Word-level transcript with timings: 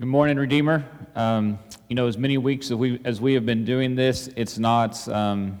Good 0.00 0.08
morning, 0.08 0.38
Redeemer. 0.38 0.82
Um, 1.14 1.58
you 1.90 1.94
know, 1.94 2.06
as 2.06 2.16
many 2.16 2.38
weeks 2.38 2.70
as 2.70 2.76
we, 2.78 2.98
as 3.04 3.20
we 3.20 3.34
have 3.34 3.44
been 3.44 3.66
doing 3.66 3.96
this, 3.96 4.30
it's 4.34 4.56
not, 4.56 5.06
um, 5.08 5.60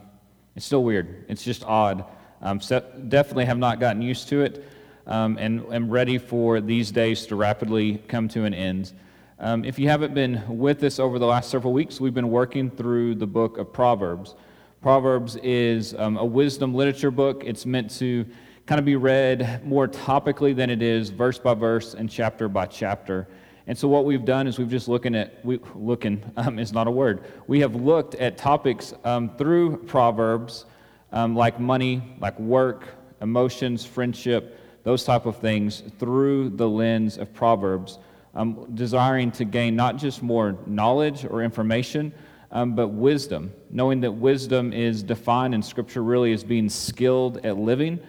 it's 0.56 0.64
still 0.64 0.82
weird. 0.82 1.26
It's 1.28 1.44
just 1.44 1.62
odd. 1.64 2.06
Um, 2.40 2.58
so 2.58 2.80
definitely 3.08 3.44
have 3.44 3.58
not 3.58 3.80
gotten 3.80 4.00
used 4.00 4.30
to 4.30 4.40
it 4.40 4.64
um, 5.06 5.36
and 5.36 5.62
am 5.70 5.90
ready 5.90 6.16
for 6.16 6.62
these 6.62 6.90
days 6.90 7.26
to 7.26 7.36
rapidly 7.36 7.98
come 8.08 8.28
to 8.28 8.44
an 8.44 8.54
end. 8.54 8.94
Um, 9.38 9.62
if 9.62 9.78
you 9.78 9.90
haven't 9.90 10.14
been 10.14 10.42
with 10.48 10.82
us 10.84 10.98
over 10.98 11.18
the 11.18 11.26
last 11.26 11.50
several 11.50 11.74
weeks, 11.74 12.00
we've 12.00 12.14
been 12.14 12.30
working 12.30 12.70
through 12.70 13.16
the 13.16 13.26
book 13.26 13.58
of 13.58 13.74
Proverbs. 13.74 14.36
Proverbs 14.80 15.36
is 15.42 15.92
um, 15.96 16.16
a 16.16 16.24
wisdom 16.24 16.74
literature 16.74 17.10
book. 17.10 17.42
It's 17.44 17.66
meant 17.66 17.90
to 17.98 18.24
kind 18.64 18.78
of 18.78 18.86
be 18.86 18.96
read 18.96 19.62
more 19.66 19.86
topically 19.86 20.56
than 20.56 20.70
it 20.70 20.80
is 20.80 21.10
verse 21.10 21.38
by 21.38 21.52
verse 21.52 21.92
and 21.92 22.08
chapter 22.08 22.48
by 22.48 22.64
chapter. 22.64 23.28
And 23.66 23.76
so 23.76 23.88
what 23.88 24.04
we've 24.04 24.24
done 24.24 24.46
is 24.46 24.58
we've 24.58 24.70
just 24.70 24.88
looking 24.88 25.14
at 25.14 25.44
we, 25.44 25.60
looking 25.74 26.22
um, 26.36 26.58
is 26.58 26.72
not 26.72 26.86
a 26.86 26.90
word. 26.90 27.24
We 27.46 27.60
have 27.60 27.74
looked 27.74 28.14
at 28.16 28.36
topics 28.36 28.94
um, 29.04 29.36
through 29.36 29.78
Proverbs 29.84 30.66
um, 31.12 31.34
like 31.34 31.58
money, 31.58 32.02
like 32.20 32.38
work, 32.38 32.88
emotions, 33.20 33.84
friendship, 33.84 34.58
those 34.82 35.04
type 35.04 35.26
of 35.26 35.36
things 35.36 35.82
through 35.98 36.50
the 36.50 36.68
lens 36.68 37.18
of 37.18 37.32
Proverbs, 37.34 37.98
um, 38.34 38.66
desiring 38.74 39.30
to 39.32 39.44
gain 39.44 39.76
not 39.76 39.96
just 39.96 40.22
more 40.22 40.56
knowledge 40.66 41.24
or 41.24 41.42
information, 41.42 42.12
um, 42.52 42.74
but 42.74 42.88
wisdom, 42.88 43.52
knowing 43.70 44.00
that 44.00 44.10
wisdom 44.10 44.72
is 44.72 45.02
defined 45.02 45.54
in 45.54 45.62
Scripture 45.62 46.02
really 46.02 46.32
as 46.32 46.42
being 46.42 46.68
skilled 46.68 47.44
at 47.44 47.56
living, 47.56 48.00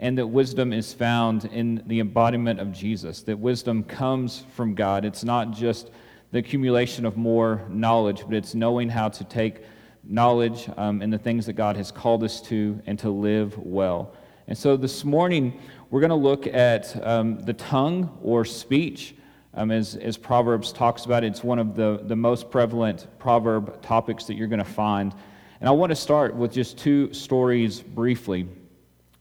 and 0.00 0.16
that 0.16 0.26
wisdom 0.26 0.72
is 0.72 0.94
found 0.94 1.44
in 1.44 1.82
the 1.86 2.00
embodiment 2.00 2.58
of 2.58 2.72
Jesus, 2.72 3.20
that 3.22 3.38
wisdom 3.38 3.84
comes 3.84 4.44
from 4.56 4.74
God. 4.74 5.04
It's 5.04 5.22
not 5.22 5.52
just 5.52 5.90
the 6.32 6.38
accumulation 6.38 7.04
of 7.04 7.18
more 7.18 7.66
knowledge, 7.68 8.24
but 8.24 8.34
it's 8.34 8.54
knowing 8.54 8.88
how 8.88 9.10
to 9.10 9.24
take 9.24 9.62
knowledge 10.02 10.70
um, 10.78 11.02
and 11.02 11.12
the 11.12 11.18
things 11.18 11.44
that 11.46 11.52
God 11.52 11.76
has 11.76 11.92
called 11.92 12.24
us 12.24 12.40
to 12.42 12.80
and 12.86 12.98
to 13.00 13.10
live 13.10 13.58
well. 13.58 14.14
And 14.48 14.56
so 14.56 14.74
this 14.74 15.04
morning, 15.04 15.60
we're 15.90 16.00
going 16.00 16.08
to 16.08 16.16
look 16.16 16.46
at 16.46 17.06
um, 17.06 17.38
the 17.40 17.52
tongue 17.52 18.18
or 18.22 18.46
speech 18.46 19.14
um, 19.52 19.70
as, 19.70 19.96
as 19.96 20.16
Proverbs 20.16 20.72
talks 20.72 21.04
about, 21.04 21.24
it's 21.24 21.44
one 21.44 21.58
of 21.58 21.74
the, 21.74 22.00
the 22.04 22.16
most 22.16 22.50
prevalent 22.50 23.06
proverb 23.18 23.82
topics 23.82 24.24
that 24.24 24.34
you're 24.34 24.46
going 24.46 24.60
to 24.60 24.64
find. 24.64 25.12
And 25.60 25.68
I 25.68 25.72
want 25.72 25.90
to 25.90 25.96
start 25.96 26.34
with 26.34 26.52
just 26.52 26.78
two 26.78 27.12
stories 27.12 27.80
briefly. 27.80 28.48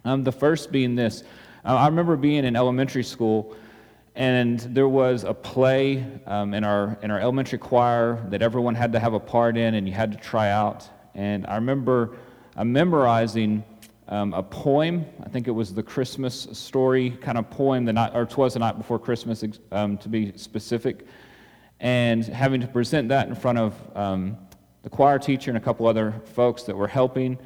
Um, 0.10 0.24
the 0.24 0.32
first 0.32 0.72
being 0.72 0.96
this 0.96 1.22
uh, 1.64 1.76
I 1.76 1.86
remember 1.86 2.16
being 2.16 2.44
in 2.44 2.56
elementary 2.56 3.04
school, 3.04 3.56
and 4.16 4.60
there 4.62 4.88
was 4.88 5.24
a 5.24 5.36
play 5.36 6.04
um, 6.26 6.56
in, 6.56 6.64
our, 6.64 6.98
in 7.04 7.12
our 7.12 7.20
elementary 7.20 7.60
choir 7.60 8.26
that 8.30 8.42
everyone 8.42 8.74
had 8.74 8.92
to 8.94 9.00
have 9.00 9.14
a 9.14 9.20
part 9.20 9.56
in, 9.56 9.76
and 9.76 9.88
you 9.88 9.94
had 9.94 10.12
to 10.12 10.18
try 10.18 10.50
out. 10.50 10.90
And 11.14 11.46
I 11.46 11.54
remember 11.54 12.18
uh, 12.58 12.64
memorizing 12.64 13.64
um, 14.08 14.34
a 14.34 14.42
poem. 14.42 15.06
I 15.24 15.30
think 15.30 15.48
it 15.48 15.52
was 15.52 15.76
the 15.76 15.84
Christmas 15.84 16.48
story 16.54 17.12
kind 17.12 17.38
of 17.38 17.48
poem, 17.52 17.86
the 17.86 17.94
night, 17.94 18.14
or 18.16 18.24
it 18.24 18.36
was 18.36 18.54
the 18.54 18.60
night 18.60 18.80
before 18.80 18.98
Christmas, 18.98 19.44
um, 19.72 20.00
to 20.00 20.10
be 20.10 20.36
specific, 20.38 21.06
and 21.82 22.26
having 22.26 22.62
to 22.62 22.68
present 22.68 23.10
that 23.10 23.28
in 23.28 23.36
front 23.36 23.60
of 23.60 23.76
um, 23.96 24.38
the 24.82 24.90
choir 24.90 25.20
teacher 25.20 25.52
and 25.52 25.58
a 25.60 25.62
couple 25.62 25.86
other 25.86 26.16
folks 26.34 26.64
that 26.64 26.76
were 26.76 26.88
helping. 26.88 27.38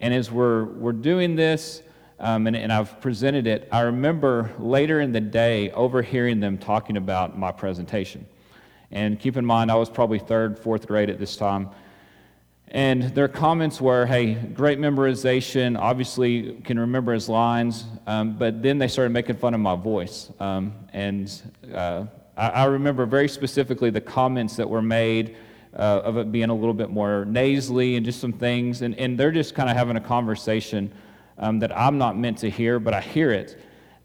And 0.00 0.12
as 0.12 0.32
we're, 0.32 0.64
we're 0.64 0.92
doing 0.92 1.36
this, 1.36 1.82
um, 2.20 2.46
and, 2.46 2.56
and 2.56 2.72
I've 2.72 3.00
presented 3.00 3.46
it, 3.46 3.68
I 3.70 3.80
remember 3.80 4.50
later 4.58 5.00
in 5.00 5.12
the 5.12 5.20
day 5.20 5.70
overhearing 5.70 6.40
them 6.40 6.58
talking 6.58 6.96
about 6.96 7.38
my 7.38 7.52
presentation. 7.52 8.26
And 8.90 9.20
keep 9.20 9.36
in 9.36 9.44
mind, 9.44 9.70
I 9.70 9.76
was 9.76 9.90
probably 9.90 10.18
third, 10.18 10.58
fourth 10.58 10.86
grade 10.86 11.10
at 11.10 11.18
this 11.18 11.36
time. 11.36 11.70
And 12.70 13.04
their 13.14 13.28
comments 13.28 13.80
were, 13.80 14.04
hey, 14.04 14.34
great 14.34 14.78
memorization, 14.78 15.78
obviously 15.78 16.54
can 16.64 16.78
remember 16.78 17.14
his 17.14 17.28
lines, 17.28 17.84
um, 18.06 18.36
but 18.36 18.62
then 18.62 18.78
they 18.78 18.88
started 18.88 19.10
making 19.10 19.36
fun 19.36 19.54
of 19.54 19.60
my 19.60 19.74
voice. 19.74 20.30
Um, 20.38 20.74
and 20.92 21.30
uh, 21.72 22.04
I, 22.36 22.48
I, 22.48 22.64
remember 22.66 23.06
very 23.06 23.28
specifically 23.28 23.88
the 23.88 24.02
comments 24.02 24.56
that 24.56 24.68
were 24.68 24.82
made 24.82 25.36
uh, 25.74 26.02
of 26.04 26.18
it 26.18 26.30
being 26.30 26.50
a 26.50 26.54
little 26.54 26.74
bit 26.74 26.90
more 26.90 27.24
nasally 27.24 27.96
and 27.96 28.04
just 28.04 28.20
some 28.20 28.34
things. 28.34 28.82
And, 28.82 28.94
and 28.98 29.18
they're 29.18 29.32
just 29.32 29.54
kind 29.54 29.70
of 29.70 29.76
having 29.76 29.96
a 29.96 30.00
conversation 30.00 30.92
um, 31.38 31.58
that 31.60 31.76
I'm 31.76 31.98
not 31.98 32.18
meant 32.18 32.38
to 32.38 32.50
hear, 32.50 32.78
but 32.78 32.94
I 32.94 33.00
hear 33.00 33.30
it. 33.30 33.58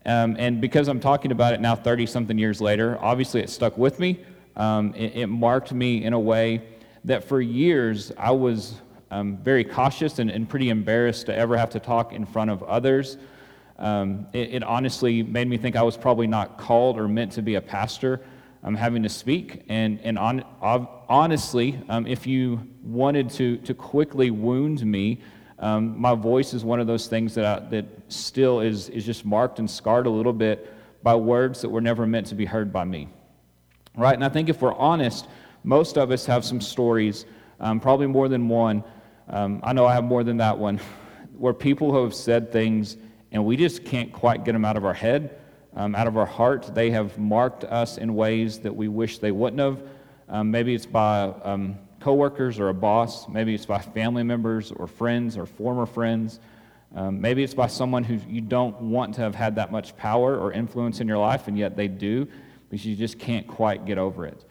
Um, 0.06 0.36
and 0.38 0.60
because 0.60 0.88
I'm 0.88 1.00
talking 1.00 1.32
about 1.32 1.54
it 1.54 1.62
now 1.62 1.76
30 1.76 2.06
something 2.06 2.38
years 2.38 2.60
later, 2.60 2.98
obviously 3.02 3.42
it 3.42 3.50
stuck 3.50 3.78
with 3.78 4.00
me. 4.00 4.20
Um, 4.56 4.94
it, 4.96 5.16
it 5.16 5.28
marked 5.28 5.74
me 5.74 6.04
in 6.04 6.14
a 6.14 6.20
way 6.20 6.62
that 7.06 7.24
for 7.24 7.42
years 7.42 8.12
I 8.18 8.32
was 8.32 8.76
um, 9.12 9.38
very 9.38 9.64
cautious 9.64 10.20
and, 10.20 10.30
and, 10.30 10.50
pretty 10.50 10.70
embarrassed 10.70 11.28
to 11.28 11.36
ever 11.36 11.56
have 11.56 11.70
to 11.72 11.80
talk 11.80 12.14
in 12.14 12.26
front 12.26 12.50
of 12.50 12.64
others. 12.64 13.18
Um, 13.78 14.28
it, 14.34 14.56
it, 14.56 14.64
honestly 14.64 15.22
made 15.22 15.48
me 15.48 15.58
think 15.58 15.76
I 15.76 15.84
was 15.84 15.98
probably 15.98 16.26
not 16.26 16.58
called 16.58 16.98
or 16.98 17.08
meant 17.08 17.32
to 17.34 17.44
be 17.44 17.56
a 17.56 17.62
pastor. 17.62 18.22
I'm 18.64 18.76
having 18.76 19.04
to 19.04 19.10
speak, 19.10 19.66
and, 19.68 20.00
and 20.02 20.18
on, 20.18 20.44
honestly, 20.62 21.80
um, 21.90 22.08
if 22.08 22.26
you 22.26 22.68
wanted 22.82 23.30
to, 23.32 23.58
to 23.58 23.74
quickly 23.74 24.32
wound 24.32 24.86
me, 24.86 25.22
um, 25.64 25.98
my 25.98 26.14
voice 26.14 26.54
is 26.54 26.66
one 26.66 26.82
of 26.82 26.88
those 26.88 27.08
things 27.08 27.36
that, 27.36 27.46
I, 27.46 27.70
that 27.70 27.86
still 28.10 28.60
is, 28.60 28.90
is 28.90 29.06
just 29.06 29.24
marked 29.24 29.60
and 29.60 29.72
scarred 29.72 30.08
a 30.08 30.10
little 30.10 30.34
bit 30.34 30.70
by 31.02 31.16
words 31.16 31.62
that 31.62 31.70
were 31.70 31.80
never 31.80 32.06
meant 32.06 32.28
to 32.28 32.36
be 32.36 32.44
heard 32.44 32.74
by 32.74 32.84
me. 32.84 33.08
Right? 33.96 34.14
And 34.14 34.26
I 34.26 34.30
think 34.30 34.50
if 34.50 34.62
we're 34.62 34.76
honest, 34.76 35.26
most 35.64 35.98
of 35.98 36.12
us 36.12 36.26
have 36.26 36.44
some 36.44 36.60
stories, 36.60 37.24
um, 37.62 37.80
probably 37.80 38.08
more 38.08 38.28
than 38.28 38.50
one. 38.50 38.84
Um, 39.30 39.62
I 39.64 39.72
know 39.72 39.86
I 39.86 39.94
have 39.94 40.04
more 40.04 40.26
than 40.26 40.36
that 40.38 40.58
one, 40.58 40.82
where 41.38 41.54
people 41.54 42.04
have 42.04 42.14
said 42.14 42.52
things 42.52 42.98
and 43.32 43.46
we 43.46 43.56
just 43.56 43.86
can't 43.86 44.12
quite 44.12 44.44
get 44.44 44.52
them 44.52 44.66
out 44.66 44.76
of 44.76 44.84
our 44.84 44.94
head, 44.94 45.40
um, 45.78 45.96
out 45.96 46.08
of 46.08 46.18
our 46.18 46.26
heart. 46.26 46.76
They 46.76 46.92
have 46.92 47.18
marked 47.18 47.64
us 47.64 47.98
in 47.98 48.16
ways 48.16 48.60
that 48.60 48.76
we 48.76 48.90
wish 48.90 49.20
they 49.20 49.32
wouldn't 49.32 49.62
have. 49.62 49.82
Um, 50.28 50.52
maybe 50.52 50.76
it's 50.76 50.86
by 50.86 51.34
um, 51.42 51.78
coworkers 52.04 52.60
or 52.60 52.68
a 52.68 52.74
boss. 52.74 53.30
Maybe 53.30 53.56
it's 53.56 53.66
by 53.66 53.80
family 53.80 54.24
members 54.24 54.74
or 54.74 54.88
friends 54.88 55.38
or 55.38 55.46
former 55.46 55.86
friends. 55.86 56.42
Um, 56.94 57.22
maybe 57.22 57.44
it's 57.44 57.54
by 57.54 57.68
someone 57.68 58.04
who 58.04 58.20
you 58.28 58.42
don't 58.42 58.80
want 58.82 59.16
to 59.16 59.22
have 59.22 59.34
had 59.34 59.56
that 59.56 59.72
much 59.72 59.96
power 59.96 60.38
or 60.38 60.52
influence 60.52 61.00
in 61.00 61.08
your 61.08 61.18
life, 61.18 61.48
and 61.48 61.58
yet 61.58 61.78
they 61.78 61.88
do, 61.88 62.28
because 62.70 62.86
you 62.86 62.98
just 62.98 63.18
can't 63.20 63.48
quite 63.48 63.86
get 63.86 63.98
over 63.98 64.28
it. 64.28 64.44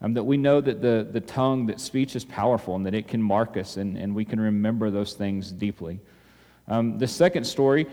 Um, 0.00 0.14
that 0.14 0.22
we 0.22 0.36
know 0.36 0.60
that 0.60 0.80
the, 0.80 1.06
the 1.10 1.20
tongue, 1.20 1.66
that 1.66 1.80
speech 1.80 2.14
is 2.14 2.24
powerful 2.24 2.76
and 2.76 2.86
that 2.86 2.94
it 2.94 3.08
can 3.08 3.20
mark 3.20 3.56
us 3.56 3.76
and, 3.76 3.98
and 3.98 4.14
we 4.14 4.24
can 4.24 4.40
remember 4.40 4.90
those 4.90 5.12
things 5.12 5.50
deeply. 5.50 5.98
Um, 6.68 6.96
the 6.96 7.08
second 7.08 7.44
story 7.44 7.86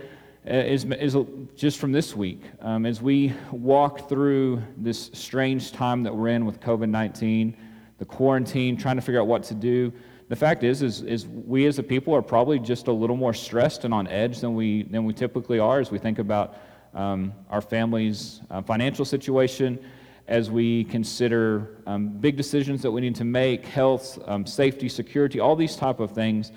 uh, 0.48 0.54
is, 0.54 0.86
is 0.86 1.18
just 1.56 1.80
from 1.80 1.92
this 1.92 2.16
week. 2.16 2.44
Um, 2.62 2.86
as 2.86 3.02
we 3.02 3.34
walk 3.52 4.08
through 4.08 4.62
this 4.78 5.10
strange 5.14 5.72
time 5.72 6.04
that 6.04 6.16
we're 6.16 6.30
in 6.30 6.46
with 6.46 6.62
COVID 6.62 6.90
19, 6.90 7.58
the 7.98 8.06
quarantine, 8.06 8.78
trying 8.78 8.96
to 8.96 9.02
figure 9.02 9.22
out 9.22 9.28
what 9.28 9.44
to 9.44 9.54
do, 9.54 9.92
the 10.30 10.36
fact 10.36 10.64
is, 10.64 10.82
is, 10.82 11.02
is 11.04 11.26
we 11.26 11.66
as 11.68 11.80
a 11.80 11.84
people 11.84 12.14
are 12.14 12.22
probably 12.22 12.60
just 12.60 12.88
a 12.88 12.92
little 12.92 13.16
more 13.16 13.34
stressed 13.34 13.86
and 13.86 13.94
on 13.94 14.08
edge 14.08 14.42
than 14.42 14.56
we, 14.56 14.84
than 14.84 15.06
we 15.06 15.14
typically 15.14 15.60
are 15.60 15.80
as 15.80 15.90
we 15.90 16.00
think 16.00 16.20
about 16.20 16.58
um, 16.94 17.34
our 17.50 17.62
family's 17.62 18.42
uh, 18.52 18.62
financial 18.62 19.06
situation 19.06 19.80
as 20.28 20.52
we 20.52 20.84
consider 20.86 21.78
um, 21.86 22.10
big 22.10 22.36
decisions 22.36 22.82
that 22.82 22.92
we 22.92 23.00
need 23.00 23.16
to 23.16 23.24
make 23.24 23.66
health 23.66 24.20
um, 24.28 24.46
safety 24.46 24.90
security 24.90 25.40
all 25.40 25.56
these 25.56 25.78
type 25.78 26.02
of 26.02 26.12
things. 26.12 26.52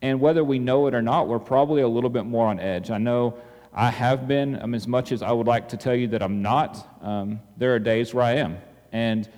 And 0.00 0.20
whether 0.20 0.42
we 0.42 0.58
know 0.58 0.88
it 0.88 0.94
or 0.94 1.02
not 1.02 1.28
we're 1.28 1.38
probably 1.38 1.82
a 1.82 1.88
little 1.88 2.10
bit 2.10 2.24
more 2.24 2.48
on 2.48 2.58
edge. 2.58 2.90
I 2.90 2.98
know 2.98 3.36
i 3.74 3.88
have 3.88 4.28
been 4.28 4.60
um, 4.60 4.74
as 4.74 4.86
much 4.86 5.12
as 5.12 5.22
i 5.22 5.32
would 5.32 5.46
like 5.46 5.66
to 5.66 5.78
tell 5.78 5.94
you 5.94 6.06
that 6.06 6.22
i'm 6.22 6.42
not 6.42 6.86
um, 7.00 7.40
there 7.56 7.74
are 7.74 7.78
days 7.78 8.12
where 8.12 8.24
i 8.24 8.32
am. 8.32 8.58
And 8.90 9.28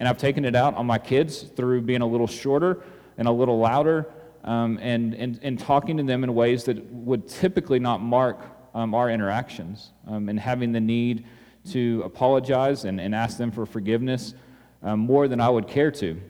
and 0.00 0.08
i've 0.08 0.18
taken 0.18 0.44
it 0.44 0.54
out 0.54 0.74
on 0.74 0.86
my 0.86 0.98
kids 0.98 1.42
through 1.42 1.80
being 1.80 2.00
a 2.00 2.06
little 2.06 2.26
shorter 2.26 2.82
and 3.18 3.28
a 3.28 3.32
little 3.32 3.58
louder 3.58 4.06
um, 4.44 4.78
and, 4.82 5.14
and, 5.14 5.40
and 5.42 5.58
talking 5.58 5.96
to 5.96 6.02
them 6.02 6.22
in 6.22 6.34
ways 6.34 6.64
that 6.64 6.84
would 6.92 7.26
typically 7.26 7.78
not 7.78 8.02
mark 8.02 8.44
um, 8.74 8.94
our 8.94 9.08
interactions 9.08 9.92
and 10.06 10.38
having 10.38 10.72
the 10.72 10.80
need 10.80 11.24
to 11.70 12.02
apologize 12.04 12.84
and, 12.84 13.00
and 13.00 13.14
ask 13.14 13.38
them 13.38 13.50
for 13.50 13.64
forgiveness 13.64 14.34
um, 14.82 15.00
more 15.00 15.28
than 15.28 15.40
I 15.40 15.48
would 15.48 15.66
care 15.66 15.90
to. 15.92 16.06
You 16.06 16.20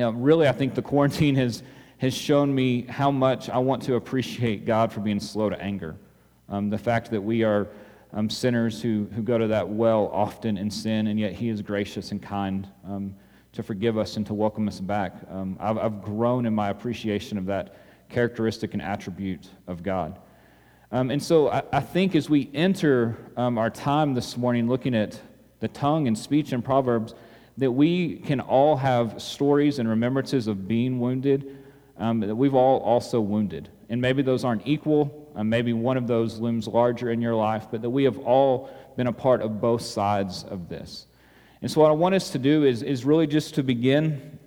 know, 0.00 0.10
really, 0.10 0.46
I 0.46 0.52
think 0.52 0.74
the 0.74 0.82
quarantine 0.82 1.34
has, 1.36 1.62
has 1.98 2.14
shown 2.14 2.54
me 2.54 2.82
how 2.82 3.10
much 3.10 3.48
I 3.48 3.58
want 3.58 3.82
to 3.84 3.96
appreciate 3.96 4.64
God 4.64 4.92
for 4.92 5.00
being 5.00 5.20
slow 5.20 5.50
to 5.50 5.60
anger. 5.60 5.96
Um, 6.48 6.70
the 6.70 6.78
fact 6.78 7.10
that 7.10 7.20
we 7.20 7.42
are 7.42 7.68
um, 8.14 8.30
sinners 8.30 8.80
who, 8.80 9.08
who 9.14 9.22
go 9.22 9.36
to 9.36 9.48
that 9.48 9.68
well 9.68 10.08
often 10.12 10.56
in 10.56 10.70
sin, 10.70 11.08
and 11.08 11.18
yet 11.18 11.32
He 11.32 11.48
is 11.48 11.60
gracious 11.60 12.12
and 12.12 12.22
kind 12.22 12.68
um, 12.86 13.14
to 13.52 13.62
forgive 13.62 13.98
us 13.98 14.16
and 14.16 14.24
to 14.26 14.34
welcome 14.34 14.68
us 14.68 14.80
back. 14.80 15.14
Um, 15.28 15.56
I've, 15.60 15.78
I've 15.78 16.02
grown 16.02 16.46
in 16.46 16.54
my 16.54 16.70
appreciation 16.70 17.36
of 17.36 17.46
that 17.46 17.76
characteristic 18.08 18.72
and 18.72 18.82
attribute 18.82 19.48
of 19.66 19.82
God. 19.82 20.18
Um, 20.92 21.10
and 21.10 21.20
so 21.20 21.50
I, 21.50 21.62
I, 21.72 21.80
think 21.80 22.14
as 22.14 22.30
we 22.30 22.48
enter 22.54 23.16
um, 23.36 23.58
our 23.58 23.70
time 23.70 24.14
this 24.14 24.36
morning 24.36 24.68
looking 24.68 24.94
at 24.94 25.20
the 25.58 25.66
tongue 25.66 26.06
and 26.06 26.16
speech 26.16 26.52
in 26.52 26.62
Proverbs, 26.62 27.14
that 27.58 27.72
we 27.72 28.16
can 28.16 28.40
all 28.40 28.76
have 28.76 29.20
stories 29.20 29.80
and 29.80 29.88
remembrances 29.88 30.46
of 30.46 30.68
being 30.68 31.00
wounded, 31.00 31.58
um, 31.98 32.20
that 32.20 32.34
we've 32.34 32.54
all 32.54 32.78
also 32.80 33.20
wounded. 33.20 33.70
And 33.88 34.00
maybe 34.00 34.22
those 34.22 34.44
aren't 34.44 34.66
equal, 34.66 35.30
maybe 35.42 35.72
one 35.72 35.96
of 35.96 36.06
those 36.06 36.38
looms 36.38 36.66
larger 36.66 37.10
in 37.10 37.20
your 37.20 37.34
life, 37.34 37.66
but 37.70 37.82
that 37.82 37.90
we 37.90 38.04
have 38.04 38.18
all 38.18 38.70
been 38.96 39.06
a 39.06 39.12
part 39.12 39.42
of 39.42 39.60
both 39.60 39.82
sides 39.82 40.44
of 40.44 40.68
this. 40.68 41.06
And 41.60 41.70
so, 41.70 41.80
what 41.80 41.90
I 41.90 41.94
want 41.94 42.14
us 42.14 42.30
to 42.30 42.38
do 42.38 42.64
is, 42.64 42.82
is 42.82 43.04
really 43.04 43.26
just 43.26 43.54
to 43.54 43.62
begin 43.62 44.38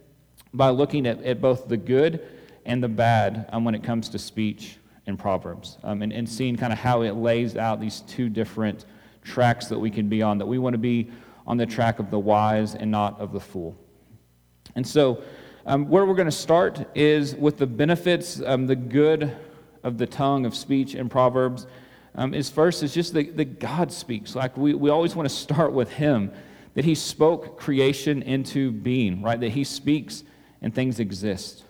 by 0.54 0.70
looking 0.70 1.06
at, 1.06 1.24
at 1.24 1.42
both 1.42 1.68
the 1.68 1.78
good 1.78 2.26
and 2.66 2.84
the 2.84 2.88
bad 2.88 3.50
um, 3.52 3.64
when 3.64 3.76
it 3.76 3.84
comes 3.84 4.10
to 4.10 4.20
speech 4.20 4.78
in 5.08 5.18
Proverbs 5.18 5.78
um, 5.84 6.02
and, 6.02 6.12
and 6.14 6.28
seeing 6.28 6.56
kind 6.56 6.72
of 6.72 6.80
how 6.80 7.02
it 7.02 7.16
lays 7.16 7.56
out 7.56 7.80
these 7.80 8.02
two 8.02 8.30
different 8.30 8.86
tracks 9.24 9.68
that 9.68 9.80
we 9.80 9.90
can 9.90 10.10
be 10.10 10.22
on, 10.22 10.38
that 10.38 10.46
we 10.46 10.58
want 10.58 10.74
to 10.74 10.78
be 10.78 11.10
on 11.46 11.58
the 11.58 11.66
track 11.66 12.00
of 12.00 12.12
the 12.12 12.20
wise 12.20 12.76
and 12.76 12.92
not 12.92 13.20
of 13.20 13.32
the 13.32 13.40
fool. 13.40 13.76
And 14.76 14.86
so, 14.86 15.24
um, 15.68 15.90
where 15.90 16.06
we're 16.06 16.16
going 16.16 16.26
to 16.26 16.32
start 16.32 16.88
is 16.96 17.36
with 17.36 17.58
the 17.58 17.68
benefits, 17.68 18.42
um, 18.46 18.68
the 18.68 18.76
good 18.76 19.36
of 19.84 19.98
the 19.98 20.08
tongue 20.08 20.46
of 20.46 20.56
speech 20.56 20.96
in 20.96 21.10
Proverbs. 21.10 21.68
Um, 22.16 22.34
is 22.34 22.50
first 22.50 22.82
is 22.84 22.94
just 22.94 23.14
that, 23.14 23.36
that 23.36 23.60
God 23.60 23.92
speaks. 23.92 24.34
Like 24.34 24.56
we, 24.56 24.74
we 24.74 24.90
always 24.90 25.14
want 25.14 25.30
to 25.30 25.36
start 25.36 25.74
with 25.74 25.92
Him, 25.92 26.32
that 26.74 26.86
He 26.86 26.96
spoke 26.96 27.60
creation 27.60 28.24
into 28.24 28.72
being, 28.72 29.22
right? 29.22 29.40
That 29.40 29.50
He 29.50 29.66
speaks 29.66 30.24
and 30.62 30.74
things 30.74 31.02
exist. 31.02 31.66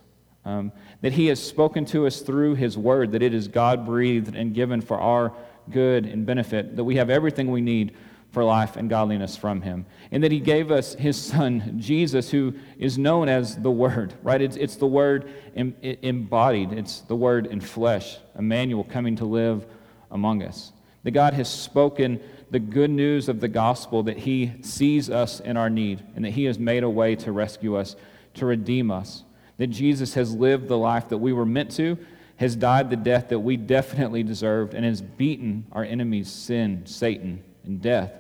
Um, 0.46 0.72
that 1.02 1.14
He 1.14 1.26
has 1.28 1.44
spoken 1.44 1.84
to 1.86 2.06
us 2.06 2.22
through 2.22 2.54
His 2.54 2.78
Word, 2.78 3.12
that 3.14 3.24
it 3.24 3.34
is 3.34 3.48
God 3.48 3.84
breathed 3.84 4.36
and 4.36 4.54
given 4.54 4.80
for 4.80 5.00
our 5.02 5.34
good 5.72 6.06
and 6.06 6.24
benefit, 6.24 6.76
that 6.76 6.84
we 6.84 6.98
have 6.98 7.10
everything 7.10 7.50
we 7.50 7.62
need 7.62 7.96
for 8.32 8.44
life 8.44 8.76
and 8.76 8.90
godliness 8.90 9.36
from 9.36 9.62
him. 9.62 9.86
And 10.12 10.24
that 10.24 10.32
he 10.32 10.40
gave 10.40 10.72
us 10.72 10.94
his 10.96 11.20
son, 11.20 11.76
Jesus, 11.78 12.30
who 12.30 12.54
is 12.78 12.98
known 12.98 13.30
as 13.30 13.56
the 13.58 13.72
Word, 13.72 14.14
right? 14.24 14.42
It's, 14.42 14.56
it's 14.56 14.76
the 14.76 14.88
Word 14.88 15.32
embodied, 15.56 16.74
it's 16.74 17.02
the 17.02 17.16
Word 17.16 17.48
in 17.48 17.62
flesh, 17.62 18.18
Emmanuel 18.38 18.84
coming 18.84 19.16
to 19.18 19.26
live 19.26 19.66
among 20.12 20.44
us. 20.44 20.72
That 21.04 21.12
God 21.12 21.34
has 21.34 21.50
spoken 21.50 22.20
the 22.52 22.60
good 22.60 22.90
news 22.90 23.30
of 23.30 23.40
the 23.40 23.48
gospel 23.48 24.04
that 24.04 24.18
he 24.18 24.54
sees 24.62 25.10
us 25.10 25.40
in 25.40 25.58
our 25.58 25.70
need 25.70 26.04
and 26.16 26.24
that 26.26 26.32
he 26.32 26.46
has 26.46 26.60
made 26.60 26.84
a 26.84 26.90
way 26.90 27.16
to 27.16 27.32
rescue 27.32 27.76
us, 27.76 27.96
to 28.36 28.46
redeem 28.46 28.92
us. 28.92 29.24
That 29.58 29.68
Jesus 29.68 30.14
has 30.14 30.34
lived 30.34 30.68
the 30.68 30.78
life 30.78 31.10
that 31.10 31.18
we 31.18 31.34
were 31.34 31.46
meant 31.46 31.72
to 31.72 31.98
has 32.38 32.56
died 32.56 32.90
the 32.90 32.96
death 32.96 33.30
that 33.30 33.40
we 33.40 33.58
definitely 33.58 34.24
deserved 34.24 34.74
and 34.74 34.86
has 34.86 35.02
beaten 35.02 35.66
our 35.72 35.84
enemies, 35.84 36.32
sin, 36.32 36.84
Satan, 36.86 37.44
and 37.68 37.82
death, 37.82 38.12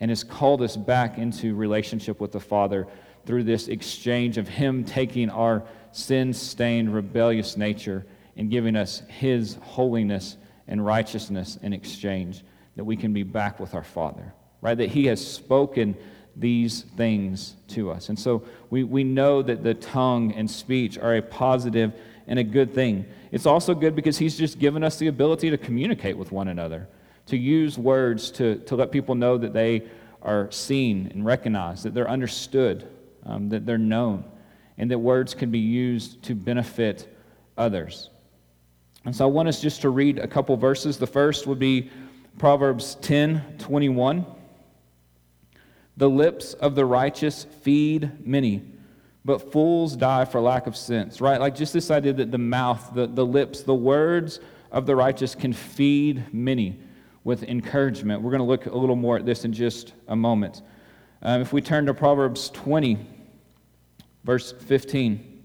and 0.00 0.10
has 0.10 0.24
called 0.24 0.62
us 0.62 0.76
back 0.76 1.18
into 1.18 1.54
relationship 1.54 2.20
with 2.20 2.32
the 2.32 2.40
Father 2.40 2.86
through 3.26 3.44
this 3.44 3.68
exchange 3.68 4.38
of 4.38 4.48
Him 4.48 4.84
taking 4.84 5.28
our 5.30 5.62
sin 5.92 6.32
stained, 6.32 6.94
rebellious 6.94 7.56
nature 7.56 8.06
and 8.36 8.50
giving 8.50 8.76
us 8.76 9.02
His 9.08 9.58
holiness 9.60 10.36
and 10.68 10.84
righteousness 10.84 11.58
in 11.62 11.72
exchange, 11.72 12.44
that 12.76 12.84
we 12.84 12.96
can 12.96 13.12
be 13.12 13.24
back 13.24 13.60
with 13.60 13.74
our 13.74 13.82
Father, 13.82 14.32
right? 14.60 14.78
That 14.78 14.88
He 14.90 15.06
has 15.06 15.24
spoken 15.24 15.96
these 16.36 16.82
things 16.96 17.56
to 17.68 17.90
us. 17.90 18.08
And 18.08 18.18
so 18.18 18.44
we, 18.70 18.84
we 18.84 19.04
know 19.04 19.42
that 19.42 19.62
the 19.62 19.74
tongue 19.74 20.32
and 20.32 20.50
speech 20.50 20.96
are 20.96 21.16
a 21.16 21.22
positive 21.22 21.92
and 22.26 22.38
a 22.38 22.44
good 22.44 22.72
thing. 22.72 23.04
It's 23.32 23.46
also 23.46 23.74
good 23.74 23.94
because 23.94 24.16
He's 24.16 24.38
just 24.38 24.58
given 24.58 24.84
us 24.84 24.96
the 24.98 25.08
ability 25.08 25.50
to 25.50 25.58
communicate 25.58 26.16
with 26.16 26.32
one 26.32 26.48
another, 26.48 26.88
to 27.30 27.36
use 27.36 27.78
words 27.78 28.30
to, 28.32 28.56
to 28.56 28.76
let 28.76 28.90
people 28.90 29.14
know 29.14 29.38
that 29.38 29.52
they 29.52 29.84
are 30.22 30.50
seen 30.50 31.08
and 31.12 31.24
recognized, 31.24 31.84
that 31.84 31.94
they're 31.94 32.10
understood, 32.10 32.88
um, 33.24 33.48
that 33.48 33.64
they're 33.64 33.78
known, 33.78 34.24
and 34.78 34.90
that 34.90 34.98
words 34.98 35.32
can 35.32 35.50
be 35.50 35.58
used 35.58 36.22
to 36.24 36.34
benefit 36.34 37.16
others. 37.56 38.10
And 39.04 39.14
so 39.14 39.24
I 39.24 39.28
want 39.28 39.48
us 39.48 39.60
just 39.60 39.80
to 39.82 39.90
read 39.90 40.18
a 40.18 40.26
couple 40.26 40.56
verses. 40.56 40.98
The 40.98 41.06
first 41.06 41.46
would 41.46 41.58
be 41.58 41.90
Proverbs 42.38 42.96
10 42.96 43.56
21. 43.58 44.26
The 45.96 46.10
lips 46.10 46.54
of 46.54 46.74
the 46.74 46.84
righteous 46.84 47.44
feed 47.62 48.26
many 48.26 48.62
but 49.24 49.52
fools 49.52 49.96
die 49.96 50.24
for 50.24 50.40
lack 50.40 50.66
of 50.66 50.74
sense, 50.74 51.20
right? 51.20 51.38
Like 51.38 51.54
just 51.54 51.74
this 51.74 51.90
idea 51.90 52.14
that 52.14 52.30
the 52.30 52.38
mouth, 52.38 52.94
the, 52.94 53.06
the 53.06 53.24
lips, 53.24 53.62
the 53.62 53.74
words 53.74 54.40
of 54.72 54.86
the 54.86 54.96
righteous 54.96 55.34
can 55.34 55.52
feed 55.52 56.32
many 56.32 56.80
with 57.24 57.42
encouragement. 57.42 58.22
We're 58.22 58.30
going 58.30 58.40
to 58.40 58.46
look 58.46 58.66
a 58.66 58.76
little 58.76 58.96
more 58.96 59.16
at 59.16 59.26
this 59.26 59.44
in 59.44 59.52
just 59.52 59.92
a 60.08 60.16
moment. 60.16 60.62
Um, 61.22 61.40
if 61.40 61.52
we 61.52 61.60
turn 61.60 61.86
to 61.86 61.94
Proverbs 61.94 62.50
20, 62.50 62.98
verse 64.24 64.52
15, 64.52 65.44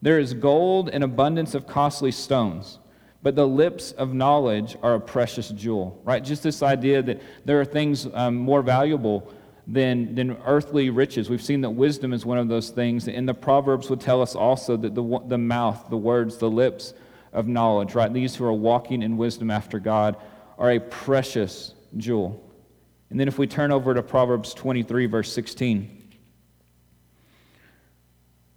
there 0.00 0.18
is 0.18 0.34
gold 0.34 0.90
and 0.90 1.02
abundance 1.02 1.54
of 1.54 1.66
costly 1.66 2.12
stones, 2.12 2.78
but 3.22 3.34
the 3.34 3.46
lips 3.48 3.92
of 3.92 4.12
knowledge 4.12 4.76
are 4.82 4.94
a 4.94 5.00
precious 5.00 5.48
jewel, 5.48 6.00
right? 6.04 6.22
Just 6.22 6.42
this 6.42 6.62
idea 6.62 7.02
that 7.02 7.20
there 7.44 7.60
are 7.60 7.64
things 7.64 8.06
um, 8.12 8.36
more 8.36 8.62
valuable 8.62 9.32
than, 9.66 10.14
than 10.14 10.36
earthly 10.44 10.90
riches. 10.90 11.30
We've 11.30 11.42
seen 11.42 11.62
that 11.62 11.70
wisdom 11.70 12.12
is 12.12 12.26
one 12.26 12.38
of 12.38 12.48
those 12.48 12.70
things. 12.70 13.08
And 13.08 13.28
the 13.28 13.34
Proverbs 13.34 13.88
would 13.88 14.00
tell 14.00 14.20
us 14.20 14.34
also 14.34 14.76
that 14.76 14.94
the, 14.94 15.20
the 15.26 15.38
mouth, 15.38 15.86
the 15.88 15.96
words, 15.96 16.36
the 16.36 16.50
lips 16.50 16.92
of 17.32 17.48
knowledge, 17.48 17.94
right? 17.94 18.12
These 18.12 18.36
who 18.36 18.44
are 18.44 18.52
walking 18.52 19.02
in 19.02 19.16
wisdom 19.16 19.50
after 19.50 19.78
God 19.78 20.16
are 20.58 20.72
a 20.72 20.78
precious 20.78 21.74
jewel. 21.96 22.40
And 23.10 23.18
then 23.18 23.28
if 23.28 23.38
we 23.38 23.46
turn 23.46 23.70
over 23.70 23.94
to 23.94 24.02
Proverbs 24.02 24.54
23, 24.54 25.06
verse 25.06 25.32
16, 25.32 26.02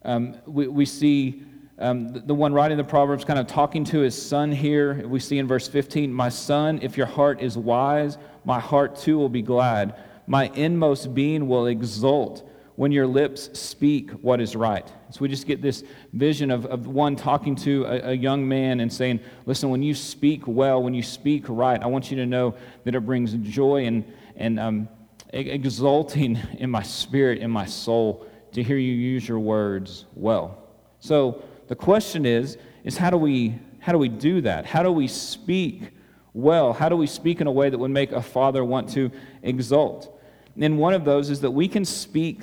um, 0.04 0.36
we, 0.46 0.68
we 0.68 0.86
see 0.86 1.44
um, 1.80 2.10
the, 2.10 2.20
the 2.20 2.34
one 2.34 2.54
writing 2.54 2.78
the 2.78 2.84
Proverbs 2.84 3.26
kind 3.26 3.40
of 3.40 3.48
talking 3.48 3.84
to 3.86 4.00
his 4.00 4.20
son 4.20 4.52
here. 4.52 5.08
We 5.08 5.20
see 5.20 5.38
in 5.38 5.48
verse 5.48 5.68
15, 5.68 6.12
My 6.12 6.30
son, 6.30 6.80
if 6.82 6.98
your 6.98 7.08
heart 7.08 7.42
is 7.42 7.58
wise, 7.58 8.18
my 8.46 8.60
heart 8.60 8.96
too 8.96 9.18
will 9.18 9.30
be 9.30 9.42
glad 9.42 9.96
my 10.28 10.52
inmost 10.54 11.16
being 11.16 11.48
will 11.48 11.68
exult 11.68 12.48
when 12.77 12.91
your 12.91 13.07
lips 13.07 13.50
speak 13.59 14.12
what 14.12 14.39
is 14.39 14.56
right. 14.56 14.88
So 15.09 15.21
we 15.21 15.27
just 15.27 15.47
get 15.47 15.63
this 15.63 15.83
vision 16.13 16.51
of, 16.51 16.68
of 16.68 16.88
one 16.88 17.15
talking 17.15 17.56
to 17.57 17.83
a, 17.85 18.12
a, 18.12 18.13
young 18.13 18.47
man 18.47 18.81
and 18.81 18.94
saying, 18.94 19.19
Listen, 19.47 19.71
when 19.71 19.81
you 19.81 19.95
speak 19.95 20.47
well, 20.47 20.81
when 20.81 20.94
you 20.94 21.01
speak 21.01 21.45
right, 21.50 21.81
I 21.81 21.88
want 21.88 22.12
you 22.12 22.18
to 22.18 22.25
know 22.27 22.53
that 22.83 22.94
it 22.94 23.00
brings 23.01 23.33
joy 23.33 23.88
and, 23.88 24.06
and 24.35 24.59
um, 24.59 24.89
exulting 25.33 26.38
in 26.59 26.69
my 26.69 26.83
spirit, 26.83 27.39
in 27.39 27.50
my 27.50 27.65
soul, 27.65 28.27
to 28.51 28.62
hear 28.62 28.77
you 28.77 28.93
use 28.93 29.27
your 29.27 29.39
words 29.39 30.05
well. 30.13 30.63
So 31.00 31.43
the 31.67 31.75
question 31.75 32.27
is, 32.27 32.60
is 32.84 32.96
how 32.96 33.10
do 33.10 33.17
we 33.17 33.60
how 33.79 33.91
do 33.91 33.98
we 33.98 34.10
do 34.10 34.41
that? 34.41 34.65
How 34.65 34.84
do 34.84 34.91
we 34.91 35.07
speak 35.07 35.91
well? 36.34 36.74
How 36.74 36.89
do 36.89 36.98
we 36.98 37.07
speak 37.07 37.41
in 37.41 37.48
a 37.48 37.51
way 37.51 37.69
that 37.72 37.77
would 37.77 37.89
make 37.89 38.12
a 38.12 38.22
father 38.22 38.63
want 38.63 38.89
to 38.89 39.10
exult? 39.41 40.13
And 40.60 40.77
one 40.77 40.93
of 40.93 41.05
those 41.05 41.29
is 41.29 41.41
that 41.41 41.51
we 41.51 41.67
can 41.67 41.86
speak 41.86 42.41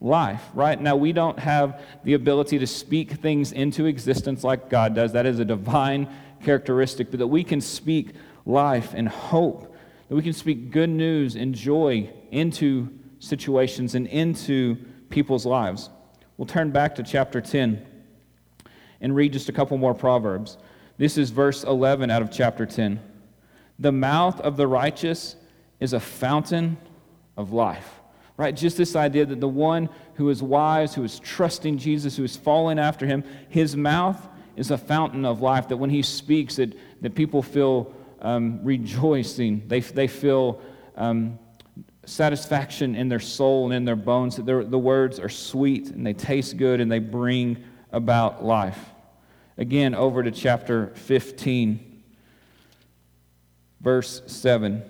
life, 0.00 0.42
right? 0.54 0.80
Now, 0.80 0.96
we 0.96 1.12
don't 1.12 1.38
have 1.38 1.80
the 2.04 2.14
ability 2.14 2.58
to 2.58 2.66
speak 2.66 3.12
things 3.12 3.52
into 3.52 3.86
existence 3.86 4.44
like 4.44 4.68
God 4.68 4.94
does. 4.94 5.12
That 5.12 5.26
is 5.26 5.38
a 5.38 5.44
divine 5.44 6.08
characteristic, 6.42 7.10
but 7.10 7.18
that 7.20 7.26
we 7.26 7.42
can 7.42 7.60
speak 7.60 8.12
life 8.44 8.92
and 8.94 9.08
hope, 9.08 9.74
that 10.08 10.14
we 10.14 10.22
can 10.22 10.32
speak 10.32 10.70
good 10.70 10.90
news 10.90 11.36
and 11.36 11.54
joy 11.54 12.10
into 12.30 12.88
situations 13.18 13.94
and 13.94 14.06
into 14.06 14.76
people's 15.08 15.46
lives. 15.46 15.88
We'll 16.36 16.46
turn 16.46 16.70
back 16.70 16.96
to 16.96 17.02
chapter 17.02 17.40
10 17.40 17.84
and 19.00 19.14
read 19.14 19.32
just 19.32 19.48
a 19.48 19.52
couple 19.52 19.78
more 19.78 19.94
Proverbs. 19.94 20.58
This 20.98 21.16
is 21.18 21.30
verse 21.30 21.64
11 21.64 22.10
out 22.10 22.22
of 22.22 22.30
chapter 22.30 22.66
10. 22.66 23.00
The 23.78 23.92
mouth 23.92 24.40
of 24.40 24.56
the 24.56 24.66
righteous 24.66 25.36
is 25.80 25.92
a 25.92 26.00
fountain 26.00 26.76
of 27.36 27.52
life. 27.52 28.00
Right? 28.36 28.54
Just 28.54 28.76
this 28.76 28.96
idea 28.96 29.26
that 29.26 29.40
the 29.40 29.48
one 29.48 29.88
who 30.14 30.28
is 30.28 30.42
wise, 30.42 30.94
who 30.94 31.04
is 31.04 31.20
trusting 31.20 31.78
Jesus, 31.78 32.16
who 32.16 32.24
is 32.24 32.36
following 32.36 32.78
after 32.78 33.06
him, 33.06 33.22
his 33.48 33.76
mouth 33.76 34.26
is 34.56 34.70
a 34.70 34.78
fountain 34.78 35.24
of 35.24 35.40
life, 35.40 35.68
that 35.68 35.76
when 35.76 35.90
he 35.90 36.02
speaks, 36.02 36.56
that, 36.56 36.76
that 37.00 37.14
people 37.14 37.42
feel 37.42 37.94
um, 38.20 38.60
rejoicing. 38.62 39.62
They, 39.68 39.80
they 39.80 40.08
feel 40.08 40.60
um, 40.96 41.38
satisfaction 42.06 42.94
in 42.94 43.08
their 43.08 43.20
soul 43.20 43.66
and 43.66 43.74
in 43.74 43.84
their 43.84 43.96
bones, 43.96 44.36
that 44.36 44.44
the 44.44 44.78
words 44.78 45.20
are 45.20 45.28
sweet 45.28 45.90
and 45.90 46.06
they 46.06 46.12
taste 46.12 46.56
good 46.56 46.80
and 46.80 46.90
they 46.90 46.98
bring 46.98 47.62
about 47.92 48.44
life. 48.44 48.78
Again, 49.56 49.94
over 49.94 50.22
to 50.22 50.30
chapter 50.30 50.88
15, 50.96 52.02
verse 53.80 54.22
7. 54.26 54.82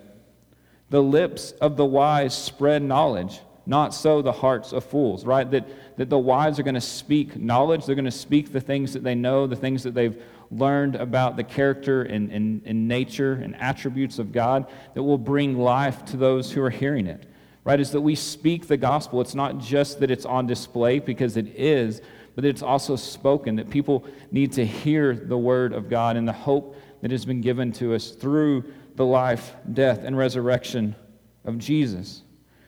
The 0.95 1.03
lips 1.03 1.51
of 1.59 1.75
the 1.75 1.83
wise 1.83 2.33
spread 2.33 2.81
knowledge, 2.81 3.41
not 3.65 3.93
so 3.93 4.21
the 4.21 4.31
hearts 4.31 4.71
of 4.71 4.85
fools, 4.85 5.25
right? 5.25 5.51
That, 5.51 5.67
that 5.97 6.09
the 6.09 6.17
wise 6.17 6.57
are 6.57 6.63
going 6.63 6.75
to 6.75 6.79
speak 6.79 7.35
knowledge. 7.35 7.85
They're 7.85 7.95
going 7.95 8.05
to 8.05 8.11
speak 8.11 8.53
the 8.53 8.61
things 8.61 8.93
that 8.93 9.03
they 9.03 9.13
know, 9.13 9.45
the 9.45 9.57
things 9.57 9.83
that 9.83 9.93
they've 9.93 10.17
learned 10.51 10.95
about 10.95 11.35
the 11.35 11.43
character 11.43 12.03
and, 12.03 12.31
and, 12.31 12.61
and 12.63 12.87
nature 12.87 13.33
and 13.33 13.57
attributes 13.57 14.19
of 14.19 14.31
God 14.31 14.67
that 14.93 15.03
will 15.03 15.17
bring 15.17 15.57
life 15.57 16.05
to 16.05 16.15
those 16.15 16.49
who 16.49 16.61
are 16.61 16.69
hearing 16.69 17.07
it. 17.07 17.25
right? 17.65 17.81
Is 17.81 17.91
that 17.91 17.99
we 17.99 18.15
speak 18.15 18.69
the 18.69 18.77
gospel. 18.77 19.19
It's 19.19 19.35
not 19.35 19.57
just 19.59 19.99
that 19.99 20.09
it's 20.09 20.25
on 20.25 20.47
display 20.47 20.99
because 20.99 21.35
it 21.35 21.47
is, 21.57 22.01
but 22.35 22.45
it's 22.45 22.61
also 22.61 22.95
spoken, 22.95 23.57
that 23.57 23.69
people 23.69 24.05
need 24.31 24.53
to 24.53 24.65
hear 24.65 25.13
the 25.13 25.37
word 25.37 25.73
of 25.73 25.89
God 25.89 26.15
and 26.15 26.25
the 26.25 26.31
hope 26.31 26.77
that 27.01 27.11
has 27.11 27.25
been 27.25 27.41
given 27.41 27.73
to 27.73 27.93
us 27.93 28.11
through 28.11 28.63
the 28.95 29.05
life, 29.05 29.53
death, 29.71 30.03
and 30.03 30.17
resurrection 30.17 30.95
of 31.43 31.57
Jesus. 31.57 32.21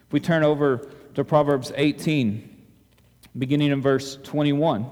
If 0.06 0.12
we 0.12 0.20
turn 0.20 0.42
over 0.42 0.88
to 1.14 1.24
Proverbs 1.24 1.72
18, 1.74 2.56
beginning 3.36 3.70
in 3.70 3.80
verse 3.80 4.18
21. 4.22 4.86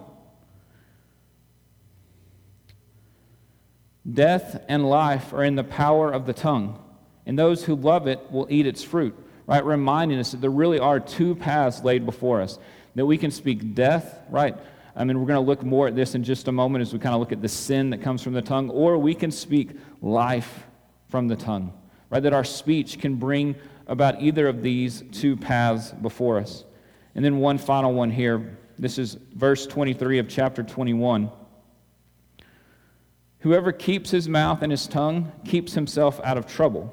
Death 4.10 4.62
and 4.68 4.88
life 4.88 5.32
are 5.32 5.42
in 5.42 5.56
the 5.56 5.64
power 5.64 6.12
of 6.12 6.26
the 6.26 6.32
tongue, 6.32 6.82
and 7.26 7.38
those 7.38 7.64
who 7.64 7.74
love 7.74 8.06
it 8.06 8.30
will 8.30 8.46
eat 8.50 8.66
its 8.66 8.82
fruit. 8.82 9.14
Right? 9.46 9.64
Reminding 9.64 10.18
us 10.18 10.32
that 10.32 10.40
there 10.40 10.50
really 10.50 10.80
are 10.80 10.98
two 10.98 11.36
paths 11.36 11.82
laid 11.84 12.04
before 12.04 12.40
us. 12.40 12.58
That 12.96 13.06
we 13.06 13.18
can 13.18 13.30
speak 13.30 13.74
death, 13.74 14.18
right? 14.28 14.56
I 14.96 15.04
mean, 15.04 15.20
we're 15.20 15.26
going 15.26 15.36
to 15.36 15.46
look 15.46 15.62
more 15.62 15.86
at 15.86 15.94
this 15.94 16.14
in 16.14 16.24
just 16.24 16.48
a 16.48 16.52
moment 16.52 16.82
as 16.82 16.92
we 16.92 16.98
kind 16.98 17.14
of 17.14 17.20
look 17.20 17.30
at 17.30 17.42
the 17.42 17.48
sin 17.48 17.90
that 17.90 18.02
comes 18.02 18.22
from 18.22 18.32
the 18.32 18.42
tongue, 18.42 18.70
or 18.70 18.98
we 18.98 19.14
can 19.14 19.30
speak 19.30 19.70
life 20.00 20.64
from 21.08 21.28
the 21.28 21.36
tongue, 21.36 21.72
right? 22.10 22.22
That 22.22 22.32
our 22.32 22.44
speech 22.44 22.98
can 22.98 23.16
bring 23.16 23.56
about 23.86 24.20
either 24.20 24.48
of 24.48 24.62
these 24.62 25.04
two 25.12 25.36
paths 25.36 25.92
before 25.92 26.38
us. 26.38 26.64
And 27.14 27.24
then 27.24 27.38
one 27.38 27.58
final 27.58 27.94
one 27.94 28.10
here. 28.10 28.58
This 28.78 28.98
is 28.98 29.16
verse 29.34 29.66
23 29.66 30.18
of 30.18 30.28
chapter 30.28 30.62
21. 30.62 31.30
Whoever 33.40 33.72
keeps 33.72 34.10
his 34.10 34.28
mouth 34.28 34.62
and 34.62 34.70
his 34.72 34.86
tongue 34.86 35.32
keeps 35.44 35.72
himself 35.72 36.20
out 36.24 36.36
of 36.36 36.46
trouble. 36.46 36.92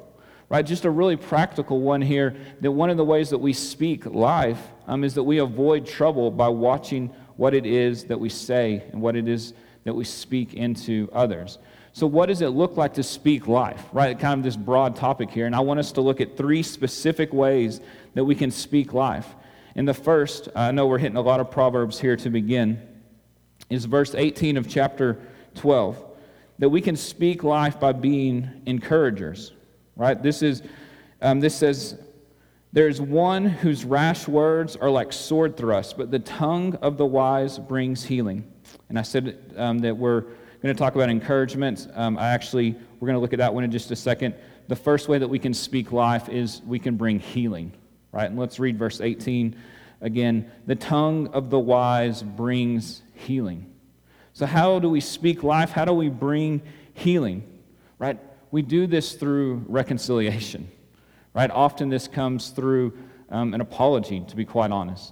Right? 0.50 0.65
Just 0.65 0.86
a 0.86 0.91
really 0.91 1.15
practical 1.15 1.82
one 1.82 2.01
here 2.01 2.36
that 2.62 2.72
one 2.72 2.91
of 2.91 2.98
the 2.98 3.03
ways 3.03 3.32
that 3.32 3.39
we 3.39 3.53
speak 3.53 4.05
life 4.05 4.62
um, 4.86 5.03
is 5.03 5.15
that 5.15 5.24
we 5.24 5.39
avoid 5.39 5.86
trouble 5.86 6.29
by 6.29 6.48
watching 6.48 7.08
what 7.38 7.55
it 7.55 7.65
is 7.65 8.05
that 8.05 8.20
we 8.20 8.29
say 8.29 8.84
and 8.91 9.01
what 9.01 9.15
it 9.15 9.27
is 9.27 9.53
that 9.84 9.96
we 9.96 10.03
speak 10.03 10.53
into 10.53 11.10
others. 11.12 11.58
So, 11.93 12.07
what 12.07 12.25
does 12.25 12.41
it 12.41 12.50
look 12.50 12.75
like 12.75 12.95
to 12.95 13.03
speak 13.03 13.47
life? 13.47 13.83
Right? 13.93 14.17
Kind 14.17 14.39
of 14.39 14.43
this 14.43 14.57
broad 14.57 14.95
topic 14.95 15.29
here. 15.29 15.45
And 15.45 15.55
I 15.55 15.59
want 15.59 15.79
us 15.79 15.91
to 15.93 16.01
look 16.01 16.19
at 16.21 16.35
three 16.35 16.63
specific 16.63 17.31
ways 17.31 17.81
that 18.15 18.25
we 18.25 18.33
can 18.33 18.50
speak 18.50 18.93
life. 18.93 19.27
And 19.75 19.88
the 19.88 19.93
first, 19.93 20.50
I 20.55 20.71
know 20.71 20.88
we're 20.88 20.97
hitting 20.97 21.17
a 21.17 21.21
lot 21.21 21.39
of 21.39 21.51
Proverbs 21.51 22.00
here 22.00 22.15
to 22.17 22.29
begin, 22.29 22.81
is 23.69 23.85
verse 23.85 24.13
18 24.15 24.57
of 24.57 24.67
chapter 24.67 25.19
12 25.55 26.03
that 26.59 26.69
we 26.69 26.81
can 26.81 26.95
speak 26.95 27.43
life 27.43 27.79
by 27.79 27.91
being 27.91 28.50
encouragers, 28.65 29.53
right? 29.95 30.21
This 30.21 30.41
is, 30.41 30.62
um, 31.21 31.39
this 31.39 31.55
says, 31.55 31.97
there's 32.71 33.01
one 33.01 33.45
whose 33.45 33.85
rash 33.85 34.27
words 34.27 34.75
are 34.75 34.89
like 34.89 35.13
sword 35.13 35.57
thrusts, 35.57 35.93
but 35.93 36.12
the 36.12 36.19
tongue 36.19 36.75
of 36.75 36.97
the 36.97 37.05
wise 37.05 37.59
brings 37.59 38.03
healing. 38.03 38.51
And 38.89 38.97
I 38.97 39.01
said 39.01 39.53
um, 39.57 39.79
that 39.79 39.97
we're 39.97 40.25
going 40.63 40.75
to 40.75 40.79
talk 40.79 40.96
about 40.96 41.10
encouragement. 41.10 41.89
Um, 41.93 42.17
I 42.17 42.29
actually, 42.29 42.72
we're 43.00 43.05
going 43.05 43.17
to 43.17 43.20
look 43.20 43.34
at 43.34 43.39
that 43.39 43.53
one 43.53 43.65
in 43.65 43.72
just 43.72 43.91
a 43.91 43.98
second. 43.98 44.34
The 44.70 44.77
first 44.77 45.10
way 45.10 45.17
that 45.17 45.27
we 45.27 45.38
can 45.38 45.53
speak 45.53 45.91
life 45.91 46.29
is 46.29 46.62
we 46.65 46.79
can 46.79 46.96
bring 46.96 47.20
healing, 47.20 47.74
right? 48.13 48.29
And 48.29 48.39
let's 48.39 48.60
read 48.60 48.79
verse 48.79 49.01
18 49.01 49.58
again. 50.00 50.50
The 50.65 50.75
tongue 50.75 51.27
of 51.27 51.50
the 51.50 51.60
wise 51.60 52.24
brings 52.24 53.01
healing. 53.13 53.74
So, 54.32 54.46
how 54.46 54.79
do 54.79 54.89
we 54.89 55.01
speak 55.01 55.43
life? 55.43 55.72
How 55.72 55.84
do 55.84 55.91
we 55.91 56.08
bring 56.08 56.62
healing? 56.93 57.43
Right? 58.00 58.17
We 58.51 58.62
do 58.62 58.88
this 58.88 59.15
through 59.15 59.65
reconciliation. 59.67 60.72
Right? 61.34 61.51
Often 61.51 61.89
this 61.89 62.08
comes 62.08 62.51
through 62.51 62.98
um, 63.29 63.53
an 63.53 63.60
apology, 63.60 64.24
to 64.29 64.36
be 64.36 64.46
quite 64.46 64.72
honest. 64.72 65.12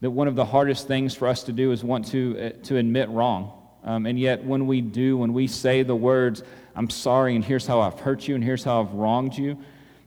That 0.00 0.10
one 0.10 0.26
of 0.26 0.36
the 0.36 0.44
hardest 0.46 0.86
things 0.86 1.14
for 1.14 1.28
us 1.28 1.42
to 1.44 1.52
do 1.52 1.72
is 1.72 1.84
want 1.84 2.06
to, 2.08 2.38
uh, 2.38 2.64
to 2.64 2.78
admit 2.78 3.10
wrong. 3.10 3.55
Um, 3.86 4.04
and 4.04 4.18
yet, 4.18 4.44
when 4.44 4.66
we 4.66 4.80
do, 4.80 5.16
when 5.16 5.32
we 5.32 5.46
say 5.46 5.82
the 5.82 5.94
words, 5.94 6.42
I'm 6.74 6.90
sorry, 6.90 7.36
and 7.36 7.44
here's 7.44 7.66
how 7.66 7.80
I've 7.80 8.00
hurt 8.00 8.28
you, 8.28 8.34
and 8.34 8.44
here's 8.44 8.64
how 8.64 8.82
I've 8.82 8.92
wronged 8.92 9.38
you, 9.38 9.56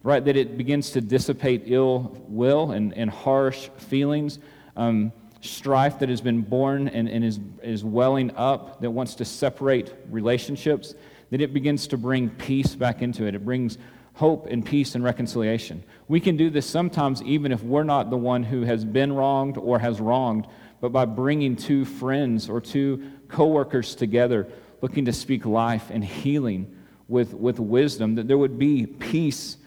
right, 0.04 0.24
that 0.24 0.36
it 0.36 0.58
begins 0.58 0.92
to 0.92 1.02
dissipate 1.02 1.64
ill 1.66 2.16
will 2.28 2.72
and, 2.72 2.94
and 2.94 3.10
harsh 3.10 3.70
feelings. 3.78 4.40
Um, 4.76 5.14
strife 5.42 6.00
that 6.00 6.10
has 6.10 6.22
been 6.22 6.42
born 6.42 6.90
and, 6.90 7.08
and 7.08 7.24
is, 7.24 7.40
is 7.64 7.84
welling 7.84 8.36
up 8.36 8.82
that 8.82 8.92
wants 8.92 9.16
to 9.16 9.26
separate 9.26 9.94
relationships, 10.10 10.94
that 11.32 11.42
it 11.42 11.54
begins 11.54 11.88
to 11.88 11.98
bring 11.98 12.30
peace 12.30 12.76
back 12.76 13.02
into 13.02 13.26
it. 13.26 13.36
It 13.36 13.46
brings 13.46 13.78
hope 14.16 14.48
and 14.48 14.66
peace 14.66 14.96
and 14.96 15.04
reconciliation. 15.04 15.82
We 16.10 16.20
can 16.20 16.36
do 16.36 16.50
this 16.50 16.66
sometimes 16.66 17.22
even 17.24 17.54
if 17.54 17.64
we're 17.64 17.84
not 17.84 18.10
the 18.10 18.18
one 18.18 18.44
who 18.44 18.64
has 18.64 18.84
been 18.84 19.14
wronged 19.14 19.58
or 19.58 19.80
has 19.80 20.02
wronged, 20.02 20.46
but 20.82 20.92
by 20.92 21.06
bringing 21.06 21.56
two 21.56 21.86
friends 21.86 22.50
or 22.50 22.60
two 22.60 23.12
coworkers 23.30 23.96
together, 23.96 24.48
looking 24.82 25.06
to 25.06 25.14
speak 25.14 25.46
life 25.46 25.90
and 25.90 26.04
healing 26.04 26.76
with, 27.08 27.34
with 27.34 27.60
wisdom, 27.60 28.16
that 28.16 28.28
there 28.28 28.38
would 28.38 28.60
be 28.60 28.86
peace 28.86 29.58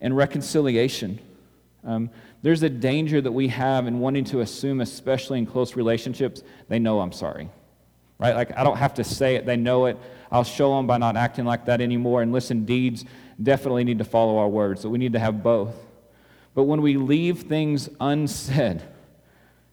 and 0.00 0.16
reconciliation. 0.16 1.18
Um, 1.84 2.10
there's 2.42 2.62
a 2.62 2.68
danger 2.68 3.20
that 3.20 3.32
we 3.32 3.48
have 3.48 3.86
in 3.86 3.98
wanting 3.98 4.24
to 4.26 4.40
assume, 4.40 4.80
especially 4.80 5.38
in 5.38 5.46
close 5.46 5.76
relationships, 5.76 6.42
they 6.68 6.78
know 6.78 7.00
I'm 7.00 7.12
sorry. 7.12 7.48
Right? 8.18 8.34
Like, 8.34 8.56
I 8.56 8.64
don't 8.64 8.76
have 8.76 8.94
to 8.94 9.04
say 9.04 9.36
it, 9.36 9.46
they 9.46 9.56
know 9.56 9.86
it. 9.86 9.96
I'll 10.30 10.44
show 10.44 10.76
them 10.76 10.86
by 10.86 10.98
not 10.98 11.16
acting 11.16 11.44
like 11.44 11.66
that 11.66 11.80
anymore. 11.80 12.22
And 12.22 12.32
listen, 12.32 12.64
deeds 12.64 13.04
definitely 13.42 13.84
need 13.84 13.98
to 13.98 14.04
follow 14.04 14.38
our 14.38 14.48
words, 14.48 14.82
so 14.82 14.88
we 14.88 14.98
need 14.98 15.12
to 15.12 15.18
have 15.18 15.42
both. 15.42 15.74
But 16.54 16.64
when 16.64 16.82
we 16.82 16.96
leave 16.96 17.42
things 17.42 17.88
unsaid, 18.00 18.82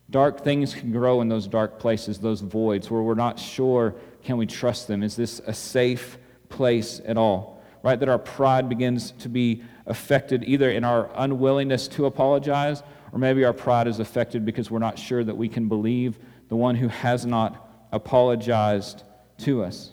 dark 0.10 0.44
things 0.44 0.74
can 0.74 0.92
grow 0.92 1.22
in 1.22 1.30
those 1.30 1.48
dark 1.48 1.80
places, 1.80 2.20
those 2.20 2.42
voids 2.42 2.90
where 2.90 3.02
we're 3.02 3.16
not 3.16 3.40
sure 3.40 3.96
can 4.26 4.38
we 4.38 4.48
trust 4.48 4.88
them? 4.88 5.04
Is 5.04 5.16
this 5.16 5.40
a 5.46 5.54
safe 5.54 6.18
place 6.50 7.00
at 7.06 7.16
all? 7.16 7.64
Right? 7.84 8.00
That 8.00 8.10
our 8.10 8.18
pride 8.18 8.68
begins 8.68 9.12
to 9.20 9.30
be 9.30 9.64
affected 9.86 10.44
either 10.44 10.72
in 10.72 10.84
our 10.84 11.12
unwillingness 11.16 11.88
to 11.90 12.08
apologize, 12.08 12.82
or 13.12 13.20
maybe 13.20 13.46
our 13.46 13.54
pride 13.54 13.88
is 13.88 14.00
affected 14.00 14.44
because 14.44 14.72
we're 14.72 14.80
not 14.80 14.98
sure 14.98 15.24
that 15.24 15.38
we 15.38 15.48
can 15.48 15.68
believe 15.68 16.18
the 16.50 16.56
one 16.56 16.76
who 16.76 16.88
has 16.88 17.26
not 17.26 17.70
apologized 17.92 19.04
to 19.38 19.64
us. 19.64 19.92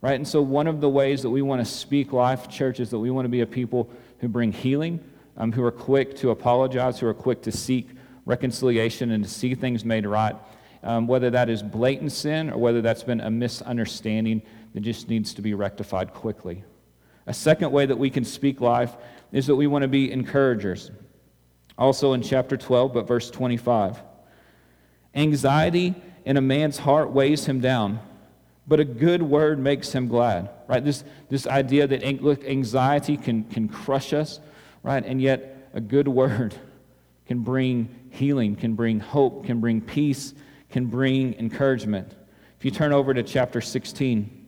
Right? 0.00 0.14
And 0.14 0.26
so, 0.26 0.40
one 0.40 0.68
of 0.68 0.80
the 0.80 0.88
ways 0.88 1.22
that 1.22 1.30
we 1.30 1.42
want 1.42 1.60
to 1.60 1.70
speak 1.70 2.12
life, 2.12 2.48
church, 2.48 2.78
is 2.78 2.90
that 2.90 2.98
we 2.98 3.10
want 3.10 3.24
to 3.24 3.28
be 3.28 3.40
a 3.40 3.46
people 3.46 3.90
who 4.20 4.28
bring 4.28 4.52
healing, 4.52 5.00
um, 5.36 5.50
who 5.50 5.64
are 5.64 5.72
quick 5.72 6.16
to 6.18 6.30
apologize, 6.30 7.00
who 7.00 7.08
are 7.08 7.14
quick 7.14 7.42
to 7.42 7.52
seek 7.52 7.88
reconciliation 8.30 9.10
and 9.10 9.24
to 9.24 9.28
see 9.28 9.54
things 9.54 9.84
made 9.84 10.06
right. 10.06 10.36
Um, 10.82 11.06
whether 11.06 11.28
that 11.30 11.50
is 11.50 11.62
blatant 11.62 12.12
sin 12.12 12.48
or 12.48 12.56
whether 12.56 12.80
that's 12.80 13.02
been 13.02 13.20
a 13.20 13.30
misunderstanding 13.30 14.40
that 14.72 14.80
just 14.80 15.10
needs 15.10 15.34
to 15.34 15.42
be 15.42 15.52
rectified 15.52 16.14
quickly. 16.14 16.64
A 17.26 17.34
second 17.34 17.70
way 17.70 17.84
that 17.84 17.98
we 17.98 18.08
can 18.08 18.24
speak 18.24 18.62
life 18.62 18.96
is 19.30 19.46
that 19.48 19.56
we 19.56 19.66
want 19.66 19.82
to 19.82 19.88
be 19.88 20.10
encouragers. 20.10 20.90
Also 21.76 22.14
in 22.14 22.22
chapter 22.22 22.56
12, 22.56 22.94
but 22.94 23.06
verse 23.06 23.30
25. 23.30 24.00
Anxiety 25.14 25.94
in 26.24 26.36
a 26.36 26.40
man's 26.40 26.78
heart 26.78 27.10
weighs 27.10 27.44
him 27.44 27.60
down, 27.60 27.98
but 28.66 28.80
a 28.80 28.84
good 28.84 29.22
word 29.22 29.58
makes 29.58 29.92
him 29.92 30.08
glad. 30.08 30.48
Right? 30.66 30.84
This, 30.84 31.04
this 31.28 31.46
idea 31.46 31.86
that 31.86 32.02
anxiety 32.02 33.16
can, 33.16 33.44
can 33.44 33.68
crush 33.68 34.12
us, 34.12 34.40
right? 34.82 35.04
And 35.04 35.20
yet 35.20 35.68
a 35.74 35.80
good 35.80 36.08
word 36.22 36.54
can 37.26 37.40
bring 37.40 37.94
healing, 38.10 38.56
can 38.56 38.74
bring 38.74 39.00
hope, 39.00 39.46
can 39.46 39.60
bring 39.60 39.80
peace, 39.80 40.34
can 40.70 40.86
bring 40.86 41.34
encouragement. 41.34 42.14
If 42.58 42.64
you 42.64 42.70
turn 42.70 42.92
over 42.92 43.14
to 43.14 43.22
chapter 43.22 43.60
16, 43.60 44.46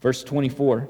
verse 0.00 0.22
24. 0.22 0.88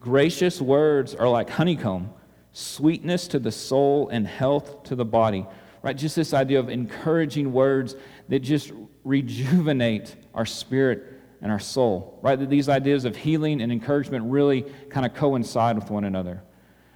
Gracious 0.00 0.60
words 0.60 1.14
are 1.14 1.28
like 1.28 1.50
honeycomb, 1.50 2.10
sweetness 2.52 3.28
to 3.28 3.38
the 3.38 3.52
soul 3.52 4.08
and 4.08 4.26
health 4.26 4.84
to 4.84 4.94
the 4.94 5.04
body. 5.04 5.46
Right? 5.82 5.96
Just 5.96 6.16
this 6.16 6.34
idea 6.34 6.58
of 6.58 6.68
encouraging 6.68 7.52
words 7.52 7.94
that 8.28 8.40
just 8.40 8.72
rejuvenate 9.04 10.16
our 10.34 10.46
spirit 10.46 11.20
and 11.40 11.52
our 11.52 11.60
soul. 11.60 12.18
Right? 12.22 12.38
That 12.38 12.50
these 12.50 12.68
ideas 12.68 13.04
of 13.04 13.16
healing 13.16 13.60
and 13.60 13.70
encouragement 13.70 14.24
really 14.30 14.62
kind 14.90 15.06
of 15.06 15.14
coincide 15.14 15.76
with 15.76 15.90
one 15.90 16.04
another. 16.04 16.42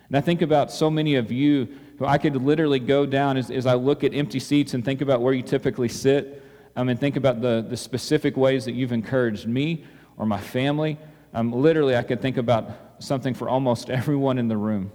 And 0.09 0.17
I 0.17 0.21
think 0.21 0.43
about 0.43 0.71
so 0.71 0.91
many 0.91 1.15
of 1.15 1.33
you 1.33 1.69
I 2.07 2.19
could 2.19 2.37
literally 2.37 2.79
go 2.79 3.07
down 3.07 3.37
as, 3.37 3.51
as 3.51 3.67
I 3.67 3.75
look 3.75 4.05
at 4.05 4.15
empty 4.15 4.41
seats 4.41 4.75
and 4.75 4.85
think 4.85 5.01
about 5.01 5.21
where 5.21 5.35
you 5.35 5.43
typically 5.43 5.89
sit 5.89 6.43
um, 6.77 6.89
and 6.89 6.99
think 6.99 7.17
about 7.17 7.41
the, 7.41 7.65
the 7.69 7.77
specific 7.77 8.37
ways 8.37 8.65
that 8.65 8.73
you've 8.73 8.93
encouraged 8.93 9.47
me 9.47 9.85
or 10.17 10.27
my 10.27 10.41
family. 10.41 10.99
Um, 11.35 11.53
literally, 11.53 11.97
I 11.97 12.03
could 12.03 12.21
think 12.21 12.37
about 12.37 12.71
something 12.99 13.35
for 13.35 13.49
almost 13.49 13.91
everyone 13.91 14.39
in 14.39 14.49
the 14.49 14.57
room. 14.57 14.91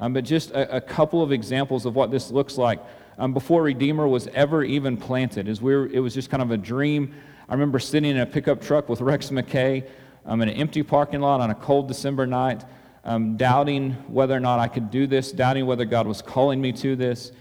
Um, 0.00 0.12
but 0.12 0.24
just 0.24 0.50
a, 0.50 0.76
a, 0.76 0.80
couple 0.80 1.22
of 1.22 1.30
examples 1.30 1.86
of 1.86 1.94
what 1.94 2.10
this 2.10 2.30
looks 2.30 2.58
like. 2.58 2.80
Um, 3.16 3.32
before 3.32 3.62
Redeemer 3.62 4.08
was 4.08 4.26
ever 4.34 4.64
even 4.64 4.96
planted, 4.96 5.48
as 5.48 5.62
we 5.62 5.74
were, 5.74 5.86
it 5.86 6.00
was 6.00 6.14
just 6.14 6.30
kind 6.30 6.42
of 6.42 6.50
a 6.50 6.56
dream. 6.56 7.14
I 7.48 7.52
remember 7.52 7.78
sitting 7.78 8.10
in 8.10 8.18
a 8.18 8.26
pickup 8.26 8.60
truck 8.60 8.88
with 8.88 9.00
Rex 9.00 9.30
McKay 9.30 9.88
um, 10.26 10.42
in 10.42 10.48
an 10.48 10.56
empty 10.56 10.82
parking 10.82 11.20
lot 11.20 11.40
on 11.40 11.50
a 11.50 11.54
cold 11.54 11.86
December 11.86 12.26
night, 12.26 12.64
um, 13.04 13.36
doubting 13.36 13.92
whether 14.08 14.34
or 14.34 14.40
not 14.40 14.58
I 14.58 14.68
could 14.68 14.90
do 14.90 15.06
this, 15.06 15.30
doubting 15.30 15.66
whether 15.66 15.84
God 15.84 16.06
was 16.06 16.22
calling 16.22 16.60
me 16.60 16.72
to 16.72 16.96
this. 16.96 17.32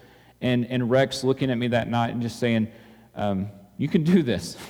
And, 0.41 0.65
and 0.67 0.89
Rex 0.89 1.23
looking 1.23 1.49
at 1.49 1.57
me 1.57 1.69
that 1.69 1.89
night 1.89 2.11
and 2.11 2.21
just 2.21 2.37
saying, 2.37 2.67
um, 3.15 3.49
You 3.77 3.87
can 3.87 4.03
do 4.03 4.23
this. 4.23 4.57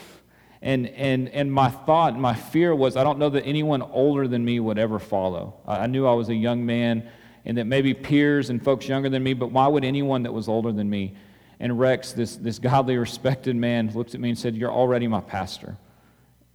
And, 0.66 0.88
and, 0.88 1.28
and 1.28 1.52
my 1.52 1.68
thought, 1.68 2.18
my 2.18 2.34
fear 2.34 2.74
was, 2.74 2.96
I 2.96 3.04
don't 3.04 3.20
know 3.20 3.28
that 3.28 3.44
anyone 3.44 3.82
older 3.82 4.30
than 4.30 4.46
me 4.46 4.62
would 4.62 4.80
ever 4.80 4.98
follow. 4.98 5.56
I 5.68 5.88
knew 5.88 6.08
I 6.08 6.14
was 6.14 6.30
a 6.30 6.34
young 6.34 6.66
man 6.66 7.10
and 7.44 7.58
that 7.58 7.66
maybe 7.66 7.94
peers 7.94 8.50
and 8.50 8.64
folks 8.64 8.88
younger 8.88 9.10
than 9.10 9.22
me, 9.22 9.34
but 9.34 9.52
why 9.52 9.68
would 9.68 9.84
anyone 9.84 10.24
that 10.24 10.32
was 10.32 10.48
older 10.48 10.72
than 10.72 10.90
me? 10.90 11.16
And 11.60 11.78
Rex, 11.78 12.14
this, 12.14 12.38
this 12.38 12.60
godly, 12.60 12.98
respected 12.98 13.58
man, 13.58 13.92
looked 13.94 14.16
at 14.16 14.22
me 14.22 14.30
and 14.30 14.40
said, 14.40 14.56
You're 14.56 14.72
already 14.72 15.08
my 15.08 15.20
pastor. 15.20 15.78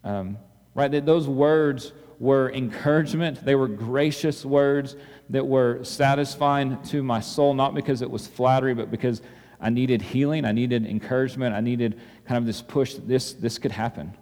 Um, 0.04 0.38
right? 0.74 0.90
That 0.90 1.04
those 1.04 1.28
words 1.28 1.92
were 2.18 2.50
encouragement. 2.50 3.44
They 3.44 3.54
were 3.54 3.68
gracious 3.68 4.44
words 4.44 4.96
that 5.30 5.46
were 5.46 5.84
satisfying 5.84 6.82
to 6.84 7.02
my 7.02 7.20
soul, 7.20 7.54
not 7.54 7.74
because 7.74 8.02
it 8.02 8.10
was 8.10 8.26
flattery, 8.26 8.74
but 8.74 8.90
because 8.90 9.22
I 9.60 9.70
needed 9.70 10.02
healing. 10.02 10.44
I 10.44 10.52
needed 10.52 10.86
encouragement. 10.86 11.54
I 11.54 11.60
needed 11.60 12.00
kind 12.26 12.38
of 12.38 12.46
this 12.46 12.62
push 12.62 12.94
that 12.94 13.08
this, 13.08 13.32
this 13.34 13.58
could 13.58 13.72
happen. 13.72 14.16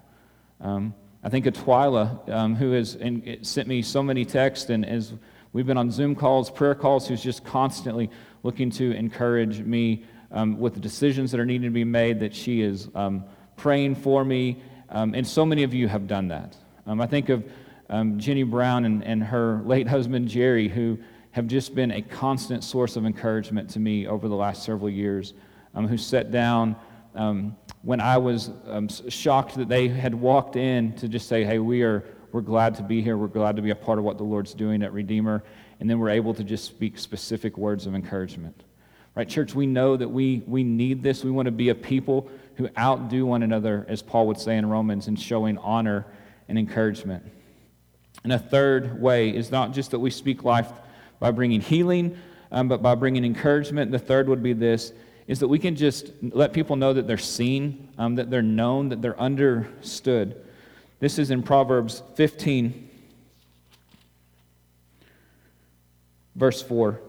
Um, 0.61 0.95
I 1.23 1.29
think 1.29 1.47
of 1.47 1.55
Twyla, 1.55 2.29
um, 2.31 2.55
who 2.55 2.73
has 2.73 2.95
in, 2.95 3.39
sent 3.43 3.69
me 3.69 3.83
so 3.83 4.03
many 4.03 4.25
texts, 4.25 4.71
and 4.71 4.87
as 4.87 5.13
we've 5.53 5.67
been 5.67 5.77
on 5.77 5.91
Zoom 5.91 6.15
calls, 6.15 6.51
prayer 6.51 6.75
calls, 6.75 7.09
who's 7.09 7.23
just 7.23 7.45
constantly 7.45 8.11
looking 8.43 8.71
to 8.71 8.93
encourage 8.93 9.61
me 9.61 10.05
um, 10.31 10.59
with 10.59 10.75
the 10.75 10.81
decisions 10.81 11.31
that 11.33 11.41
are 11.41 11.47
needing 11.47 11.69
to 11.69 11.75
be 11.75 11.85
made, 11.85 12.21
that 12.21 12.35
she 12.35 12.63
is 12.63 12.89
um, 12.95 13.25
praying 13.57 13.97
for 13.97 14.25
me. 14.25 14.63
Um, 14.89 15.15
and 15.15 15.27
so 15.27 15.45
many 15.45 15.63
of 15.63 15.75
you 15.75 15.89
have 15.89 16.07
done 16.07 16.29
that. 16.29 16.57
Um, 16.87 17.01
I 17.01 17.07
think 17.07 17.29
of 17.29 17.45
um, 17.89 18.19
Jenny 18.19 18.43
Brown 18.43 18.85
and, 18.85 19.05
and 19.05 19.23
her 19.23 19.63
late 19.65 19.89
husband, 19.97 20.29
Jerry, 20.29 20.69
who 20.69 20.99
have 21.33 21.47
just 21.47 21.75
been 21.75 21.91
a 21.91 22.03
constant 22.03 22.65
source 22.65 22.97
of 22.97 23.05
encouragement 23.05 23.69
to 23.71 23.79
me 23.79 24.07
over 24.07 24.29
the 24.29 24.35
last 24.35 24.63
several 24.63 24.89
years, 24.89 25.35
um, 25.75 25.87
who 25.87 25.99
sat 25.99 26.31
down 26.31 26.75
um, 27.15 27.57
when 27.83 28.01
I 28.01 28.17
was 28.17 28.51
um, 28.69 28.89
shocked 28.89 29.57
that 29.57 29.69
they 29.69 29.89
had 29.89 30.15
walked 30.15 30.57
in 30.57 30.93
to 30.95 31.09
just 31.09 31.29
say, 31.29 31.45
hey, 31.45 31.59
we 31.59 31.83
are, 31.83 32.05
we're 32.33 32.41
glad 32.41 32.75
to 32.77 32.83
be 32.83 33.03
here. 33.03 33.17
We're 33.17 33.27
glad 33.27 33.57
to 33.57 33.63
be 33.63 33.71
a 33.71 33.77
part 33.77 33.99
of 33.99 34.05
what 34.05 34.19
the 34.19 34.25
Lord's 34.25 34.55
doing 34.55 34.83
at 34.83 34.93
Redeemer. 34.93 35.45
And 35.79 35.89
then 35.89 35.99
we're 35.99 36.11
able 36.11 36.35
to 36.35 36.45
just 36.45 36.65
speak 36.65 36.99
specific 36.99 37.59
words 37.59 37.87
of 37.87 37.95
encouragement. 37.95 38.65
Right, 39.15 39.29
church, 39.29 39.55
we 39.55 39.67
know 39.67 39.97
that 39.97 40.09
we, 40.09 40.43
we 40.47 40.63
need 40.63 41.03
this. 41.03 41.25
We 41.25 41.31
want 41.31 41.47
to 41.47 41.53
be 41.53 41.71
a 41.71 41.75
people 41.75 42.29
who 42.57 42.69
outdo 42.79 43.25
one 43.25 43.43
another, 43.43 43.87
as 43.89 44.03
Paul 44.03 44.27
would 44.27 44.39
say 44.39 44.57
in 44.57 44.67
Romans, 44.67 45.09
in 45.09 45.17
showing 45.17 45.57
honor 45.59 46.07
and 46.49 46.59
encouragement. 46.59 47.25
And 48.27 48.33
a 48.33 48.41
third 48.41 49.01
way 49.01 49.31
is 49.31 49.53
not 49.53 49.71
just 49.71 49.93
that 49.93 50.01
we 50.01 50.11
speak 50.11 50.43
life 50.43 50.69
by 51.21 51.31
bringing 51.31 51.61
healing, 51.61 52.19
um, 52.51 52.67
but 52.67 52.83
by 52.83 52.97
bringing 52.97 53.25
encouragement. 53.25 53.93
The 53.93 54.01
third 54.01 54.29
would 54.29 54.43
be 54.43 54.53
this 54.53 54.93
is 55.29 55.39
that 55.39 55.47
we 55.47 55.61
can 55.61 55.77
just 55.77 56.11
let 56.21 56.53
people 56.53 56.75
know 56.75 56.93
that 56.93 57.07
they're 57.07 57.19
seen, 57.19 57.89
um, 57.99 58.17
that 58.17 58.29
they're 58.29 58.43
known, 58.43 58.89
that 58.89 59.01
they're 59.01 59.17
understood. 59.21 60.45
This 60.99 61.21
is 61.21 61.31
in 61.31 61.45
Proverbs 61.45 62.03
15, 62.17 62.91
verse 66.35 66.61
4. 66.63 67.01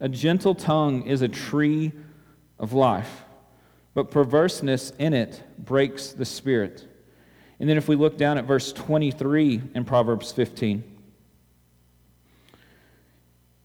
A 0.00 0.10
gentle 0.10 0.54
tongue 0.54 1.06
is 1.06 1.22
a 1.22 1.28
tree 1.28 1.90
of 2.58 2.74
life, 2.74 3.24
but 3.94 4.10
perverseness 4.10 4.92
in 4.98 5.14
it 5.14 5.42
breaks 5.58 6.12
the 6.12 6.26
spirit. 6.26 6.86
And 7.60 7.68
then 7.68 7.76
if 7.76 7.88
we 7.88 7.96
look 7.96 8.16
down 8.16 8.38
at 8.38 8.44
verse 8.44 8.72
23 8.72 9.62
in 9.74 9.84
Proverbs 9.84 10.32
15, 10.32 10.82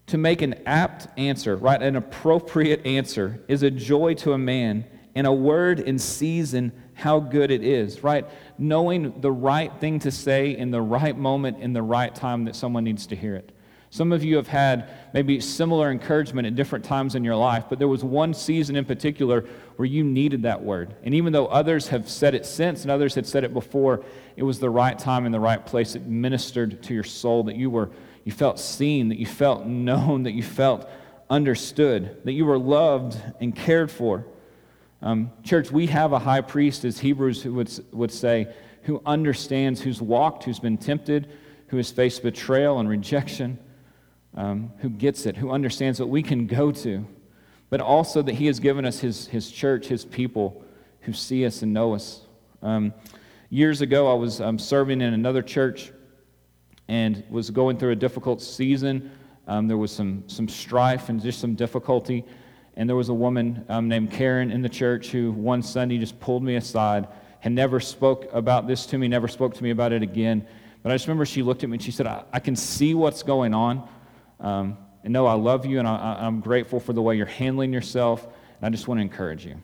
to 0.06 0.18
make 0.18 0.42
an 0.42 0.54
apt 0.66 1.06
answer, 1.18 1.56
right, 1.56 1.80
an 1.80 1.96
appropriate 1.96 2.84
answer, 2.84 3.40
is 3.46 3.62
a 3.62 3.70
joy 3.70 4.14
to 4.14 4.32
a 4.32 4.38
man, 4.38 4.84
and 5.14 5.26
a 5.26 5.32
word 5.32 5.80
in 5.80 5.98
season, 5.98 6.72
how 6.94 7.20
good 7.20 7.50
it 7.50 7.64
is, 7.64 8.02
right? 8.02 8.26
Knowing 8.58 9.20
the 9.20 9.30
right 9.30 9.72
thing 9.80 9.98
to 10.00 10.10
say 10.10 10.56
in 10.56 10.70
the 10.70 10.80
right 10.80 11.16
moment, 11.16 11.58
in 11.60 11.72
the 11.72 11.82
right 11.82 12.14
time 12.14 12.44
that 12.44 12.54
someone 12.56 12.84
needs 12.84 13.06
to 13.08 13.16
hear 13.16 13.34
it. 13.34 13.52
Some 13.92 14.12
of 14.12 14.22
you 14.22 14.36
have 14.36 14.46
had 14.46 14.88
maybe 15.12 15.40
similar 15.40 15.90
encouragement 15.90 16.46
at 16.46 16.54
different 16.54 16.84
times 16.84 17.16
in 17.16 17.24
your 17.24 17.34
life, 17.34 17.64
but 17.68 17.80
there 17.80 17.88
was 17.88 18.04
one 18.04 18.32
season 18.32 18.76
in 18.76 18.84
particular 18.84 19.44
where 19.74 19.86
you 19.86 20.04
needed 20.04 20.44
that 20.44 20.62
word. 20.62 20.94
And 21.02 21.12
even 21.12 21.32
though 21.32 21.46
others 21.46 21.88
have 21.88 22.08
said 22.08 22.36
it 22.36 22.46
since 22.46 22.82
and 22.82 22.90
others 22.90 23.16
had 23.16 23.26
said 23.26 23.42
it 23.42 23.52
before, 23.52 24.04
it 24.36 24.44
was 24.44 24.60
the 24.60 24.70
right 24.70 24.96
time 24.96 25.24
and 25.26 25.34
the 25.34 25.40
right 25.40 25.64
place. 25.64 25.96
It 25.96 26.06
ministered 26.06 26.84
to 26.84 26.94
your 26.94 27.02
soul 27.02 27.42
that 27.44 27.56
you 27.56 27.68
were 27.68 27.90
you 28.22 28.30
felt 28.30 28.60
seen, 28.60 29.08
that 29.08 29.18
you 29.18 29.26
felt 29.26 29.66
known, 29.66 30.22
that 30.22 30.32
you 30.32 30.42
felt 30.42 30.88
understood, 31.28 32.18
that 32.24 32.32
you 32.32 32.44
were 32.44 32.58
loved 32.58 33.20
and 33.40 33.56
cared 33.56 33.90
for. 33.90 34.24
Um, 35.02 35.32
church, 35.42 35.72
we 35.72 35.86
have 35.86 36.12
a 36.12 36.18
high 36.18 36.42
priest, 36.42 36.84
as 36.84 36.98
Hebrews 36.98 37.46
would, 37.46 37.72
would 37.92 38.12
say, 38.12 38.52
who 38.82 39.00
understands, 39.06 39.80
who's 39.80 40.02
walked, 40.02 40.44
who's 40.44 40.60
been 40.60 40.76
tempted, 40.76 41.32
who 41.68 41.78
has 41.78 41.90
faced 41.90 42.22
betrayal 42.22 42.78
and 42.78 42.88
rejection 42.88 43.58
um, 44.34 44.72
who 44.78 44.90
gets 44.90 45.26
it, 45.26 45.36
who 45.36 45.50
understands 45.50 46.00
what 46.00 46.08
we 46.08 46.22
can 46.22 46.46
go 46.46 46.70
to, 46.70 47.06
but 47.68 47.80
also 47.80 48.22
that 48.22 48.34
He 48.34 48.46
has 48.46 48.60
given 48.60 48.84
us 48.84 49.00
His, 49.00 49.26
his 49.28 49.50
church, 49.50 49.86
His 49.86 50.04
people 50.04 50.64
who 51.02 51.12
see 51.12 51.46
us 51.46 51.62
and 51.62 51.72
know 51.72 51.94
us. 51.94 52.22
Um, 52.62 52.92
years 53.48 53.80
ago, 53.80 54.10
I 54.10 54.14
was 54.14 54.40
um, 54.40 54.58
serving 54.58 55.00
in 55.00 55.14
another 55.14 55.42
church 55.42 55.92
and 56.88 57.24
was 57.30 57.50
going 57.50 57.78
through 57.78 57.92
a 57.92 57.96
difficult 57.96 58.42
season. 58.42 59.10
Um, 59.46 59.68
there 59.68 59.76
was 59.76 59.92
some, 59.92 60.24
some 60.26 60.48
strife 60.48 61.08
and 61.08 61.22
just 61.22 61.40
some 61.40 61.54
difficulty. 61.54 62.24
And 62.74 62.88
there 62.88 62.96
was 62.96 63.08
a 63.08 63.14
woman 63.14 63.64
um, 63.68 63.88
named 63.88 64.10
Karen 64.10 64.50
in 64.50 64.62
the 64.62 64.68
church 64.68 65.08
who 65.08 65.32
one 65.32 65.62
Sunday 65.62 65.98
just 65.98 66.18
pulled 66.20 66.42
me 66.42 66.56
aside 66.56 67.08
and 67.42 67.54
never 67.54 67.80
spoke 67.80 68.28
about 68.32 68.66
this 68.66 68.86
to 68.86 68.98
me, 68.98 69.08
never 69.08 69.28
spoke 69.28 69.54
to 69.54 69.62
me 69.62 69.70
about 69.70 69.92
it 69.92 70.02
again. 70.02 70.46
But 70.82 70.92
I 70.92 70.94
just 70.94 71.06
remember 71.06 71.26
she 71.26 71.42
looked 71.42 71.62
at 71.62 71.70
me 71.70 71.76
and 71.76 71.82
she 71.82 71.90
said, 71.90 72.06
I, 72.06 72.24
I 72.32 72.40
can 72.40 72.56
see 72.56 72.94
what's 72.94 73.22
going 73.22 73.54
on. 73.54 73.88
Um, 74.40 74.78
and 75.04 75.12
no, 75.12 75.26
I 75.26 75.34
love 75.34 75.64
you 75.66 75.78
and 75.78 75.88
I, 75.88 76.26
am 76.26 76.40
grateful 76.40 76.80
for 76.80 76.92
the 76.92 77.02
way 77.02 77.16
you're 77.16 77.26
handling 77.26 77.72
yourself. 77.72 78.24
And 78.24 78.66
I 78.66 78.70
just 78.70 78.88
want 78.88 78.98
to 78.98 79.02
encourage 79.02 79.46
you. 79.46 79.62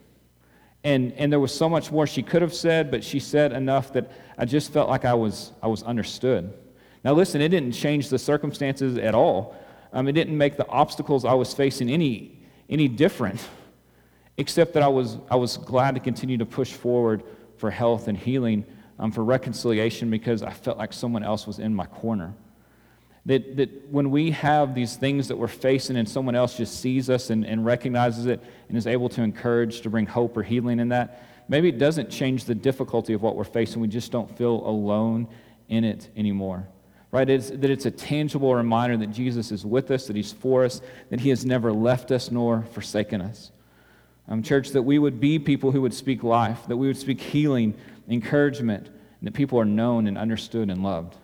And, 0.84 1.12
and 1.14 1.32
there 1.32 1.40
was 1.40 1.52
so 1.52 1.68
much 1.68 1.90
more 1.90 2.06
she 2.06 2.22
could 2.22 2.42
have 2.42 2.54
said, 2.54 2.90
but 2.90 3.02
she 3.02 3.18
said 3.18 3.52
enough 3.52 3.92
that 3.94 4.10
I 4.38 4.44
just 4.44 4.72
felt 4.72 4.88
like 4.88 5.04
I 5.04 5.14
was, 5.14 5.52
I 5.62 5.66
was 5.66 5.82
understood. 5.82 6.54
Now, 7.02 7.12
listen, 7.12 7.40
it 7.40 7.48
didn't 7.48 7.72
change 7.72 8.08
the 8.08 8.18
circumstances 8.18 8.96
at 8.96 9.14
all. 9.14 9.56
Um, 9.92 10.08
it 10.08 10.12
didn't 10.12 10.36
make 10.36 10.56
the 10.56 10.68
obstacles 10.68 11.24
I 11.24 11.34
was 11.34 11.52
facing 11.52 11.90
any, 11.90 12.38
any 12.68 12.88
different, 12.88 13.46
except 14.36 14.74
that 14.74 14.82
I 14.82 14.88
was, 14.88 15.18
I 15.30 15.36
was 15.36 15.56
glad 15.56 15.94
to 15.94 16.00
continue 16.00 16.38
to 16.38 16.46
push 16.46 16.72
forward 16.72 17.24
for 17.56 17.70
health 17.70 18.08
and 18.08 18.16
healing, 18.16 18.64
um, 18.98 19.10
for 19.10 19.24
reconciliation, 19.24 20.10
because 20.10 20.42
I 20.42 20.52
felt 20.52 20.78
like 20.78 20.92
someone 20.92 21.22
else 21.22 21.46
was 21.46 21.58
in 21.58 21.74
my 21.74 21.86
corner. 21.86 22.34
That, 23.26 23.56
that 23.56 23.90
when 23.90 24.10
we 24.12 24.30
have 24.30 24.74
these 24.74 24.96
things 24.96 25.28
that 25.28 25.36
we're 25.36 25.48
facing 25.48 25.96
and 25.96 26.08
someone 26.08 26.36
else 26.36 26.56
just 26.56 26.80
sees 26.80 27.10
us 27.10 27.30
and, 27.30 27.44
and 27.44 27.64
recognizes 27.64 28.26
it 28.26 28.42
and 28.68 28.78
is 28.78 28.86
able 28.86 29.08
to 29.10 29.22
encourage 29.22 29.80
to 29.80 29.90
bring 29.90 30.06
hope 30.06 30.36
or 30.36 30.44
healing 30.44 30.78
in 30.78 30.88
that, 30.90 31.26
maybe 31.48 31.68
it 31.68 31.78
doesn't 31.78 32.08
change 32.08 32.44
the 32.44 32.54
difficulty 32.54 33.12
of 33.12 33.22
what 33.22 33.34
we're 33.34 33.44
facing. 33.44 33.82
We 33.82 33.88
just 33.88 34.12
don't 34.12 34.30
feel 34.38 34.64
alone 34.64 35.26
in 35.68 35.84
it 35.84 36.08
anymore. 36.16 36.68
Right? 37.10 37.28
It's, 37.28 37.50
that 37.50 37.68
it's 37.68 37.86
a 37.86 37.90
tangible 37.90 38.54
reminder 38.54 38.96
that 38.98 39.10
Jesus 39.10 39.50
is 39.50 39.66
with 39.66 39.90
us, 39.90 40.06
that 40.06 40.16
He's 40.16 40.32
for 40.32 40.64
us, 40.64 40.80
that 41.10 41.20
He 41.20 41.30
has 41.30 41.44
never 41.44 41.72
left 41.72 42.12
us 42.12 42.30
nor 42.30 42.62
forsaken 42.72 43.20
us. 43.20 43.50
Um, 44.28 44.42
church, 44.42 44.70
that 44.70 44.82
we 44.82 44.98
would 44.98 45.20
be 45.20 45.38
people 45.38 45.72
who 45.72 45.80
would 45.82 45.94
speak 45.94 46.22
life, 46.22 46.66
that 46.68 46.76
we 46.76 46.86
would 46.88 46.96
speak 46.96 47.20
healing, 47.20 47.74
encouragement, 48.08 48.86
and 48.86 49.26
that 49.26 49.34
people 49.34 49.58
are 49.58 49.64
known 49.64 50.06
and 50.06 50.18
understood 50.18 50.68
and 50.68 50.82
loved. 50.82 51.16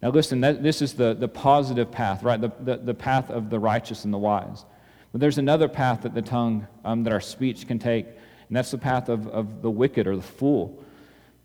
Now, 0.00 0.10
listen, 0.10 0.40
that, 0.42 0.62
this 0.62 0.80
is 0.80 0.94
the, 0.94 1.14
the 1.14 1.28
positive 1.28 1.90
path, 1.90 2.22
right? 2.22 2.40
The, 2.40 2.52
the, 2.60 2.76
the, 2.76 2.94
path 2.94 3.30
of 3.30 3.50
the 3.50 3.58
righteous 3.58 4.04
and 4.04 4.14
the 4.14 4.18
wise. 4.18 4.64
But 5.10 5.20
there's 5.20 5.38
another 5.38 5.68
path 5.68 6.02
that 6.02 6.14
the 6.14 6.22
tongue, 6.22 6.66
um, 6.84 7.02
that 7.04 7.12
our 7.12 7.20
speech 7.20 7.66
can 7.66 7.78
take, 7.78 8.06
and 8.06 8.56
that's 8.56 8.70
the 8.70 8.78
path 8.78 9.08
of, 9.08 9.26
of 9.28 9.60
the 9.60 9.70
wicked 9.70 10.06
or 10.06 10.14
the 10.14 10.22
fool. 10.22 10.82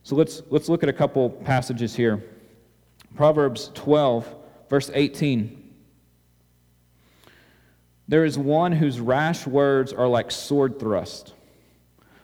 So 0.03 0.15
let's, 0.15 0.43
let's 0.49 0.69
look 0.69 0.83
at 0.83 0.89
a 0.89 0.93
couple 0.93 1.29
passages 1.29 1.95
here. 1.95 2.23
Proverbs 3.15 3.71
12, 3.73 4.35
verse 4.69 4.91
18. 4.93 5.59
There 8.07 8.25
is 8.25 8.37
one 8.37 8.71
whose 8.73 8.99
rash 8.99 9.47
words 9.47 9.93
are 9.93 10.07
like 10.07 10.29
sword 10.29 10.79
thrust. 10.79 11.33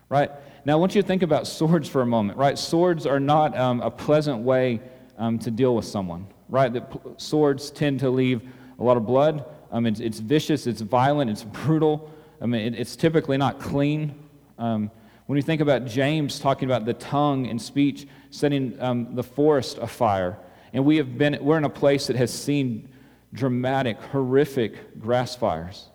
Right? 0.10 0.30
Now, 0.66 0.74
I 0.74 0.76
want 0.76 0.94
you 0.94 1.02
to 1.02 1.08
think 1.08 1.24
about 1.24 1.48
swords 1.48 1.90
for 1.90 2.02
a 2.02 2.06
moment, 2.06 2.38
right? 2.38 2.58
Swords 2.58 3.06
are 3.06 3.20
not 3.20 3.58
um, 3.58 3.82
a 3.82 3.90
pleasant 3.90 4.40
way 4.40 4.82
um, 5.20 5.38
to 5.40 5.52
deal 5.52 5.76
with 5.76 5.86
someone, 5.86 6.26
right? 6.48 6.74
That 6.74 6.92
swords 7.18 7.70
tend 7.70 8.00
to 8.00 8.10
leave 8.10 8.42
a 8.80 8.84
lot 8.84 8.98
of 8.98 9.06
blood. 9.06 9.46
Um, 9.72 9.86
it's, 9.86 10.00
it's, 10.00 10.20
vicious, 10.20 10.66
it's 10.66 10.82
violent, 10.82 11.30
it's 11.30 11.44
brutal. 11.64 12.12
I 12.42 12.48
mean, 12.48 12.74
it, 12.74 12.80
it's 12.80 12.96
typically 12.96 13.38
not 13.38 13.60
clean. 13.60 14.16
Um, 14.58 14.90
when 15.28 15.36
you 15.36 15.44
think 15.44 15.62
about 15.62 15.86
James 15.86 16.40
talking 16.40 16.68
about 16.68 16.86
the 16.86 16.96
tongue 16.96 17.48
and 17.48 17.62
speech 17.62 18.08
setting 18.32 18.76
um, 18.82 19.14
the 19.14 19.22
forest 19.22 19.78
afire, 19.78 20.40
And 20.74 20.86
we 20.86 20.98
have 20.98 21.18
been, 21.18 21.38
we're 21.42 21.58
in 21.58 21.66
a 21.66 21.70
place 21.70 22.08
that 22.08 22.16
has 22.16 22.34
seen 22.34 22.90
dramatic, 23.34 24.02
horrific 24.02 25.00
grass 25.00 25.36
fires 25.36 25.90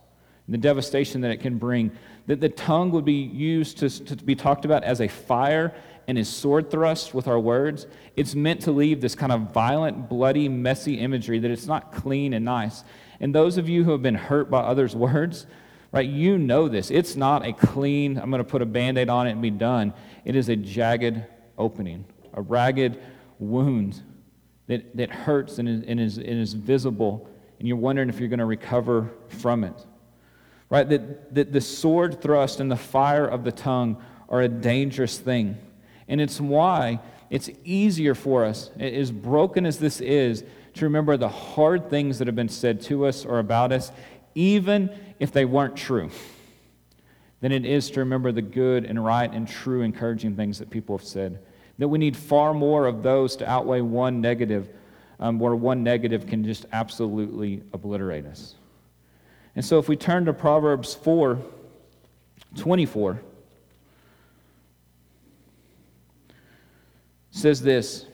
and 0.47 0.55
the 0.55 0.59
devastation 0.59 1.21
that 1.23 1.31
it 1.31 1.39
can 1.39 1.59
bring. 1.59 1.91
That 2.27 2.41
the 2.41 2.49
tongue 2.49 2.91
would 2.93 3.05
be 3.05 3.13
used 3.13 3.79
to, 3.79 3.91
to 4.05 4.17
be 4.17 4.35
talked 4.35 4.65
about 4.65 4.85
as 4.85 5.01
a 5.01 5.09
fire 5.09 5.75
and 6.07 6.19
his 6.19 6.29
sword 6.29 6.71
thrust 6.71 7.15
with 7.15 7.27
our 7.29 7.39
words. 7.39 7.87
It's 8.17 8.35
meant 8.35 8.63
to 8.63 8.73
leave 8.73 9.01
this 9.01 9.15
kind 9.15 9.33
of 9.33 9.53
violent, 9.53 10.09
bloody, 10.09 10.49
messy 10.49 10.95
imagery 10.95 11.39
that 11.39 11.51
it's 11.51 11.67
not 11.67 11.93
clean 11.93 12.35
and 12.35 12.45
nice. 12.45 12.85
And 13.21 13.35
those 13.35 13.57
of 13.57 13.69
you 13.69 13.85
who 13.85 13.93
have 13.93 14.03
been 14.03 14.15
hurt 14.15 14.51
by 14.51 14.61
others' 14.61 14.95
words, 14.97 15.47
right, 15.93 16.09
you 16.09 16.39
know 16.39 16.69
this. 16.69 16.91
It's 16.91 17.17
not 17.17 17.47
a 17.47 17.53
clean, 17.53 18.19
I'm 18.19 18.31
going 18.31 18.43
to 18.43 18.49
put 18.49 18.63
a 18.63 18.67
band 18.67 18.99
aid 18.99 19.09
on 19.09 19.27
it 19.27 19.33
and 19.33 19.43
be 19.43 19.51
done. 19.51 19.95
It 20.25 20.37
is 20.37 20.49
a 20.49 20.57
jagged 20.57 21.25
opening, 21.57 22.05
a 22.33 22.43
ragged 22.43 23.01
wound 23.39 24.03
that, 24.67 24.97
that 24.97 25.11
hurts 25.11 25.59
and 25.59 25.69
is, 25.69 25.83
and, 25.87 26.01
is, 26.01 26.19
and 26.19 26.41
is 26.41 26.55
visible, 26.55 27.29
and 27.59 27.69
you're 27.69 27.77
wondering 27.77 28.09
if 28.09 28.19
you're 28.19 28.29
going 28.29 28.39
to 28.39 28.45
recover 28.45 29.11
from 29.29 29.65
it. 29.65 29.87
Right? 30.71 30.89
That, 30.89 31.35
that 31.35 31.53
the 31.53 31.61
sword 31.61 32.21
thrust 32.21 32.61
and 32.61 32.71
the 32.71 32.77
fire 32.77 33.27
of 33.27 33.45
the 33.45 33.53
tongue 33.53 34.03
are 34.29 34.41
a 34.41 34.49
dangerous 34.49 35.19
thing. 35.19 35.57
And 36.09 36.21
it's 36.21 36.41
why 36.41 37.01
it's 37.31 37.51
easier 37.65 38.15
for 38.15 38.45
us, 38.45 38.71
as 38.79 39.11
broken 39.11 39.67
as 39.67 39.79
this 39.79 40.01
is, 40.01 40.45
to 40.75 40.85
remember 40.85 41.17
the 41.17 41.29
hard 41.29 41.89
things 41.89 42.19
that 42.19 42.27
have 42.27 42.37
been 42.37 42.49
said 42.49 42.81
to 42.83 43.07
us 43.07 43.25
or 43.25 43.39
about 43.39 43.73
us, 43.73 43.91
even 44.35 44.91
if 45.19 45.33
they 45.33 45.45
weren't 45.45 45.77
true, 45.77 46.11
than 47.41 47.53
it 47.53 47.65
is 47.65 47.91
to 47.91 48.01
remember 48.01 48.33
the 48.33 48.43
good 48.43 48.85
and 48.85 49.05
right 49.05 49.33
and 49.33 49.49
true, 49.49 49.83
encouraging 49.83 50.37
things 50.37 50.59
that 50.59 50.71
people 50.71 50.99
have 50.99 51.07
said. 51.07 51.39
That 51.79 51.89
we 51.89 51.99
need 51.99 52.17
far 52.17 52.55
more 52.55 52.87
of 52.87 53.03
those 53.03 53.37
to 53.37 53.49
outweigh 53.49 53.81
one 53.81 54.21
negative, 54.21 54.69
um, 55.19 55.39
where 55.39 55.57
one 55.57 55.83
negative 55.83 56.27
can 56.27 56.45
just 56.45 56.67
absolutely 56.73 57.63
obliterate 57.73 58.27
us. 58.27 58.57
And 59.57 59.65
so 59.65 59.79
if 59.79 59.89
we 59.89 59.97
turn 59.97 60.25
to 60.25 60.33
Proverbs 60.33 60.95
4 60.95 61.39
24, 62.57 63.21
says 67.35 67.61
this 67.61 68.07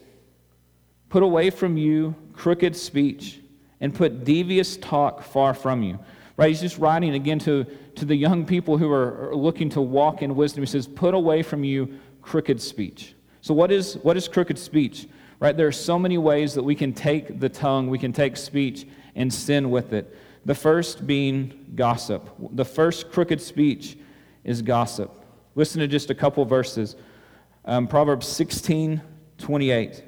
Put 1.09 1.22
away 1.22 1.50
from 1.50 1.76
you 1.76 2.14
crooked 2.33 2.74
speech 2.74 3.40
and 3.80 3.94
put 3.94 4.24
devious 4.24 4.76
talk 4.76 5.22
far 5.22 5.54
from 5.54 5.83
you. 5.83 5.98
Right? 6.37 6.48
He's 6.48 6.61
just 6.61 6.78
writing 6.78 7.14
again 7.14 7.38
to, 7.40 7.64
to 7.96 8.04
the 8.04 8.16
young 8.16 8.46
people 8.46 8.78
who 8.78 8.90
are 8.90 9.35
looking 9.35 9.68
to 9.70 9.80
walk 9.80 10.22
in 10.22 10.35
wisdom. 10.35 10.62
He 10.62 10.66
says, 10.66 10.88
Put 10.88 11.14
away 11.14 11.42
from 11.42 11.64
you 11.64 11.98
crooked 12.22 12.61
speech. 12.61 13.14
So, 13.42 13.52
what 13.54 13.70
is, 13.70 13.94
what 13.98 14.16
is 14.16 14.26
crooked 14.26 14.59
speech? 14.59 15.06
Right? 15.38 15.56
There 15.56 15.66
are 15.66 15.72
so 15.72 15.98
many 15.98 16.18
ways 16.18 16.54
that 16.54 16.62
we 16.62 16.74
can 16.74 16.92
take 16.92 17.40
the 17.40 17.48
tongue, 17.48 17.88
we 17.88 17.98
can 17.98 18.12
take 18.12 18.37
speech 18.37 18.87
and 19.14 19.33
sin 19.33 19.70
with 19.70 19.92
it. 19.92 20.16
The 20.46 20.54
first 20.54 21.06
being 21.06 21.72
gossip. 21.74 22.30
The 22.52 22.64
first 22.64 23.11
crooked 23.11 23.40
speech 23.40 23.98
is 24.44 24.62
gossip. 24.62 25.14
Listen 25.54 25.80
to 25.80 25.88
just 25.88 26.09
a 26.09 26.14
couple 26.14 26.44
verses. 26.46 26.96
Um, 27.66 27.87
Proverbs 27.87 28.26
16, 28.26 29.02
28. 29.40 30.05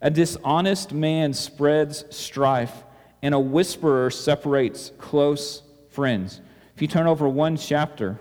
A 0.00 0.10
dishonest 0.10 0.92
man 0.92 1.32
spreads 1.32 2.04
strife, 2.10 2.84
and 3.22 3.34
a 3.34 3.40
whisperer 3.40 4.10
separates 4.10 4.90
close 4.98 5.62
friends. 5.90 6.40
If 6.74 6.82
you 6.82 6.88
turn 6.88 7.06
over 7.06 7.28
one 7.28 7.56
chapter 7.56 8.18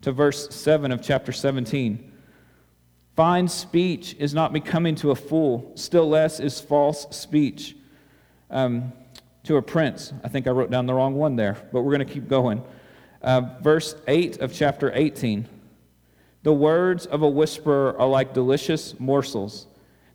to 0.00 0.12
verse 0.12 0.54
7 0.54 0.90
of 0.92 1.02
chapter 1.02 1.30
17, 1.30 2.12
fine 3.16 3.48
speech 3.48 4.16
is 4.18 4.32
not 4.32 4.52
becoming 4.52 4.94
to 4.96 5.10
a 5.10 5.14
fool, 5.14 5.72
still 5.74 6.08
less 6.08 6.40
is 6.40 6.58
false 6.58 7.06
speech 7.10 7.76
um, 8.50 8.92
to 9.44 9.56
a 9.56 9.62
prince. 9.62 10.14
I 10.24 10.28
think 10.28 10.46
I 10.46 10.50
wrote 10.50 10.70
down 10.70 10.86
the 10.86 10.94
wrong 10.94 11.14
one 11.14 11.36
there, 11.36 11.58
but 11.72 11.82
we're 11.82 11.94
going 11.94 12.06
to 12.06 12.12
keep 12.12 12.28
going. 12.28 12.62
Uh, 13.20 13.42
verse 13.60 13.94
8 14.08 14.38
of 14.38 14.54
chapter 14.54 14.90
18. 14.94 15.46
The 16.42 16.52
words 16.52 17.06
of 17.06 17.22
a 17.22 17.28
whisperer 17.28 17.98
are 17.98 18.08
like 18.08 18.32
delicious 18.32 18.98
morsels. 18.98 19.66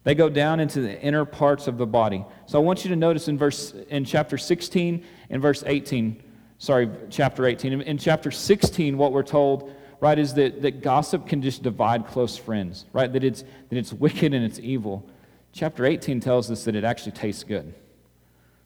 They 0.03 0.15
go 0.15 0.29
down 0.29 0.59
into 0.59 0.81
the 0.81 0.99
inner 1.01 1.25
parts 1.25 1.67
of 1.67 1.77
the 1.77 1.85
body. 1.85 2.25
So 2.45 2.59
I 2.59 2.63
want 2.63 2.83
you 2.83 2.89
to 2.89 2.95
notice 2.95 3.27
in 3.27 3.38
verse 3.38 3.73
in 3.89 4.05
chapter 4.05 4.38
16 4.38 5.03
and 5.29 5.41
verse 5.41 5.63
18, 5.65 6.23
sorry, 6.57 6.89
chapter 7.09 7.45
18. 7.45 7.81
In 7.81 7.97
chapter 7.97 8.31
16, 8.31 8.97
what 8.97 9.11
we're 9.11 9.23
told, 9.23 9.73
right, 9.99 10.17
is 10.17 10.33
that, 10.35 10.61
that 10.61 10.81
gossip 10.81 11.27
can 11.27 11.41
just 11.41 11.63
divide 11.63 12.07
close 12.07 12.38
friends, 12.38 12.85
right? 12.93 13.11
That 13.11 13.23
it's 13.23 13.43
that 13.69 13.77
it's 13.77 13.93
wicked 13.93 14.33
and 14.33 14.45
it's 14.45 14.59
evil. 14.59 15.07
Chapter 15.53 15.85
18 15.85 16.19
tells 16.19 16.51
us 16.51 16.65
that 16.65 16.75
it 16.75 16.83
actually 16.83 17.13
tastes 17.13 17.43
good. 17.43 17.73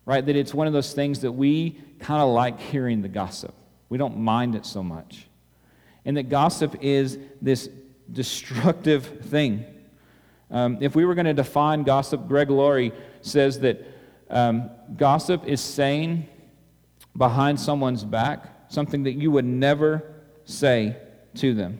Right? 0.05 0.25
That 0.25 0.35
it's 0.35 0.53
one 0.55 0.65
of 0.65 0.73
those 0.73 0.93
things 0.93 1.21
that 1.21 1.31
we 1.31 1.79
kind 1.99 2.21
of 2.21 2.29
like 2.29 2.59
hearing 2.59 3.01
the 3.01 3.07
gossip. 3.09 3.53
We 3.89 3.97
don't 3.97 4.17
mind 4.17 4.55
it 4.55 4.65
so 4.65 4.81
much 4.81 5.28
and 6.09 6.17
that 6.17 6.27
gossip 6.27 6.75
is 6.81 7.19
this 7.39 7.69
destructive 8.11 9.05
thing. 9.25 9.63
Um, 10.49 10.79
if 10.81 10.95
we 10.95 11.05
were 11.05 11.13
going 11.13 11.27
to 11.27 11.35
define 11.35 11.83
gossip, 11.83 12.27
Greg 12.27 12.49
Laurie 12.49 12.93
says 13.21 13.59
that 13.59 13.85
um, 14.27 14.71
gossip 14.97 15.45
is 15.45 15.61
saying 15.61 16.27
behind 17.15 17.59
someone's 17.59 18.03
back 18.03 18.71
something 18.71 19.03
that 19.03 19.11
you 19.11 19.29
would 19.29 19.45
never 19.45 20.15
say 20.45 20.97
to 21.35 21.53
them, 21.53 21.79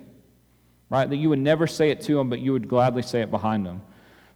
right? 0.92 1.10
That 1.10 1.18
you 1.18 1.30
would 1.30 1.40
never 1.40 1.66
say 1.66 1.90
it 1.90 2.00
to 2.02 2.14
them, 2.14 2.30
but 2.30 2.38
you 2.38 2.52
would 2.52 2.68
gladly 2.68 3.02
say 3.02 3.22
it 3.22 3.32
behind 3.32 3.66
them, 3.66 3.82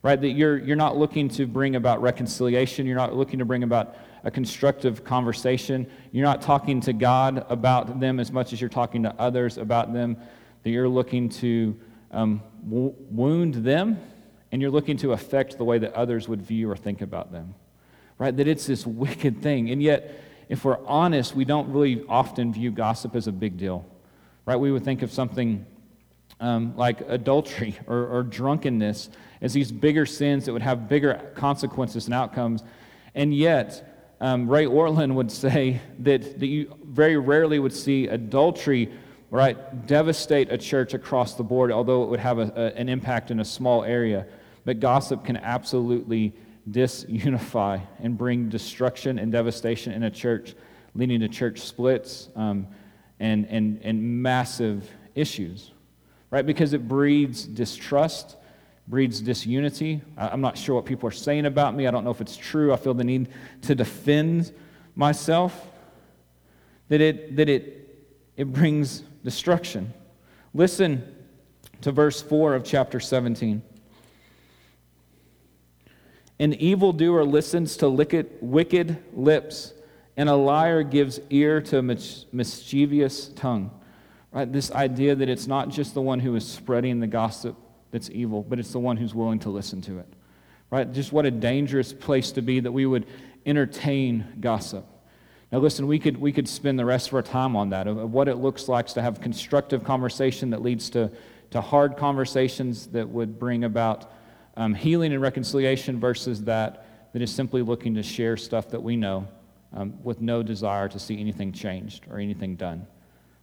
right? 0.01 0.19
That 0.19 0.32
you're, 0.32 0.58
you're 0.58 0.75
not 0.75 0.97
looking 0.97 1.29
to 1.29 1.45
bring 1.45 1.75
about 1.75 2.01
reconciliation, 2.01 2.88
you're 2.88 2.97
not 2.97 3.15
looking 3.15 3.38
to 3.38 3.45
bring 3.45 3.62
about 3.62 3.95
a 4.23 4.31
constructive 4.31 5.03
conversation. 5.03 5.89
You're 6.12 6.25
not 6.25 6.41
talking 6.41 6.79
to 6.81 6.93
God 6.93 7.45
about 7.49 7.99
them 7.99 8.19
as 8.19 8.31
much 8.31 8.53
as 8.53 8.62
you're 8.62 8.69
talking 8.69 9.03
to 9.03 9.13
others 9.19 9.57
about 9.57 9.93
them, 9.93 10.17
that 10.63 10.69
you're 10.69 10.89
looking 10.89 11.29
to 11.29 11.77
um, 12.12 12.41
wound 12.63 13.55
them 13.55 13.99
and 14.51 14.62
you're 14.62 14.71
looking 14.71 14.97
to 14.97 15.13
affect 15.13 15.57
the 15.57 15.63
way 15.63 15.79
that 15.79 15.93
others 15.93 16.29
would 16.29 16.41
view 16.41 16.69
or 16.69 16.77
think 16.77 17.01
about 17.01 17.31
them. 17.31 17.55
Right? 18.17 18.36
That 18.36 18.47
it's 18.47 18.67
this 18.67 18.86
wicked 18.86 19.41
thing. 19.41 19.71
And 19.71 19.81
yet, 19.81 20.21
if 20.47 20.63
we're 20.63 20.77
honest, 20.86 21.36
we 21.36 21.45
don't 21.45 21.71
really 21.73 22.05
often 22.07 22.53
view 22.53 22.71
gossip 22.71 23.15
as 23.15 23.27
a 23.27 23.31
big 23.31 23.57
deal. 23.57 23.86
Right? 24.45 24.55
We 24.55 24.71
would 24.71 24.86
think 24.86 25.01
of 25.01 25.12
something 25.12 25.65
um, 26.39 26.75
like 26.77 27.01
adultery 27.07 27.79
or, 27.88 28.05
or 28.05 28.23
drunkenness 28.23 29.09
as 29.41 29.53
these 29.53 29.71
bigger 29.71 30.05
sins 30.05 30.45
that 30.45 30.53
would 30.53 30.62
have 30.62 30.88
bigger 30.88 31.31
consequences 31.36 32.05
and 32.05 32.13
outcomes. 32.13 32.63
And 33.15 33.33
yet, 33.36 33.92
um, 34.23 34.47
Ray 34.49 34.65
Ortlund 34.65 35.13
would 35.15 35.31
say 35.31 35.81
that, 35.99 36.39
that 36.39 36.47
you 36.47 36.73
very 36.86 37.17
rarely 37.17 37.59
would 37.59 37.73
see 37.73 38.07
adultery 38.07 38.89
right, 39.29 39.88
devastate 39.88 40.51
a 40.51 40.57
church 40.59 40.93
across 40.93 41.33
the 41.33 41.43
board, 41.43 41.71
although 41.71 42.03
it 42.03 42.09
would 42.09 42.19
have 42.19 42.38
a, 42.38 42.53
a, 42.55 42.79
an 42.79 42.88
impact 42.88 43.31
in 43.31 43.39
a 43.39 43.45
small 43.45 43.83
area. 43.83 44.27
But 44.63 44.79
gossip 44.79 45.25
can 45.25 45.38
absolutely 45.38 46.33
disunify 46.69 47.81
and 47.99 48.15
bring 48.15 48.47
destruction 48.47 49.17
and 49.17 49.31
devastation 49.31 49.91
in 49.91 50.03
a 50.03 50.12
church, 50.12 50.53
leading 50.93 51.19
to 51.21 51.27
church 51.27 51.62
splits 51.62 52.29
um, 52.36 52.67
and, 53.19 53.47
and, 53.47 53.81
and 53.83 54.21
massive 54.21 54.88
issues, 55.15 55.71
right? 56.29 56.45
Because 56.45 56.73
it 56.73 56.88
breeds 56.88 57.43
distrust 57.43 58.38
breeds 58.88 59.22
disunity. 59.22 60.02
I'm 60.17 60.41
not 60.41 60.58
sure 60.58 60.76
what 60.76 60.86
people 60.86 61.08
are 61.08 61.13
saying 61.13 61.46
about 61.46 61.76
me. 61.76 61.88
I 61.88 61.91
don't 61.91 62.04
know 62.04 62.12
if 62.12 62.22
it's 62.22 62.36
true. 62.36 62.74
I 62.74 62.76
feel 62.76 62.93
the 62.93 63.04
need 63.04 63.30
to 63.63 63.76
defend 63.76 64.52
myself. 64.96 65.67
That 66.89 67.02
it, 67.02 67.36
that 67.38 67.50
it, 67.50 68.06
it 68.36 68.52
brings 68.52 69.04
destruction. 69.24 69.93
Listen 70.54 71.15
to 71.82 71.91
verse 71.91 72.22
4 72.22 72.56
of 72.56 72.63
chapter 72.63 73.00
17. 73.00 73.62
An 76.39 76.54
evildoer 76.56 77.24
listens 77.24 77.78
to 77.78 77.89
wicked 77.89 79.04
lips, 79.13 79.74
and 80.17 80.30
a 80.30 80.36
liar 80.36 80.84
gives 80.84 81.19
ear 81.30 81.62
to 81.62 81.80
a 81.80 81.82
mischievous 81.82 83.30
tongue. 83.30 83.72
Right? 84.32 84.52
This 84.52 84.72
idea 84.72 85.15
that 85.15 85.30
it's 85.30 85.48
not 85.48 85.69
just 85.69 85.93
the 85.93 86.02
one 86.02 86.19
who 86.19 86.36
is 86.36 86.46
spreading 86.46 87.00
the 87.00 87.08
gossip, 87.08 87.56
that's 87.93 88.10
evil, 88.10 88.41
but 88.41 88.58
it's 88.58 88.71
the 88.71 88.79
one 88.79 88.97
who's 88.97 89.13
willing 89.13 89.38
to 89.39 89.51
listen 89.51 89.79
to 89.84 89.99
it. 89.99 90.08
Right? 90.71 90.91
Just 90.91 91.13
what 91.13 91.27
a 91.27 91.32
dangerous 91.32 91.93
place 91.93 92.32
to 92.32 92.41
be 92.41 92.60
that 92.60 92.71
we 92.71 92.88
would 92.88 93.06
entertain 93.45 94.25
gossip. 94.39 94.84
Now, 95.51 95.60
listen, 95.60 95.86
we 95.86 95.99
could, 95.99 96.17
we 96.17 96.32
could 96.32 96.49
spend 96.49 96.79
the 96.79 96.86
rest 96.86 97.10
of 97.10 97.13
our 97.13 97.21
time 97.21 97.56
on 97.56 97.69
that, 97.69 97.86
of, 97.86 97.97
of 97.97 98.12
what 98.12 98.27
it 98.27 98.38
looks 98.38 98.67
like 98.67 98.88
to 98.88 99.01
have 99.03 99.21
constructive 99.21 99.84
conversation 99.84 100.49
that 100.49 100.63
leads 100.63 100.89
to, 100.89 101.12
to 101.51 101.62
hard 101.62 101.95
conversations 101.95 102.88
that 102.88 103.08
would 103.08 103.38
bring 103.38 103.63
about 103.63 104.12
um, 104.58 104.73
healing 104.73 105.13
and 105.13 105.21
reconciliation 105.21 105.99
versus 105.99 106.41
that 106.45 106.88
that 107.13 107.21
is 107.21 107.32
simply 107.32 107.62
looking 107.62 107.93
to 107.93 108.01
share 108.01 108.36
stuff 108.36 108.69
that 108.69 108.82
we 108.82 108.95
know 108.95 109.27
um, 109.73 109.93
with 110.03 110.19
no 110.19 110.41
desire 110.41 110.89
to 110.89 110.97
see 110.97 111.19
anything 111.19 111.51
changed 111.51 112.08
or 112.10 112.17
anything 112.17 112.56
done. 112.56 112.88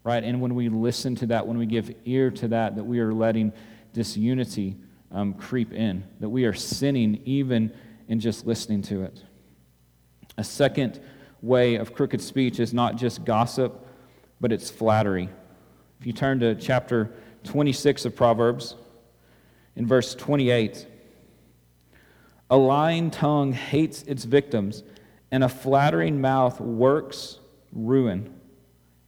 Right? 0.02 0.24
And 0.24 0.40
when 0.40 0.56
we 0.56 0.68
listen 0.68 1.14
to 1.16 1.26
that, 1.26 1.46
when 1.46 1.58
we 1.58 1.66
give 1.66 1.94
ear 2.04 2.32
to 2.32 2.48
that, 2.48 2.74
that 2.74 2.84
we 2.84 2.98
are 2.98 3.14
letting 3.14 3.52
disunity 3.92 4.76
um, 5.12 5.34
creep 5.34 5.72
in, 5.72 6.04
that 6.20 6.28
we 6.28 6.44
are 6.44 6.54
sinning 6.54 7.20
even 7.24 7.72
in 8.08 8.20
just 8.20 8.46
listening 8.46 8.82
to 8.82 9.02
it. 9.02 9.22
A 10.38 10.44
second 10.44 11.00
way 11.42 11.76
of 11.76 11.94
crooked 11.94 12.20
speech 12.20 12.60
is 12.60 12.72
not 12.72 12.96
just 12.96 13.24
gossip, 13.24 13.86
but 14.40 14.52
it's 14.52 14.70
flattery. 14.70 15.28
If 16.00 16.06
you 16.06 16.12
turn 16.12 16.40
to 16.40 16.54
chapter 16.54 17.12
26 17.44 18.04
of 18.04 18.16
Proverbs, 18.16 18.74
in 19.76 19.86
verse 19.86 20.14
28, 20.14 20.86
a 22.50 22.56
lying 22.56 23.10
tongue 23.10 23.52
hates 23.52 24.02
its 24.02 24.24
victims, 24.24 24.82
and 25.30 25.44
a 25.44 25.48
flattering 25.48 26.20
mouth 26.20 26.60
works 26.60 27.38
ruin. 27.72 28.34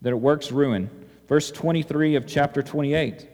That 0.03 0.11
it 0.11 0.21
works 0.21 0.53
ruin. 0.53 0.90
Verse 1.29 1.51
23 1.51 2.14
of 2.16 2.27
chapter 2.27 2.62
28. 2.62 3.29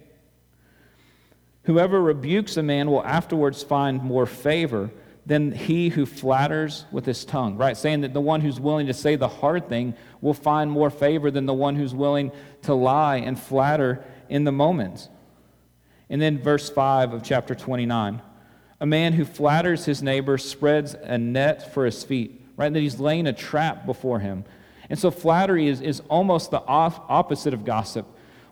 Whoever 1.68 2.00
rebukes 2.00 2.57
a 2.57 2.62
man 2.62 2.90
will 2.90 3.04
afterwards 3.04 3.62
find 3.62 4.02
more 4.02 4.24
favor 4.24 4.90
than 5.26 5.52
he 5.52 5.90
who 5.90 6.07
flatters 6.07 6.87
with 6.90 7.04
his 7.04 7.26
tongue, 7.26 7.59
right? 7.59 7.76
Saying 7.76 8.00
that 8.00 8.14
the 8.14 8.22
one 8.22 8.40
who's 8.40 8.59
willing 8.59 8.87
to 8.87 8.94
say 8.94 9.16
the 9.16 9.28
hard 9.28 9.68
thing 9.68 9.92
will 10.22 10.33
find 10.33 10.70
more 10.70 10.88
favor 10.88 11.31
than 11.31 11.44
the 11.44 11.52
one 11.52 11.76
who's 11.76 11.94
willing 11.94 12.33
to 12.62 12.72
lie 12.72 13.16
and 13.16 13.38
flatter 13.38 14.02
in 14.31 14.44
the 14.44 14.50
moment. 14.50 15.11
And 16.09 16.22
then 16.22 16.42
verse 16.42 16.70
5 16.70 17.12
of 17.12 17.22
chapter 17.22 17.54
29 17.54 18.22
a 18.81 18.87
man 18.87 19.12
who 19.12 19.26
flatters 19.26 19.85
his 19.85 20.02
neighbor 20.02 20.38
spreads 20.38 20.94
a 20.94 21.18
net 21.18 21.74
for 21.74 21.85
his 21.85 22.02
feet, 22.02 22.46
right? 22.57 22.72
That 22.72 22.81
he's 22.81 22.98
laying 22.98 23.26
a 23.26 23.33
trap 23.35 23.85
before 23.85 24.20
him. 24.20 24.46
And 24.88 24.98
so 24.98 25.11
flattery 25.11 25.68
is, 25.68 25.83
is 25.83 26.00
almost 26.09 26.50
the 26.50 26.62
opposite 26.64 27.52
of 27.52 27.66
gossip, 27.66 28.07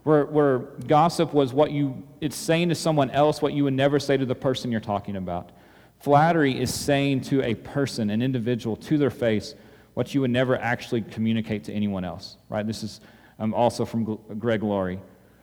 where, 0.06 0.24
where 0.26 0.58
gossip 0.86 1.34
was 1.34 1.52
what 1.52 1.72
you, 1.72 2.04
it's 2.20 2.36
saying 2.36 2.68
to 2.68 2.74
someone 2.74 3.10
else 3.10 3.42
what 3.42 3.52
you 3.52 3.64
would 3.64 3.74
never 3.74 3.98
say 3.98 4.16
to 4.16 4.24
the 4.24 4.34
person 4.34 4.70
you're 4.70 4.80
talking 4.80 5.16
about. 5.16 5.50
Flattery 5.98 6.58
is 6.58 6.72
saying 6.72 7.22
to 7.22 7.42
a 7.42 7.54
person, 7.54 8.10
an 8.10 8.22
individual, 8.22 8.76
to 8.76 8.98
their 8.98 9.10
face, 9.10 9.54
what 9.94 10.14
you 10.14 10.20
would 10.20 10.30
never 10.30 10.56
actually 10.56 11.02
communicate 11.02 11.64
to 11.64 11.72
anyone 11.72 12.04
else, 12.04 12.36
right? 12.48 12.66
This 12.66 12.82
is 12.82 13.00
um, 13.38 13.52
also 13.52 13.84
from 13.84 14.18
Greg 14.38 14.62
Laurie 14.62 15.00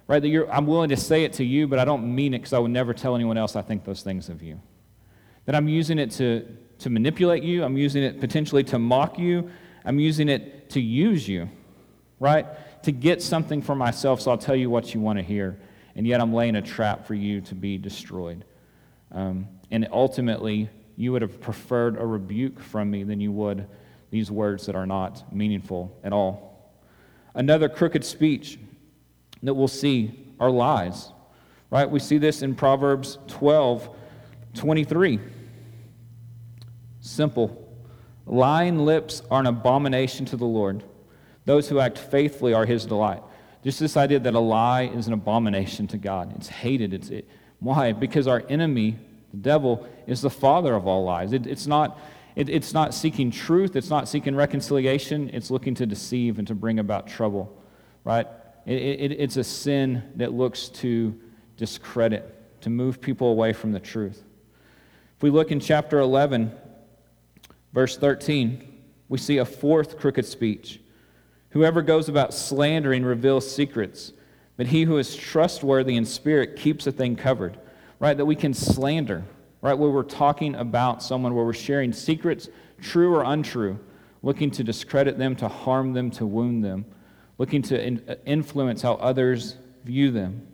right? 0.07 0.21
That 0.21 0.27
you're, 0.27 0.51
I'm 0.51 0.67
willing 0.67 0.89
to 0.89 0.97
say 0.97 1.23
it 1.23 1.33
to 1.33 1.43
you, 1.43 1.67
but 1.67 1.79
I 1.79 1.85
don't 1.85 2.13
mean 2.13 2.33
it 2.33 2.39
because 2.39 2.53
I 2.53 2.59
would 2.59 2.71
never 2.71 2.93
tell 2.93 3.15
anyone 3.15 3.37
else 3.37 3.55
I 3.55 3.61
think 3.61 3.85
those 3.85 4.03
things 4.03 4.29
of 4.29 4.43
you. 4.43 4.61
That 5.45 5.55
I'm 5.55 5.67
using 5.67 5.97
it 5.97 6.11
to, 6.11 6.45
to 6.79 6.89
manipulate 6.89 7.43
you, 7.43 7.63
I'm 7.63 7.77
using 7.77 8.03
it 8.03 8.19
potentially 8.19 8.63
to 8.65 8.79
mock 8.79 9.17
you, 9.17 9.49
I'm 9.85 9.99
using 9.99 10.29
it 10.29 10.69
to 10.71 10.81
use 10.81 11.27
you, 11.27 11.49
right? 12.19 12.45
To 12.83 12.91
get 12.91 13.21
something 13.21 13.61
for 13.61 13.75
myself, 13.75 14.21
so 14.21 14.31
I'll 14.31 14.37
tell 14.37 14.55
you 14.55 14.69
what 14.69 14.93
you 14.93 14.99
want 14.99 15.17
to 15.17 15.23
hear, 15.23 15.57
and 15.95 16.05
yet 16.05 16.21
I'm 16.21 16.33
laying 16.33 16.55
a 16.55 16.61
trap 16.61 17.05
for 17.05 17.13
you 17.13 17.41
to 17.41 17.55
be 17.55 17.77
destroyed. 17.77 18.45
Um, 19.11 19.47
and 19.71 19.87
ultimately, 19.91 20.69
you 20.95 21.11
would 21.11 21.21
have 21.21 21.39
preferred 21.39 21.97
a 21.97 22.05
rebuke 22.05 22.59
from 22.59 22.91
me 22.91 23.03
than 23.03 23.19
you 23.19 23.31
would 23.31 23.67
these 24.11 24.29
words 24.29 24.67
that 24.67 24.75
are 24.75 24.85
not 24.85 25.33
meaningful 25.33 25.97
at 26.03 26.13
all. 26.13 26.71
Another 27.33 27.67
crooked 27.67 28.05
speech 28.05 28.59
that 29.41 29.53
we'll 29.53 29.67
see 29.67 30.27
are 30.39 30.51
lies. 30.51 31.11
Right? 31.71 31.89
We 31.89 31.99
see 31.99 32.19
this 32.19 32.43
in 32.43 32.53
Proverbs 32.53 33.17
12 33.27 33.89
23. 34.53 35.19
Simple. 37.01 37.59
Lying 38.27 38.85
lips 38.85 39.23
are 39.31 39.39
an 39.39 39.47
abomination 39.47 40.27
to 40.27 40.37
the 40.37 40.45
Lord. 40.45 40.83
Those 41.45 41.69
who 41.69 41.79
act 41.79 41.97
faithfully 41.97 42.53
are 42.53 42.65
his 42.65 42.85
delight. 42.85 43.21
Just 43.63 43.79
this 43.79 43.95
idea 43.95 44.19
that 44.19 44.33
a 44.33 44.39
lie 44.39 44.83
is 44.83 45.07
an 45.07 45.13
abomination 45.13 45.87
to 45.87 45.97
God. 45.97 46.33
It's 46.35 46.49
hated. 46.49 46.93
It's, 46.93 47.09
it, 47.09 47.27
why? 47.59 47.93
Because 47.93 48.27
our 48.27 48.43
enemy, 48.49 48.97
the 49.31 49.37
devil, 49.37 49.87
is 50.05 50.21
the 50.21 50.29
father 50.29 50.75
of 50.75 50.85
all 50.85 51.05
lies. 51.05 51.31
It, 51.31 51.47
it's, 51.47 51.65
not, 51.65 51.97
it, 52.35 52.49
it's 52.49 52.73
not 52.73 52.93
seeking 52.93 53.31
truth, 53.31 53.75
it's 53.75 53.89
not 53.89 54.09
seeking 54.09 54.35
reconciliation, 54.35 55.29
it's 55.33 55.49
looking 55.49 55.75
to 55.75 55.85
deceive 55.85 56.39
and 56.39 56.47
to 56.47 56.55
bring 56.55 56.79
about 56.79 57.07
trouble. 57.07 57.57
Right? 58.03 58.27
It, 58.65 58.81
it, 58.81 59.11
it's 59.13 59.37
a 59.37 59.43
sin 59.43 60.03
that 60.15 60.33
looks 60.33 60.67
to 60.69 61.17
discredit, 61.55 62.61
to 62.61 62.69
move 62.69 62.99
people 62.99 63.29
away 63.29 63.53
from 63.53 63.71
the 63.71 63.79
truth. 63.79 64.23
If 65.15 65.23
we 65.23 65.29
look 65.29 65.51
in 65.51 65.61
chapter 65.61 65.99
11, 65.99 66.51
verse 67.71 67.97
13, 67.97 68.81
we 69.07 69.17
see 69.17 69.37
a 69.37 69.45
fourth 69.45 69.97
crooked 69.97 70.25
speech. 70.25 70.81
Whoever 71.53 71.81
goes 71.81 72.09
about 72.09 72.33
slandering 72.33 73.03
reveals 73.03 73.49
secrets, 73.49 74.13
but 74.57 74.67
he 74.67 74.83
who 74.83 74.97
is 74.97 75.15
trustworthy 75.15 75.95
in 75.95 76.05
spirit 76.05 76.55
keeps 76.55 76.85
a 76.85 76.91
thing 76.91 77.15
covered. 77.15 77.57
Right? 77.99 78.17
That 78.17 78.25
we 78.25 78.35
can 78.35 78.53
slander, 78.53 79.23
right? 79.61 79.77
Where 79.77 79.89
we're 79.89 80.03
talking 80.03 80.55
about 80.55 81.01
someone, 81.01 81.33
where 81.33 81.45
we're 81.45 81.53
sharing 81.53 81.93
secrets, 81.93 82.49
true 82.81 83.15
or 83.15 83.23
untrue, 83.23 83.79
looking 84.21 84.51
to 84.51 84.63
discredit 84.63 85.17
them, 85.17 85.37
to 85.37 85.47
harm 85.47 85.93
them, 85.93 86.11
to 86.11 86.25
wound 86.25 86.65
them 86.65 86.85
looking 87.37 87.61
to 87.61 87.81
in, 87.81 88.03
uh, 88.07 88.15
influence 88.25 88.81
how 88.81 88.93
others 88.95 89.57
view 89.83 90.11
them. 90.11 90.47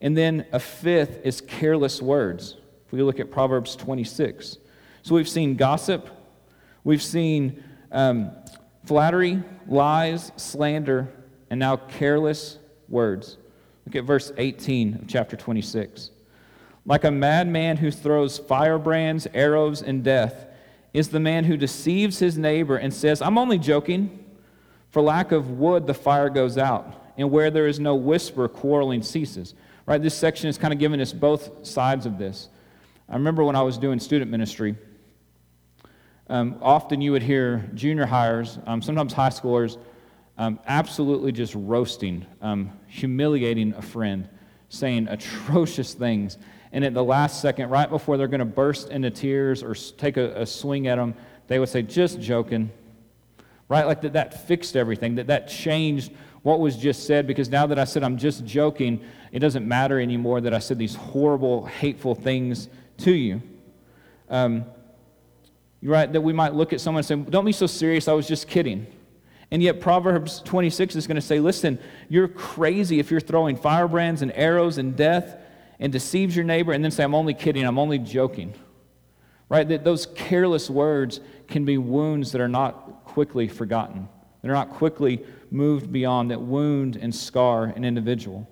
And 0.00 0.16
then 0.16 0.46
a 0.52 0.60
fifth 0.60 1.20
is 1.24 1.40
careless 1.40 2.00
words. 2.00 2.56
If 2.86 2.92
we 2.92 3.02
look 3.02 3.18
at 3.20 3.30
Proverbs 3.30 3.74
26. 3.76 4.58
So 5.02 5.14
we've 5.14 5.28
seen 5.28 5.56
gossip, 5.56 6.08
we've 6.84 7.02
seen 7.02 7.62
um, 7.90 8.30
flattery, 8.88 9.42
lies, 9.66 10.32
slander, 10.36 11.12
and 11.50 11.60
now 11.60 11.76
careless 11.76 12.58
words. 12.88 13.36
Look 13.84 13.94
at 13.96 14.04
verse 14.04 14.32
18 14.38 14.94
of 14.94 15.06
chapter 15.06 15.36
26. 15.36 16.10
Like 16.86 17.04
a 17.04 17.10
madman 17.10 17.76
who 17.76 17.90
throws 17.90 18.38
firebrands, 18.38 19.26
arrows, 19.34 19.82
and 19.82 20.02
death 20.02 20.46
is 20.94 21.10
the 21.10 21.20
man 21.20 21.44
who 21.44 21.58
deceives 21.58 22.18
his 22.18 22.38
neighbor 22.38 22.76
and 22.78 22.92
says, 22.92 23.20
I'm 23.20 23.36
only 23.36 23.58
joking. 23.58 24.24
For 24.88 25.02
lack 25.02 25.32
of 25.32 25.50
wood, 25.50 25.86
the 25.86 25.92
fire 25.92 26.30
goes 26.30 26.56
out, 26.56 27.12
and 27.18 27.30
where 27.30 27.50
there 27.50 27.66
is 27.66 27.78
no 27.78 27.94
whisper, 27.94 28.48
quarreling 28.48 29.02
ceases. 29.02 29.52
Right? 29.84 30.00
This 30.00 30.14
section 30.14 30.48
is 30.48 30.56
kind 30.56 30.72
of 30.72 30.80
giving 30.80 31.02
us 31.02 31.12
both 31.12 31.66
sides 31.66 32.06
of 32.06 32.16
this. 32.16 32.48
I 33.06 33.14
remember 33.16 33.44
when 33.44 33.54
I 33.54 33.62
was 33.62 33.76
doing 33.76 34.00
student 34.00 34.30
ministry, 34.30 34.76
um, 36.28 36.58
often 36.60 37.00
you 37.00 37.12
would 37.12 37.22
hear 37.22 37.70
junior 37.74 38.06
hires, 38.06 38.58
um, 38.66 38.82
sometimes 38.82 39.12
high 39.12 39.30
schoolers, 39.30 39.78
um, 40.36 40.60
absolutely 40.66 41.32
just 41.32 41.54
roasting, 41.54 42.26
um, 42.42 42.70
humiliating 42.86 43.74
a 43.74 43.82
friend, 43.82 44.28
saying 44.68 45.08
atrocious 45.08 45.94
things. 45.94 46.38
And 46.72 46.84
at 46.84 46.92
the 46.94 47.02
last 47.02 47.40
second, 47.40 47.70
right 47.70 47.88
before 47.88 48.16
they're 48.16 48.28
going 48.28 48.40
to 48.40 48.44
burst 48.44 48.90
into 48.90 49.10
tears 49.10 49.62
or 49.62 49.74
take 49.74 50.16
a, 50.16 50.42
a 50.42 50.46
swing 50.46 50.86
at 50.86 50.96
them, 50.96 51.14
they 51.46 51.58
would 51.58 51.70
say, 51.70 51.82
just 51.82 52.20
joking, 52.20 52.70
right? 53.68 53.86
Like 53.86 54.02
that, 54.02 54.12
that 54.12 54.46
fixed 54.46 54.76
everything, 54.76 55.14
that 55.14 55.28
that 55.28 55.48
changed 55.48 56.12
what 56.42 56.60
was 56.60 56.76
just 56.76 57.06
said 57.06 57.26
because 57.26 57.48
now 57.48 57.66
that 57.66 57.78
I 57.78 57.84
said 57.84 58.02
I'm 58.02 58.16
just 58.16 58.44
joking, 58.44 59.02
it 59.32 59.40
doesn't 59.40 59.66
matter 59.66 59.98
anymore 59.98 60.40
that 60.42 60.54
I 60.54 60.58
said 60.58 60.78
these 60.78 60.94
horrible, 60.94 61.66
hateful 61.66 62.14
things 62.14 62.68
to 62.98 63.12
you. 63.12 63.42
Um, 64.30 64.66
right, 65.82 66.12
that 66.12 66.20
we 66.20 66.32
might 66.32 66.54
look 66.54 66.72
at 66.72 66.80
someone 66.80 67.00
and 67.00 67.06
say, 67.06 67.16
Don't 67.30 67.44
be 67.44 67.52
so 67.52 67.66
serious, 67.66 68.08
I 68.08 68.12
was 68.12 68.26
just 68.26 68.48
kidding. 68.48 68.86
And 69.50 69.62
yet, 69.62 69.80
Proverbs 69.80 70.42
26 70.44 70.96
is 70.96 71.06
going 71.06 71.14
to 71.16 71.20
say, 71.22 71.40
Listen, 71.40 71.78
you're 72.08 72.28
crazy 72.28 72.98
if 72.98 73.10
you're 73.10 73.20
throwing 73.20 73.56
firebrands 73.56 74.22
and 74.22 74.32
arrows 74.34 74.78
and 74.78 74.96
death 74.96 75.36
and 75.78 75.92
deceives 75.92 76.34
your 76.34 76.44
neighbor 76.44 76.72
and 76.72 76.82
then 76.82 76.90
say, 76.90 77.04
I'm 77.04 77.14
only 77.14 77.34
kidding, 77.34 77.64
I'm 77.64 77.78
only 77.78 77.98
joking. 77.98 78.54
Right? 79.48 79.66
That 79.66 79.84
those 79.84 80.06
careless 80.06 80.68
words 80.68 81.20
can 81.46 81.64
be 81.64 81.78
wounds 81.78 82.32
that 82.32 82.40
are 82.40 82.48
not 82.48 83.04
quickly 83.04 83.48
forgotten. 83.48 84.08
They're 84.42 84.52
not 84.52 84.70
quickly 84.70 85.24
moved 85.50 85.90
beyond 85.90 86.30
that 86.30 86.42
wound 86.42 86.96
and 86.96 87.14
scar 87.14 87.64
an 87.64 87.84
individual. 87.84 88.48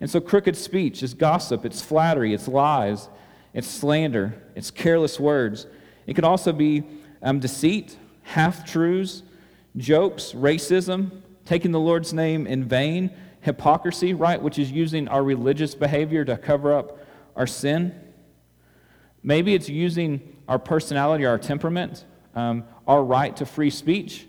And 0.00 0.10
so, 0.10 0.20
crooked 0.20 0.56
speech 0.56 1.02
is 1.02 1.14
gossip, 1.14 1.64
it's 1.64 1.80
flattery, 1.80 2.34
it's 2.34 2.48
lies, 2.48 3.08
it's 3.54 3.68
slander, 3.68 4.34
it's 4.54 4.70
careless 4.70 5.18
words. 5.18 5.66
It 6.06 6.14
could 6.14 6.24
also 6.24 6.52
be 6.52 6.84
um, 7.22 7.40
deceit, 7.40 7.96
half 8.22 8.64
truths, 8.64 9.22
jokes, 9.76 10.32
racism, 10.32 11.22
taking 11.44 11.72
the 11.72 11.80
Lord's 11.80 12.12
name 12.12 12.46
in 12.46 12.64
vain, 12.64 13.10
hypocrisy, 13.40 14.14
right, 14.14 14.40
which 14.40 14.58
is 14.58 14.70
using 14.70 15.08
our 15.08 15.22
religious 15.22 15.74
behavior 15.74 16.24
to 16.24 16.36
cover 16.36 16.72
up 16.72 16.98
our 17.36 17.46
sin. 17.46 17.94
Maybe 19.22 19.54
it's 19.54 19.68
using 19.68 20.36
our 20.48 20.58
personality, 20.58 21.26
our 21.26 21.38
temperament, 21.38 22.04
um, 22.34 22.64
our 22.86 23.02
right 23.02 23.36
to 23.36 23.46
free 23.46 23.70
speech, 23.70 24.26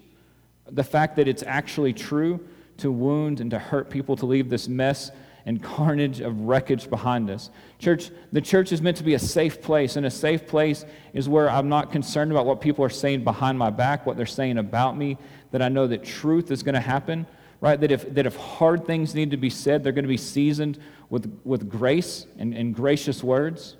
the 0.70 0.84
fact 0.84 1.16
that 1.16 1.28
it's 1.28 1.44
actually 1.44 1.94
true 1.94 2.46
to 2.78 2.92
wound 2.92 3.40
and 3.40 3.52
to 3.52 3.60
hurt 3.60 3.90
people, 3.90 4.16
to 4.18 4.26
leave 4.26 4.50
this 4.50 4.68
mess 4.68 5.12
and 5.48 5.64
carnage 5.64 6.20
of 6.20 6.42
wreckage 6.42 6.90
behind 6.90 7.30
us. 7.30 7.50
Church, 7.80 8.12
the 8.34 8.42
church 8.42 8.74
is 8.74 8.82
meant 8.82 8.98
to 8.98 9.04
be 9.04 9.14
a 9.14 9.20
safe 9.20 9.62
place, 9.62 9.96
and 9.96 10.06
a 10.06 10.12
safe 10.12 10.46
place 10.46 10.86
is 11.14 11.30
where 11.30 11.50
I'm 11.50 11.70
not 11.70 11.90
concerned 11.90 12.32
about 12.32 12.46
what 12.46 12.60
people 12.60 12.84
are 12.84 12.90
saying 12.90 13.24
behind 13.24 13.58
my 13.58 13.70
back, 13.70 14.06
what 14.06 14.18
they're 14.18 14.26
saying 14.26 14.58
about 14.58 14.98
me, 14.98 15.18
that 15.52 15.62
I 15.62 15.70
know 15.70 15.88
that 15.88 16.04
truth 16.04 16.52
is 16.52 16.64
going 16.64 16.76
to 16.76 16.82
happen, 16.82 17.26
right? 17.62 17.80
That 17.80 17.94
if, 17.94 18.14
that 18.14 18.26
if 18.26 18.36
hard 18.36 18.86
things 18.86 19.16
need 19.16 19.32
to 19.32 19.38
be 19.38 19.50
said, 19.50 19.86
they're 19.86 19.94
going 19.94 20.04
to 20.04 20.10
be 20.10 20.18
seasoned 20.18 20.80
with, 21.10 21.40
with 21.46 21.70
grace 21.70 22.28
and, 22.38 22.54
and 22.54 22.76
gracious 22.76 23.24
words. 23.24 23.78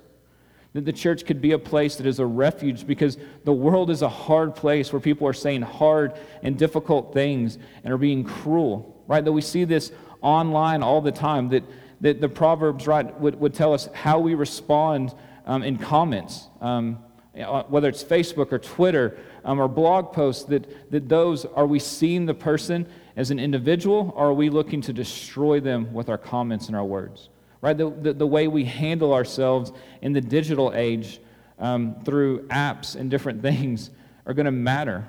That 0.72 0.86
the 0.86 0.92
church 0.92 1.26
could 1.26 1.42
be 1.42 1.52
a 1.52 1.58
place 1.58 1.96
that 1.96 2.06
is 2.06 2.18
a 2.18 2.24
refuge 2.26 2.86
because 2.86 3.18
the 3.44 3.52
world 3.52 3.90
is 3.90 4.00
a 4.00 4.08
hard 4.08 4.54
place 4.54 4.90
where 4.90 5.00
people 5.00 5.28
are 5.28 5.34
saying 5.34 5.62
hard 5.62 6.14
and 6.42 6.56
difficult 6.56 7.12
things 7.12 7.58
and 7.84 7.92
are 7.92 7.98
being 7.98 8.24
cruel, 8.24 9.02
right? 9.06 9.22
That 9.22 9.32
we 9.32 9.42
see 9.42 9.64
this 9.64 9.92
online 10.20 10.82
all 10.82 11.00
the 11.00 11.12
time, 11.12 11.48
that, 11.50 11.64
that 12.00 12.20
the 12.20 12.28
Proverbs, 12.28 12.86
right, 12.86 13.18
would, 13.20 13.38
would 13.40 13.54
tell 13.54 13.72
us 13.72 13.88
how 13.92 14.18
we 14.18 14.34
respond 14.34 15.14
um, 15.46 15.62
in 15.62 15.78
comments, 15.78 16.48
um, 16.60 16.98
uh, 17.38 17.62
whether 17.64 17.88
it's 17.88 18.04
Facebook 18.04 18.52
or 18.52 18.58
Twitter 18.58 19.18
um, 19.44 19.60
or 19.60 19.68
blog 19.68 20.12
posts, 20.12 20.44
that, 20.44 20.90
that 20.90 21.08
those, 21.08 21.44
are 21.44 21.66
we 21.66 21.78
seeing 21.78 22.26
the 22.26 22.34
person 22.34 22.86
as 23.16 23.30
an 23.30 23.38
individual 23.38 24.12
or 24.16 24.28
are 24.28 24.34
we 24.34 24.50
looking 24.50 24.80
to 24.82 24.92
destroy 24.92 25.60
them 25.60 25.92
with 25.92 26.08
our 26.08 26.18
comments 26.18 26.66
and 26.66 26.76
our 26.76 26.84
words? 26.84 27.28
right? 27.60 27.76
The, 27.76 27.90
the, 27.90 28.12
the 28.12 28.26
way 28.26 28.48
we 28.48 28.64
handle 28.64 29.12
ourselves 29.12 29.72
in 30.02 30.12
the 30.12 30.20
digital 30.20 30.72
age 30.74 31.20
um, 31.58 31.96
through 32.04 32.46
apps 32.48 32.96
and 32.96 33.10
different 33.10 33.42
things 33.42 33.90
are 34.26 34.34
going 34.34 34.46
to 34.46 34.52
matter. 34.52 35.08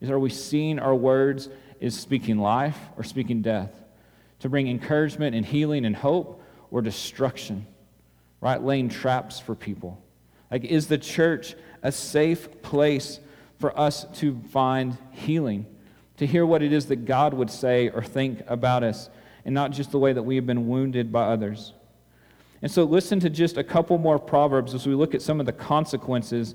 Is 0.00 0.10
are 0.10 0.18
we 0.18 0.30
seeing 0.30 0.78
our 0.78 0.94
words 0.94 1.48
is 1.80 1.98
speaking 1.98 2.38
life 2.38 2.78
or 2.96 3.04
speaking 3.04 3.42
death? 3.42 3.70
To 4.44 4.50
bring 4.50 4.68
encouragement 4.68 5.34
and 5.34 5.42
healing 5.42 5.86
and 5.86 5.96
hope 5.96 6.42
or 6.70 6.82
destruction, 6.82 7.66
right? 8.42 8.62
Laying 8.62 8.90
traps 8.90 9.40
for 9.40 9.54
people. 9.54 10.04
Like, 10.50 10.64
is 10.64 10.86
the 10.86 10.98
church 10.98 11.54
a 11.82 11.90
safe 11.90 12.60
place 12.60 13.20
for 13.58 13.80
us 13.80 14.04
to 14.18 14.38
find 14.50 14.98
healing? 15.12 15.64
To 16.18 16.26
hear 16.26 16.44
what 16.44 16.62
it 16.62 16.74
is 16.74 16.84
that 16.88 17.06
God 17.06 17.32
would 17.32 17.50
say 17.50 17.88
or 17.88 18.02
think 18.02 18.42
about 18.46 18.82
us 18.82 19.08
and 19.46 19.54
not 19.54 19.70
just 19.70 19.92
the 19.92 19.98
way 19.98 20.12
that 20.12 20.24
we 20.24 20.36
have 20.36 20.44
been 20.44 20.68
wounded 20.68 21.10
by 21.10 21.24
others. 21.24 21.72
And 22.60 22.70
so, 22.70 22.84
listen 22.84 23.20
to 23.20 23.30
just 23.30 23.56
a 23.56 23.64
couple 23.64 23.96
more 23.96 24.18
proverbs 24.18 24.74
as 24.74 24.86
we 24.86 24.94
look 24.94 25.14
at 25.14 25.22
some 25.22 25.40
of 25.40 25.46
the 25.46 25.54
consequences 25.54 26.54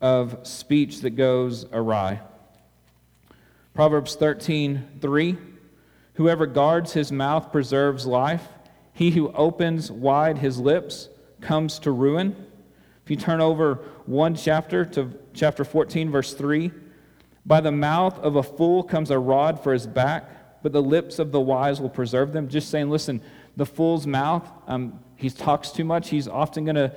of 0.00 0.38
speech 0.46 1.00
that 1.00 1.16
goes 1.16 1.66
awry. 1.72 2.20
Proverbs 3.74 4.14
13, 4.14 5.00
3. 5.00 5.36
Whoever 6.14 6.46
guards 6.46 6.92
his 6.92 7.12
mouth 7.12 7.52
preserves 7.52 8.06
life. 8.06 8.48
He 8.92 9.10
who 9.10 9.32
opens 9.32 9.90
wide 9.90 10.38
his 10.38 10.58
lips 10.58 11.08
comes 11.40 11.78
to 11.80 11.90
ruin. 11.90 12.34
If 13.04 13.10
you 13.10 13.16
turn 13.16 13.40
over 13.40 13.80
one 14.06 14.34
chapter 14.34 14.84
to 14.86 15.10
chapter 15.34 15.64
14, 15.64 16.10
verse 16.10 16.34
3, 16.34 16.70
by 17.44 17.60
the 17.60 17.72
mouth 17.72 18.18
of 18.20 18.36
a 18.36 18.42
fool 18.42 18.82
comes 18.82 19.10
a 19.10 19.18
rod 19.18 19.62
for 19.62 19.72
his 19.72 19.86
back 19.86 20.30
but 20.64 20.72
the 20.72 20.82
lips 20.82 21.18
of 21.18 21.30
the 21.30 21.40
wise 21.40 21.78
will 21.78 21.90
preserve 21.90 22.32
them. 22.32 22.48
Just 22.48 22.70
saying, 22.70 22.88
listen, 22.88 23.20
the 23.54 23.66
fool's 23.66 24.06
mouth, 24.06 24.50
um, 24.66 24.98
he 25.14 25.28
talks 25.28 25.70
too 25.70 25.84
much, 25.84 26.08
he's 26.08 26.26
often 26.26 26.64
going 26.64 26.90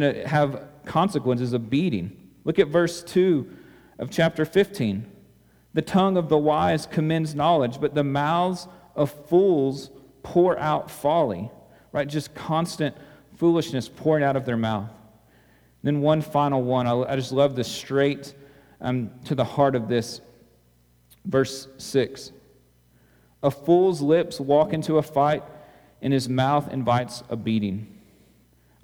to 0.00 0.28
have 0.28 0.64
consequences 0.84 1.52
of 1.52 1.70
beating. 1.70 2.16
Look 2.44 2.58
at 2.58 2.66
verse 2.66 3.00
2 3.04 3.48
of 4.00 4.10
chapter 4.10 4.44
15. 4.44 5.06
The 5.74 5.82
tongue 5.82 6.16
of 6.16 6.28
the 6.28 6.38
wise 6.38 6.86
commends 6.86 7.34
knowledge, 7.34 7.80
but 7.80 7.94
the 7.94 8.04
mouths 8.04 8.68
of 8.94 9.10
fools 9.28 9.90
pour 10.22 10.58
out 10.58 10.90
folly, 10.90 11.50
right? 11.92 12.06
Just 12.06 12.34
constant 12.34 12.96
foolishness 13.36 13.88
pouring 13.88 14.22
out 14.22 14.36
of 14.36 14.44
their 14.44 14.56
mouth. 14.56 14.90
Then, 15.82 16.00
one 16.00 16.20
final 16.20 16.62
one. 16.62 16.86
I, 16.86 17.16
just 17.16 17.32
love 17.32 17.56
the 17.56 17.64
straight 17.64 18.34
um, 18.80 19.10
to 19.24 19.34
the 19.34 19.44
heart 19.44 19.74
of 19.74 19.88
this. 19.88 20.20
Verse 21.24 21.66
6. 21.78 22.32
A 23.42 23.50
fool's 23.50 24.00
lips 24.00 24.38
walk 24.38 24.72
into 24.72 24.98
a 24.98 25.02
fight, 25.02 25.42
and 26.00 26.12
his 26.12 26.28
mouth 26.28 26.72
invites 26.72 27.24
a 27.28 27.36
beating. 27.36 27.98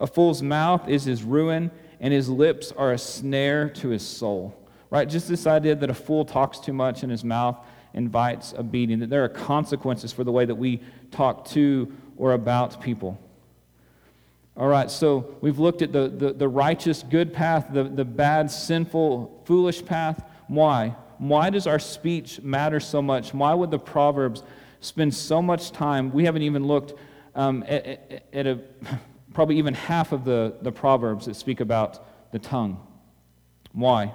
A 0.01 0.07
fool's 0.07 0.43
mouth 0.43 0.89
is 0.89 1.05
his 1.05 1.23
ruin, 1.23 1.71
and 2.01 2.13
his 2.13 2.29
lips 2.29 2.73
are 2.73 2.93
a 2.93 2.99
snare 2.99 3.69
to 3.71 3.89
his 3.89 4.07
soul. 4.07 4.58
Right? 4.91 5.09
Just 5.09 5.29
this 5.29 5.47
idea 5.47 5.75
that 5.75 5.91
a 5.91 5.95
fool 5.95 6.25
talks 6.25 6.59
too 6.59 6.73
much 6.73 7.03
and 7.03 7.11
his 7.13 7.25
mouth 7.25 7.59
invites 7.95 8.55
a 8.57 8.63
beating, 8.63 9.01
that 9.01 9.11
there 9.11 9.25
are 9.25 9.29
consequences 9.29 10.13
for 10.13 10.25
the 10.25 10.33
way 10.33 10.45
that 10.45 10.55
we 10.55 10.81
talk 11.11 11.47
to 11.49 11.93
or 12.17 12.33
about 12.33 12.81
people. 12.81 13.19
All 14.57 14.67
right, 14.67 14.91
so 14.91 15.37
we've 15.41 15.59
looked 15.59 15.83
at 15.83 15.93
the, 15.93 16.09
the, 16.09 16.33
the 16.33 16.49
righteous, 16.49 17.05
good 17.05 17.33
path, 17.33 17.69
the, 17.73 17.85
the 17.85 18.05
bad, 18.05 18.51
sinful, 18.51 19.43
foolish 19.45 19.85
path. 19.85 20.23
Why? 20.49 20.97
Why 21.19 21.51
does 21.51 21.67
our 21.67 21.79
speech 21.79 22.41
matter 22.41 22.81
so 22.81 23.01
much? 23.01 23.33
Why 23.33 23.55
would 23.55 23.71
the 23.71 23.79
Proverbs 23.79 24.43
spend 24.81 25.15
so 25.15 25.41
much 25.41 25.71
time? 25.71 26.11
We 26.13 26.25
haven't 26.25 26.43
even 26.43 26.67
looked 26.67 26.95
um, 27.37 27.65
at, 27.69 28.25
at 28.33 28.47
a, 28.47 28.59
probably 29.33 29.59
even 29.59 29.75
half 29.75 30.11
of 30.11 30.25
the, 30.25 30.57
the 30.63 30.73
Proverbs 30.73 31.27
that 31.27 31.37
speak 31.37 31.61
about 31.61 32.33
the 32.33 32.41
tongue. 32.41 32.85
Why? 33.73 34.13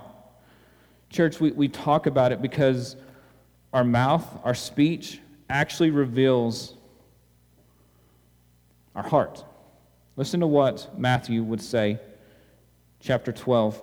Church, 1.14 1.40
we, 1.40 1.52
we 1.52 1.68
talk 1.68 2.08
about 2.08 2.32
it 2.32 2.42
because 2.42 2.96
our 3.72 3.84
mouth, 3.84 4.26
our 4.44 4.56
speech, 4.56 5.20
actually 5.48 5.92
reveals 5.92 6.74
our 8.96 9.04
heart. 9.04 9.44
Listen 10.16 10.40
to 10.40 10.48
what 10.48 10.98
Matthew 10.98 11.44
would 11.44 11.62
say, 11.62 12.00
chapter 13.00 13.32
12. 13.32 13.80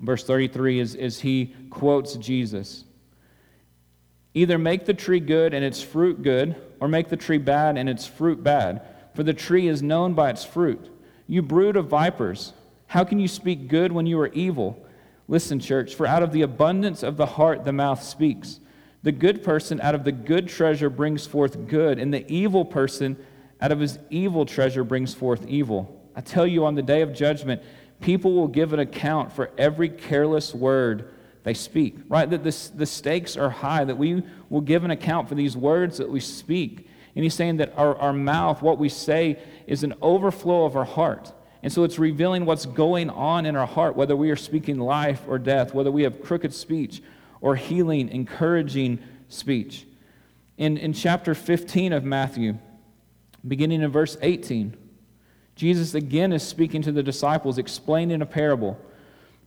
Verse 0.00 0.24
33 0.24 0.80
is, 0.80 0.94
is 0.94 1.20
he 1.20 1.54
quotes 1.68 2.14
Jesus. 2.14 2.84
Either 4.32 4.56
make 4.56 4.86
the 4.86 4.94
tree 4.94 5.20
good 5.20 5.52
and 5.52 5.62
its 5.62 5.82
fruit 5.82 6.22
good, 6.22 6.56
or 6.80 6.88
make 6.88 7.10
the 7.10 7.16
tree 7.16 7.36
bad 7.36 7.76
and 7.76 7.90
its 7.90 8.06
fruit 8.06 8.42
bad, 8.42 8.80
for 9.14 9.22
the 9.22 9.34
tree 9.34 9.68
is 9.68 9.82
known 9.82 10.14
by 10.14 10.30
its 10.30 10.44
fruit. 10.44 10.88
You 11.26 11.42
brood 11.42 11.76
of 11.76 11.88
vipers, 11.88 12.54
how 12.86 13.04
can 13.04 13.18
you 13.18 13.28
speak 13.28 13.68
good 13.68 13.92
when 13.92 14.06
you 14.06 14.18
are 14.18 14.28
evil? 14.28 14.82
Listen, 15.28 15.60
church, 15.60 15.94
for 15.94 16.06
out 16.06 16.22
of 16.22 16.32
the 16.32 16.42
abundance 16.42 17.02
of 17.02 17.16
the 17.16 17.26
heart 17.26 17.64
the 17.64 17.72
mouth 17.72 18.02
speaks. 18.02 18.60
The 19.02 19.12
good 19.12 19.42
person 19.42 19.80
out 19.80 19.94
of 19.94 20.04
the 20.04 20.12
good 20.12 20.48
treasure 20.48 20.90
brings 20.90 21.26
forth 21.26 21.66
good, 21.66 21.98
and 21.98 22.12
the 22.12 22.30
evil 22.32 22.64
person 22.64 23.16
out 23.60 23.72
of 23.72 23.80
his 23.80 23.98
evil 24.10 24.44
treasure 24.44 24.84
brings 24.84 25.14
forth 25.14 25.46
evil. 25.46 26.00
I 26.14 26.20
tell 26.20 26.46
you, 26.46 26.66
on 26.66 26.74
the 26.74 26.82
day 26.82 27.02
of 27.02 27.14
judgment, 27.14 27.62
people 28.00 28.34
will 28.34 28.48
give 28.48 28.72
an 28.72 28.80
account 28.80 29.32
for 29.32 29.50
every 29.56 29.88
careless 29.88 30.54
word 30.54 31.12
they 31.44 31.54
speak, 31.54 31.96
right? 32.08 32.28
That 32.28 32.44
this, 32.44 32.68
the 32.68 32.86
stakes 32.86 33.36
are 33.36 33.50
high, 33.50 33.84
that 33.84 33.96
we 33.96 34.22
will 34.48 34.60
give 34.60 34.84
an 34.84 34.90
account 34.90 35.28
for 35.28 35.34
these 35.34 35.56
words 35.56 35.98
that 35.98 36.08
we 36.08 36.20
speak. 36.20 36.88
And 37.14 37.24
he's 37.24 37.34
saying 37.34 37.56
that 37.56 37.72
our, 37.76 37.96
our 37.96 38.12
mouth, 38.12 38.62
what 38.62 38.78
we 38.78 38.88
say, 38.88 39.38
is 39.66 39.82
an 39.82 39.94
overflow 40.00 40.64
of 40.64 40.76
our 40.76 40.84
heart. 40.84 41.32
And 41.62 41.72
so 41.72 41.84
it's 41.84 41.98
revealing 41.98 42.44
what's 42.44 42.66
going 42.66 43.08
on 43.08 43.46
in 43.46 43.54
our 43.54 43.66
heart, 43.66 43.96
whether 43.96 44.16
we 44.16 44.30
are 44.30 44.36
speaking 44.36 44.78
life 44.78 45.22
or 45.28 45.38
death, 45.38 45.72
whether 45.72 45.92
we 45.92 46.02
have 46.02 46.20
crooked 46.20 46.52
speech 46.52 47.02
or 47.40 47.54
healing, 47.54 48.08
encouraging 48.08 48.98
speech. 49.28 49.86
In, 50.58 50.76
in 50.76 50.92
chapter 50.92 51.34
15 51.34 51.92
of 51.92 52.04
Matthew, 52.04 52.58
beginning 53.46 53.82
in 53.82 53.90
verse 53.90 54.16
18, 54.22 54.76
Jesus 55.54 55.94
again 55.94 56.32
is 56.32 56.42
speaking 56.42 56.82
to 56.82 56.92
the 56.92 57.02
disciples, 57.02 57.58
explaining 57.58 58.22
a 58.22 58.26
parable. 58.26 58.78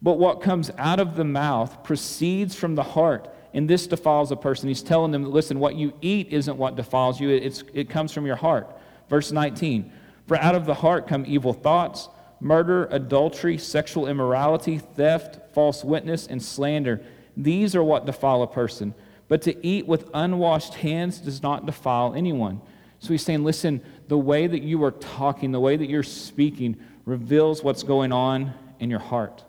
But 0.02 0.18
what 0.18 0.42
comes 0.42 0.72
out 0.78 1.00
of 1.00 1.16
the 1.16 1.24
mouth 1.24 1.84
proceeds 1.84 2.56
from 2.56 2.76
the 2.76 2.84
heart, 2.84 3.34
and 3.54 3.70
this 3.70 3.88
defiles 3.88 4.32
a 4.32 4.36
person. 4.36 4.70
He's 4.70 4.84
telling 4.84 5.12
them, 5.12 5.30
listen, 5.32 5.60
what 5.60 5.76
you 5.76 5.94
eat 6.02 6.30
isn't 6.30 6.58
what 6.58 6.76
defiles 6.76 7.20
you, 7.20 7.30
it's, 7.30 7.64
it 7.74 7.90
comes 7.90 8.14
from 8.14 8.26
your 8.26 8.36
heart. 8.36 8.70
Verse 9.10 9.32
19 9.32 9.92
For 10.28 10.38
out 10.38 10.56
of 10.56 10.66
the 10.66 10.74
heart 10.74 11.08
come 11.08 11.24
evil 11.28 11.54
thoughts, 11.54 12.10
murder, 12.40 12.88
adultery, 12.92 13.58
sexual 13.58 14.08
immorality, 14.08 14.78
theft, 14.78 15.54
false 15.54 15.84
witness, 15.84 16.28
and 16.28 16.42
slander. 16.42 17.02
These 17.38 17.76
are 17.76 17.84
what 17.84 18.06
defile 18.06 18.42
a 18.42 18.48
person. 18.48 18.94
But 19.28 19.42
to 19.44 19.66
eat 19.66 19.88
with 19.88 20.10
unwashed 20.14 20.76
hands 20.76 21.20
does 21.20 21.42
not 21.42 21.66
defile 21.66 22.14
anyone. 22.14 22.62
So 23.00 23.10
he's 23.10 23.24
saying, 23.24 23.44
listen, 23.44 23.82
the 24.08 24.18
way 24.18 24.48
that 24.48 24.62
you 24.64 24.84
are 24.84 24.92
talking, 24.92 25.52
the 25.52 25.60
way 25.60 25.76
that 25.76 25.90
you're 25.90 26.04
speaking, 26.04 26.78
reveals 27.06 27.64
what's 27.64 27.84
going 27.84 28.12
on 28.12 28.54
in 28.80 28.90
your 28.90 29.00
heart. 29.00 29.44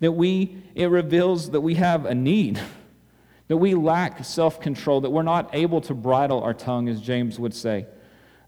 That 0.00 0.12
we, 0.12 0.62
it 0.74 0.86
reveals 0.86 1.50
that 1.50 1.60
we 1.60 1.74
have 1.74 2.04
a 2.04 2.14
need, 2.14 2.60
that 3.48 3.56
we 3.56 3.74
lack 3.74 4.24
self 4.24 4.60
control, 4.60 5.00
that 5.02 5.10
we're 5.10 5.22
not 5.22 5.50
able 5.54 5.80
to 5.82 5.94
bridle 5.94 6.42
our 6.42 6.54
tongue, 6.54 6.88
as 6.88 7.00
James 7.00 7.38
would 7.38 7.54
say, 7.54 7.86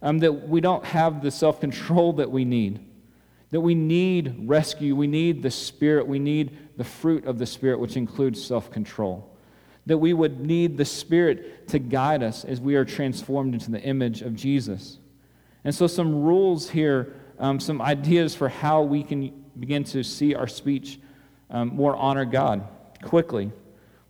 um, 0.02 0.18
that 0.20 0.48
we 0.48 0.60
don't 0.60 0.84
have 0.84 1.22
the 1.22 1.30
self 1.30 1.60
control 1.60 2.14
that 2.14 2.30
we 2.30 2.44
need, 2.44 2.80
that 3.50 3.60
we 3.60 3.74
need 3.74 4.48
rescue, 4.48 4.94
we 4.94 5.06
need 5.06 5.42
the 5.42 5.50
Spirit, 5.50 6.06
we 6.06 6.18
need 6.18 6.56
the 6.76 6.84
fruit 6.84 7.24
of 7.24 7.38
the 7.38 7.46
Spirit, 7.46 7.80
which 7.80 7.96
includes 7.96 8.44
self 8.44 8.70
control 8.70 9.28
that 9.88 9.96
we 9.96 10.12
would 10.12 10.38
need 10.38 10.76
the 10.76 10.84
Spirit 10.84 11.66
to 11.66 11.78
guide 11.78 12.22
us 12.22 12.44
as 12.44 12.60
we 12.60 12.76
are 12.76 12.84
transformed 12.84 13.54
into 13.54 13.70
the 13.70 13.80
image 13.80 14.20
of 14.20 14.36
Jesus. 14.36 14.98
And 15.64 15.74
so, 15.74 15.86
some 15.86 16.14
rules 16.22 16.68
here, 16.68 17.14
um, 17.38 17.58
some 17.58 17.80
ideas 17.80 18.34
for 18.34 18.50
how 18.50 18.82
we 18.82 19.02
can 19.02 19.44
begin 19.58 19.84
to 19.84 20.04
see 20.04 20.34
our 20.34 20.46
speech 20.46 21.00
um, 21.50 21.68
more 21.68 21.96
honor 21.96 22.26
God 22.26 22.68
quickly. 23.02 23.50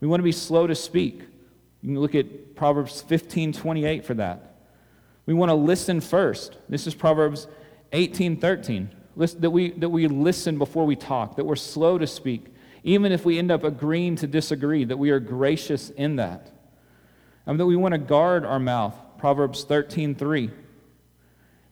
We 0.01 0.09
want 0.09 0.19
to 0.19 0.25
be 0.25 0.33
slow 0.33 0.67
to 0.67 0.75
speak. 0.75 1.21
You 1.83 1.95
can 1.95 2.01
look 2.01 2.17
at 2.17 2.57
Proverbs 2.57 3.01
15 3.03 3.53
28 3.53 4.05
for 4.05 4.15
that. 4.15 4.48
We 5.29 5.35
want 5.35 5.51
to 5.51 5.55
listen 5.55 6.01
first. 6.01 6.57
This 6.71 6.87
is 6.87 6.95
Proverbs 6.95 7.49
18 7.93 8.39
13. 8.39 8.89
that 9.15 9.51
we, 9.51 9.73
that 9.73 9.91
we 9.91 10.09
listen 10.09 10.57
before 10.57 10.87
we 10.87 10.97
talk, 10.97 11.37
that 11.37 11.45
we're 11.45 11.55
slow 11.55 11.99
to 11.99 12.07
speak, 12.07 12.47
even 12.83 13.13
if 13.13 13.27
we 13.27 13.39
end 13.39 13.51
up 13.51 13.63
agreeing 13.63 14.17
to 14.17 14.27
disagree, 14.27 14.85
that 14.85 14.97
we 14.97 15.11
are 15.11 15.21
gracious 15.21 15.91
in 15.91 16.17
that. 16.17 16.51
And 17.45 17.61
that 17.61 17.67
we 17.67 17.77
want 17.77 17.93
to 17.93 17.99
guard 17.99 18.47
our 18.47 18.59
mouth, 18.59 18.95
Proverbs 19.19 19.65
13 19.65 20.15
3 20.15 20.51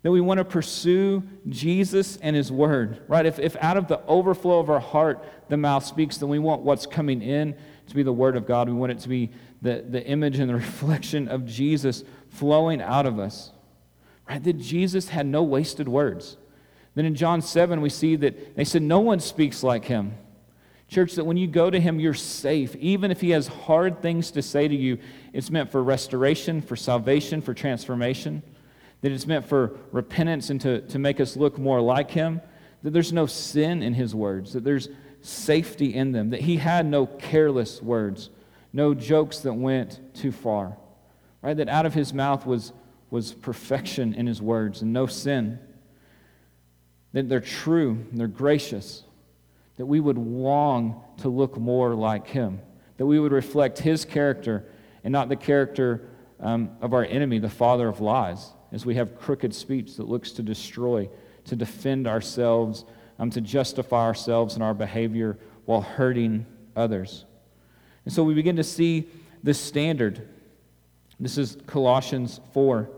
that 0.07 0.13
we 0.13 0.21
want 0.21 0.39
to 0.39 0.45
pursue 0.45 1.21
Jesus 1.49 2.17
and 2.19 2.37
His 2.37 2.53
Word, 2.53 3.03
right? 3.09 3.27
If, 3.27 3.41
if 3.41 3.57
out 3.57 3.77
of 3.77 3.89
the 3.89 4.01
overflow 4.07 4.61
of 4.61 4.71
our 4.71 4.79
heart 4.79 5.25
the 5.49 5.57
mouth 5.57 5.85
speaks, 5.85 6.19
then 6.19 6.29
we 6.29 6.39
want 6.39 6.63
what's 6.63 6.87
coming 6.87 7.23
in 7.23 7.57
to 7.89 7.95
be 7.97 8.05
the 8.05 8.13
Word 8.13 8.37
of 8.37 8.47
God. 8.47 8.69
We 8.69 8.75
want 8.75 8.93
it 8.93 9.01
to 9.01 9.09
be 9.09 9.33
the, 9.63 9.85
the 9.89 10.07
image 10.07 10.39
and 10.39 10.49
the 10.49 10.55
reflection 10.65 11.27
of 11.27 11.45
Jesus 11.45 12.05
flowing 12.39 12.81
out 12.81 13.07
of 13.07 13.19
us, 13.19 13.51
right? 14.29 14.43
That 14.43 14.59
Jesus 14.59 15.09
had 15.09 15.27
no 15.27 15.43
wasted 15.43 15.89
words. 15.89 16.37
Then 16.95 17.05
in 17.05 17.15
John 17.15 17.43
7, 17.43 17.81
we 17.81 17.91
see 17.91 18.17
that 18.17 18.57
they 18.57 18.65
said, 18.65 18.83
No 18.83 19.01
one 19.01 19.21
speaks 19.21 19.63
like 19.63 19.85
Him. 19.85 20.15
Church, 20.89 21.15
that 21.15 21.25
when 21.25 21.37
you 21.37 21.47
go 21.47 21.69
to 21.69 21.81
Him, 21.81 21.99
you're 22.01 22.15
safe. 22.15 22.75
Even 22.77 23.11
if 23.11 23.21
He 23.21 23.31
has 23.31 23.49
hard 23.49 24.01
things 24.01 24.31
to 24.33 24.43
say 24.43 24.69
to 24.69 24.75
you, 24.75 24.99
it's 25.33 25.51
meant 25.51 25.71
for 25.71 25.83
restoration, 25.83 26.63
for 26.63 26.77
salvation, 26.77 27.43
for 27.43 27.55
transformation 27.55 28.43
that 29.07 29.13
it's 29.13 29.27
meant 29.27 29.47
for 29.47 29.79
repentance 29.93 30.51
and 30.51 30.61
to, 30.61 30.81
to 30.83 30.99
make 30.99 31.21
us 31.21 31.37
look 31.37 31.59
more 31.59 31.81
like 31.81 32.11
Him, 32.11 32.41
that 32.83 32.93
there's 32.93 33.13
no 33.13 33.27
sin 33.27 33.83
in 33.83 33.95
His 33.95 34.15
words, 34.15 34.53
that 34.53 34.65
there's 34.65 34.89
safety 35.21 35.95
in 35.95 36.13
them, 36.13 36.31
that 36.31 36.41
He 36.41 36.57
had 36.57 36.87
no 36.87 37.07
careless 37.07 37.83
words, 37.83 38.31
no 38.73 38.95
jokes 38.95 39.39
that 39.41 39.53
went 39.53 40.01
too 40.15 40.33
far, 40.33 40.77
right? 41.47 41.59
That 41.59 41.69
out 41.69 41.87
of 41.87 41.95
His 41.95 42.13
mouth 42.13 42.45
was, 42.45 42.73
was 43.09 43.33
perfection 43.33 44.15
in 44.15 44.27
His 44.27 44.43
words 44.43 44.83
and 44.83 44.93
no 44.93 45.07
sin, 45.07 45.61
that 47.13 47.29
they're 47.29 47.39
true, 47.39 48.05
they're 48.13 48.27
gracious, 48.27 49.05
that 49.77 49.87
we 49.87 50.01
would 50.01 50.19
long 50.19 51.05
to 51.19 51.29
look 51.29 51.57
more 51.57 51.95
like 51.95 52.27
Him, 52.27 52.59
that 52.97 53.07
we 53.07 53.21
would 53.21 53.31
reflect 53.31 53.79
His 53.79 54.05
character 54.05 54.65
and 55.05 55.13
not 55.13 55.29
the 55.29 55.37
character 55.37 56.09
um, 56.41 56.71
of 56.81 56.93
our 56.93 57.05
enemy, 57.05 57.39
the 57.39 57.49
father 57.49 57.87
of 57.87 58.01
lies 58.01 58.51
as 58.73 58.85
we 58.85 58.97
have 58.97 59.17
crooked 59.17 59.55
speech 59.55 59.95
that 59.99 60.09
looks 60.09 60.33
to 60.33 60.43
destroy, 60.43 61.09
to 61.45 61.55
defend 61.55 62.09
ourselves, 62.09 62.85
um, 63.21 63.31
to 63.31 63.41
justify 63.41 64.03
ourselves 64.03 64.55
and 64.55 64.65
our 64.65 64.75
behavior 64.75 65.39
while 65.65 65.83
hurting 65.83 66.45
others. 66.75 67.25
And 68.05 68.13
so 68.13 68.25
we 68.25 68.35
begin 68.35 68.57
to 68.57 68.65
see 68.65 69.09
this 69.45 69.61
standard. 69.61 70.29
This 71.19 71.39
is 71.39 71.57
Colossians 71.67 72.41
4, 72.53 72.89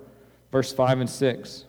verse 0.50 0.72
5 0.72 1.00
and 1.00 1.10
6. 1.10 1.64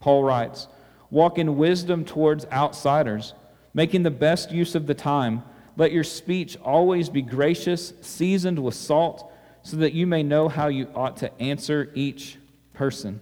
Paul 0.00 0.22
writes, 0.22 0.68
Walk 1.10 1.38
in 1.38 1.56
wisdom 1.56 2.04
towards 2.04 2.46
outsiders, 2.46 3.34
making 3.74 4.02
the 4.02 4.10
best 4.10 4.52
use 4.52 4.74
of 4.74 4.86
the 4.86 4.94
time. 4.94 5.42
Let 5.76 5.92
your 5.92 6.04
speech 6.04 6.56
always 6.64 7.08
be 7.08 7.22
gracious, 7.22 7.92
seasoned 8.00 8.62
with 8.62 8.74
salt, 8.74 9.30
so 9.62 9.76
that 9.78 9.92
you 9.92 10.06
may 10.06 10.22
know 10.22 10.48
how 10.48 10.68
you 10.68 10.88
ought 10.94 11.16
to 11.18 11.42
answer 11.42 11.90
each 11.94 12.36
person. 12.74 13.20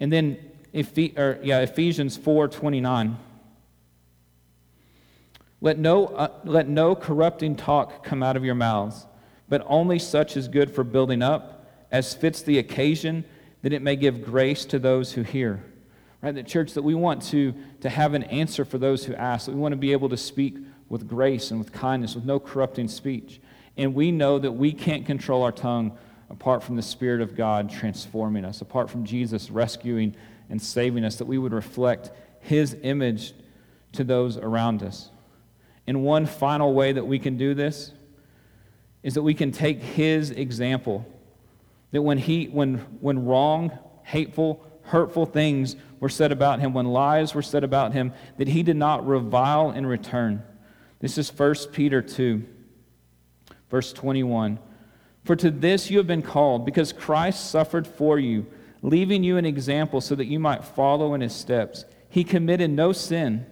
And 0.00 0.12
then 0.12 0.38
or, 0.74 1.38
yeah, 1.42 1.60
Ephesians 1.60 2.16
4:29. 2.16 3.16
Let 5.60 5.78
no, 5.78 6.06
uh, 6.06 6.28
let 6.44 6.68
no 6.68 6.96
corrupting 6.96 7.56
talk 7.56 8.02
come 8.02 8.22
out 8.22 8.36
of 8.36 8.44
your 8.44 8.54
mouths, 8.54 9.06
but 9.52 9.62
only 9.66 9.98
such 9.98 10.34
is 10.34 10.48
good 10.48 10.70
for 10.70 10.82
building 10.82 11.20
up, 11.20 11.66
as 11.90 12.14
fits 12.14 12.40
the 12.40 12.56
occasion, 12.56 13.22
that 13.60 13.74
it 13.74 13.82
may 13.82 13.94
give 13.94 14.24
grace 14.24 14.64
to 14.64 14.78
those 14.78 15.12
who 15.12 15.20
hear. 15.20 15.62
Right? 16.22 16.34
The 16.34 16.42
church 16.42 16.72
that 16.72 16.80
we 16.80 16.94
want 16.94 17.20
to, 17.24 17.52
to 17.82 17.90
have 17.90 18.14
an 18.14 18.22
answer 18.22 18.64
for 18.64 18.78
those 18.78 19.04
who 19.04 19.14
ask, 19.14 19.44
that 19.44 19.52
we 19.52 19.60
want 19.60 19.72
to 19.72 19.76
be 19.76 19.92
able 19.92 20.08
to 20.08 20.16
speak 20.16 20.56
with 20.88 21.06
grace 21.06 21.50
and 21.50 21.60
with 21.60 21.70
kindness, 21.70 22.14
with 22.14 22.24
no 22.24 22.40
corrupting 22.40 22.88
speech. 22.88 23.42
And 23.76 23.94
we 23.94 24.10
know 24.10 24.38
that 24.38 24.52
we 24.52 24.72
can't 24.72 25.04
control 25.04 25.42
our 25.42 25.52
tongue 25.52 25.98
apart 26.30 26.62
from 26.62 26.76
the 26.76 26.82
Spirit 26.82 27.20
of 27.20 27.36
God 27.36 27.68
transforming 27.68 28.46
us, 28.46 28.62
apart 28.62 28.88
from 28.88 29.04
Jesus 29.04 29.50
rescuing 29.50 30.16
and 30.48 30.62
saving 30.62 31.04
us, 31.04 31.16
that 31.16 31.26
we 31.26 31.36
would 31.36 31.52
reflect 31.52 32.10
His 32.40 32.74
image 32.82 33.34
to 33.92 34.02
those 34.02 34.38
around 34.38 34.82
us. 34.82 35.10
And 35.86 36.02
one 36.02 36.24
final 36.24 36.72
way 36.72 36.92
that 36.92 37.06
we 37.06 37.18
can 37.18 37.36
do 37.36 37.52
this 37.52 37.92
is 39.02 39.14
that 39.14 39.22
we 39.22 39.34
can 39.34 39.52
take 39.52 39.82
His 39.82 40.30
example. 40.30 41.06
That 41.92 42.02
when, 42.02 42.18
he, 42.18 42.46
when, 42.46 42.78
when 43.00 43.26
wrong, 43.26 43.78
hateful, 44.02 44.64
hurtful 44.84 45.26
things 45.26 45.76
were 46.00 46.08
said 46.08 46.32
about 46.32 46.60
him, 46.60 46.72
when 46.72 46.86
lies 46.86 47.34
were 47.34 47.42
said 47.42 47.64
about 47.64 47.92
him, 47.92 48.12
that 48.38 48.48
he 48.48 48.62
did 48.62 48.76
not 48.76 49.06
revile 49.06 49.70
in 49.70 49.86
return. 49.86 50.42
This 51.00 51.18
is 51.18 51.36
1 51.36 51.54
Peter 51.72 52.02
2, 52.02 52.44
verse 53.70 53.92
21. 53.92 54.58
For 55.24 55.36
to 55.36 55.50
this 55.50 55.90
you 55.90 55.98
have 55.98 56.06
been 56.06 56.22
called, 56.22 56.64
because 56.64 56.92
Christ 56.92 57.50
suffered 57.50 57.86
for 57.86 58.18
you, 58.18 58.46
leaving 58.82 59.22
you 59.22 59.36
an 59.36 59.46
example 59.46 60.00
so 60.00 60.14
that 60.14 60.26
you 60.26 60.40
might 60.40 60.64
follow 60.64 61.14
in 61.14 61.20
his 61.20 61.34
steps. 61.34 61.84
He 62.08 62.24
committed 62.24 62.70
no 62.70 62.92
sin, 62.92 63.46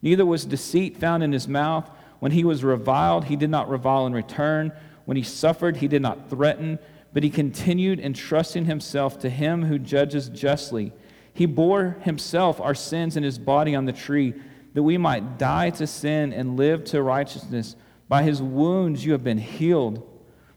neither 0.00 0.24
was 0.24 0.44
deceit 0.44 0.96
found 0.96 1.22
in 1.22 1.32
his 1.32 1.46
mouth. 1.46 1.90
When 2.18 2.32
he 2.32 2.44
was 2.44 2.64
reviled, 2.64 3.24
he 3.24 3.36
did 3.36 3.50
not 3.50 3.68
revile 3.68 4.06
in 4.06 4.12
return. 4.12 4.72
When 5.04 5.16
he 5.16 5.22
suffered, 5.22 5.76
he 5.76 5.88
did 5.88 6.02
not 6.02 6.28
threaten, 6.28 6.78
but 7.12 7.22
he 7.22 7.30
continued 7.30 8.00
entrusting 8.00 8.64
himself 8.64 9.18
to 9.20 9.30
him 9.30 9.64
who 9.64 9.78
judges 9.78 10.28
justly. 10.28 10.92
He 11.32 11.46
bore 11.46 11.96
himself 12.02 12.60
our 12.60 12.74
sins 12.74 13.16
in 13.16 13.22
his 13.22 13.38
body 13.38 13.74
on 13.74 13.84
the 13.84 13.92
tree, 13.92 14.34
that 14.74 14.82
we 14.82 14.98
might 14.98 15.38
die 15.38 15.70
to 15.70 15.86
sin 15.86 16.32
and 16.32 16.56
live 16.56 16.84
to 16.84 17.02
righteousness. 17.02 17.76
By 18.08 18.22
his 18.22 18.42
wounds 18.42 19.04
you 19.04 19.12
have 19.12 19.24
been 19.24 19.38
healed. 19.38 20.06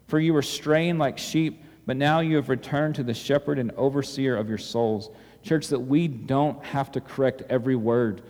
For 0.08 0.20
you 0.20 0.34
were 0.34 0.42
straying 0.42 0.98
like 0.98 1.18
sheep, 1.18 1.64
but 1.86 1.98
now 1.98 2.20
you 2.20 2.36
have 2.36 2.50
returned 2.50 2.96
to 2.96 3.04
the 3.04 3.14
shepherd 3.14 3.60
and 3.60 3.72
overseer 3.72 4.36
of 4.36 4.50
your 4.50 4.58
souls. 4.58 5.10
Church, 5.44 5.68
that 5.68 5.80
we 5.80 6.08
don't 6.08 6.64
have 6.66 6.92
to 6.92 7.02
correct 7.02 7.44
every 7.50 7.76
word. 7.76 8.22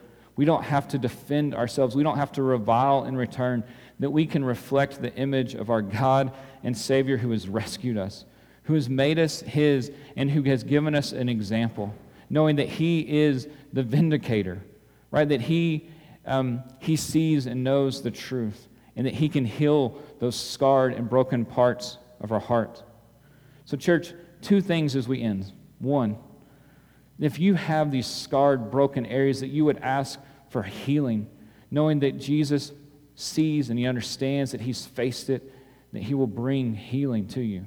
We 0.41 0.45
don't 0.45 0.63
have 0.63 0.87
to 0.87 0.97
defend 0.97 1.53
ourselves. 1.53 1.95
We 1.95 2.01
don't 2.01 2.17
have 2.17 2.31
to 2.31 2.41
revile 2.41 3.03
in 3.05 3.15
return. 3.15 3.63
That 3.99 4.09
we 4.09 4.25
can 4.25 4.43
reflect 4.43 4.99
the 4.99 5.13
image 5.13 5.53
of 5.53 5.69
our 5.69 5.83
God 5.83 6.33
and 6.63 6.75
Savior 6.75 7.17
who 7.17 7.29
has 7.29 7.47
rescued 7.47 7.95
us, 7.95 8.25
who 8.63 8.73
has 8.73 8.89
made 8.89 9.19
us 9.19 9.41
His, 9.41 9.91
and 10.15 10.31
who 10.31 10.41
has 10.41 10.63
given 10.63 10.95
us 10.95 11.11
an 11.11 11.29
example, 11.29 11.93
knowing 12.27 12.55
that 12.55 12.67
He 12.67 13.01
is 13.21 13.47
the 13.71 13.83
vindicator, 13.83 14.63
right? 15.11 15.29
That 15.29 15.41
He, 15.41 15.87
um, 16.25 16.63
he 16.79 16.95
sees 16.95 17.45
and 17.45 17.63
knows 17.63 18.01
the 18.01 18.09
truth 18.09 18.67
and 18.95 19.05
that 19.05 19.13
He 19.13 19.29
can 19.29 19.45
heal 19.45 20.01
those 20.17 20.35
scarred 20.35 20.95
and 20.95 21.07
broken 21.07 21.45
parts 21.45 21.99
of 22.19 22.31
our 22.31 22.39
heart. 22.39 22.81
So, 23.65 23.77
church, 23.77 24.15
two 24.41 24.59
things 24.59 24.95
as 24.95 25.07
we 25.07 25.21
end. 25.21 25.53
One, 25.77 26.17
if 27.19 27.37
you 27.37 27.53
have 27.53 27.91
these 27.91 28.07
scarred, 28.07 28.71
broken 28.71 29.05
areas, 29.05 29.41
that 29.41 29.49
you 29.49 29.65
would 29.65 29.77
ask 29.77 30.19
for 30.51 30.63
healing, 30.63 31.27
knowing 31.71 32.01
that 32.01 32.19
Jesus 32.19 32.71
sees 33.15 33.69
and 33.69 33.79
He 33.79 33.87
understands 33.87 34.51
that 34.51 34.61
He's 34.61 34.85
faced 34.85 35.29
it, 35.29 35.51
that 35.93 36.03
He 36.03 36.13
will 36.13 36.27
bring 36.27 36.75
healing 36.75 37.27
to 37.29 37.41
you. 37.41 37.65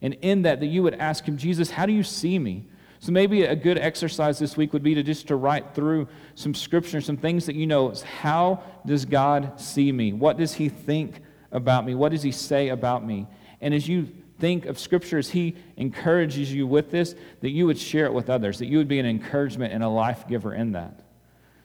And 0.00 0.14
in 0.22 0.42
that, 0.42 0.60
that 0.60 0.66
you 0.66 0.82
would 0.82 0.94
ask 0.94 1.24
Him, 1.24 1.36
Jesus, 1.36 1.70
how 1.70 1.86
do 1.86 1.92
you 1.92 2.02
see 2.02 2.38
me? 2.38 2.66
So 3.00 3.12
maybe 3.12 3.42
a 3.42 3.56
good 3.56 3.76
exercise 3.76 4.38
this 4.38 4.56
week 4.56 4.72
would 4.72 4.82
be 4.82 4.94
to 4.94 5.02
just 5.02 5.28
to 5.28 5.36
write 5.36 5.74
through 5.74 6.08
some 6.36 6.54
scripture, 6.54 7.00
some 7.00 7.18
things 7.18 7.46
that 7.46 7.54
you 7.54 7.66
know. 7.66 7.92
How 8.20 8.62
does 8.86 9.04
God 9.04 9.60
see 9.60 9.92
me? 9.92 10.12
What 10.12 10.38
does 10.38 10.54
He 10.54 10.68
think 10.68 11.20
about 11.52 11.84
me? 11.84 11.94
What 11.94 12.12
does 12.12 12.22
He 12.22 12.32
say 12.32 12.68
about 12.68 13.04
me? 13.04 13.26
And 13.60 13.74
as 13.74 13.86
you 13.88 14.08
think 14.38 14.66
of 14.66 14.78
scripture, 14.78 15.18
as 15.18 15.30
He 15.30 15.56
encourages 15.76 16.52
you 16.52 16.66
with 16.66 16.90
this, 16.90 17.14
that 17.40 17.50
you 17.50 17.66
would 17.66 17.78
share 17.78 18.06
it 18.06 18.14
with 18.14 18.30
others, 18.30 18.58
that 18.60 18.66
you 18.66 18.78
would 18.78 18.88
be 18.88 18.98
an 18.98 19.06
encouragement 19.06 19.74
and 19.74 19.82
a 19.82 19.88
life 19.88 20.26
giver 20.26 20.54
in 20.54 20.72
that. 20.72 21.03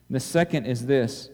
The 0.09 0.19
second 0.19 0.65
is 0.65 0.85
this 0.85 1.29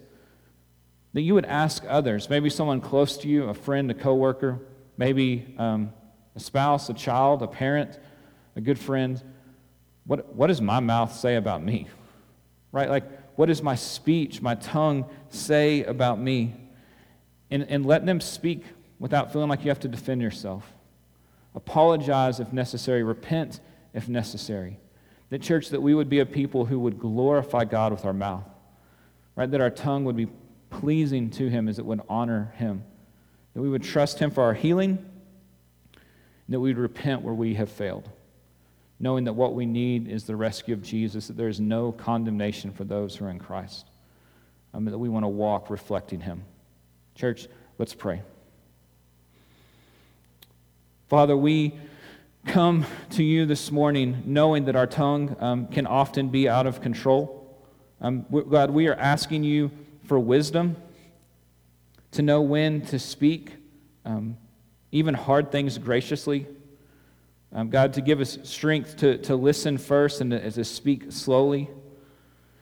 that 1.14 1.22
you 1.22 1.34
would 1.34 1.46
ask 1.46 1.84
others, 1.88 2.30
maybe 2.30 2.50
someone 2.50 2.82
close 2.82 3.16
to 3.18 3.30
you, 3.30 3.46
a 3.46 3.54
friend, 3.54 3.90
a 3.90 3.94
coworker, 3.94 4.60
maybe 4.98 5.56
um, 5.58 5.94
a 6.36 6.42
spouse, 6.42 6.90
a 6.90 6.94
child, 6.94 7.42
a 7.42 7.48
parent, 7.48 7.98
a 8.58 8.62
good 8.62 8.78
friend 8.78 9.24
what, 10.06 10.36
what 10.36 10.48
does 10.48 10.62
my 10.62 10.80
mouth 10.80 11.14
say 11.14 11.36
about 11.36 11.64
me? 11.64 11.88
Right? 12.72 12.90
Like, 12.90 13.04
what 13.38 13.48
does 13.48 13.62
my 13.62 13.76
speech, 13.76 14.42
my 14.42 14.56
tongue 14.56 15.06
say 15.30 15.84
about 15.84 16.20
me? 16.20 16.56
And, 17.52 17.64
and 17.70 17.86
let 17.86 18.06
them 18.06 18.22
speak 18.22 18.64
without 19.00 19.34
feeling 19.34 19.50
like 19.50 19.64
you 19.64 19.70
have 19.70 19.80
to 19.82 19.88
defend 19.88 20.22
yourself. 20.22 20.72
Apologize 21.54 22.40
if 22.40 22.54
necessary, 22.54 23.04
repent 23.04 23.60
if 23.94 24.08
necessary. 24.08 24.80
The 25.30 25.40
church, 25.40 25.70
that 25.70 25.82
we 25.82 25.96
would 25.96 26.10
be 26.10 26.20
a 26.20 26.26
people 26.26 26.66
who 26.66 26.80
would 26.80 27.00
glorify 27.00 27.66
God 27.66 27.92
with 27.92 28.06
our 28.06 28.14
mouth, 28.14 28.44
right? 29.36 29.50
That 29.50 29.62
our 29.62 29.70
tongue 29.70 30.06
would 30.06 30.16
be 30.16 30.28
pleasing 30.70 31.30
to 31.32 31.48
Him 31.50 31.68
as 31.68 31.80
it 31.80 31.86
would 31.86 32.02
honor 32.10 32.54
Him. 32.58 32.84
That 33.54 33.62
we 33.62 33.70
would 33.70 33.84
trust 33.84 34.20
Him 34.20 34.32
for 34.32 34.44
our 34.44 34.54
healing, 34.54 35.04
that 36.50 36.60
we 36.60 36.70
would 36.70 36.78
repent 36.78 37.22
where 37.22 37.34
we 37.34 37.56
have 37.56 37.70
failed. 37.70 38.10
knowing 39.00 39.26
that 39.26 39.34
what 39.34 39.54
we 39.54 39.66
need 39.66 40.08
is 40.08 40.24
the 40.24 40.36
rescue 40.36 40.74
of 40.74 40.82
Jesus, 40.82 41.28
that 41.28 41.38
there 41.38 41.50
is 41.50 41.60
no 41.60 41.92
condemnation 41.92 42.72
for 42.72 42.84
those 42.84 43.16
who 43.16 43.26
are 43.26 43.30
in 43.30 43.40
Christ, 43.40 43.86
um, 44.74 44.86
that 44.86 44.98
we 44.98 45.10
want 45.10 45.24
to 45.24 45.30
walk 45.30 45.70
reflecting 45.70 46.22
Him. 46.22 46.44
Church, 47.14 47.48
let's 47.78 47.94
pray. 47.94 48.22
Father, 51.08 51.36
we 51.36 51.74
come 52.46 52.86
to 53.12 53.24
you 53.24 53.46
this 53.46 53.72
morning 53.72 54.24
knowing 54.26 54.66
that 54.66 54.76
our 54.76 54.88
tongue 54.88 55.36
um, 55.40 55.68
can 55.68 55.86
often 55.88 56.30
be 56.30 56.48
out 56.48 56.66
of 56.66 56.82
control. 56.82 57.45
Um, 58.02 58.26
God, 58.50 58.72
we 58.72 58.88
are 58.88 58.96
asking 58.96 59.44
you 59.44 59.72
for 60.04 60.20
wisdom 60.20 60.76
to 62.12 62.22
know 62.22 62.42
when 62.42 62.82
to 62.82 63.00
speak, 63.00 63.54
um, 64.06 64.38
even 64.92 65.14
hard 65.14 65.52
things 65.52 65.78
graciously. 65.78 66.48
Um, 67.54 67.70
God, 67.70 67.94
to 67.94 68.02
give 68.02 68.20
us 68.20 68.38
strength 68.44 68.98
to, 68.98 69.18
to 69.20 69.36
listen 69.36 69.78
first 69.78 70.22
and 70.22 70.32
to, 70.32 70.52
to 70.52 70.66
speak 70.66 71.12
slowly. 71.12 71.70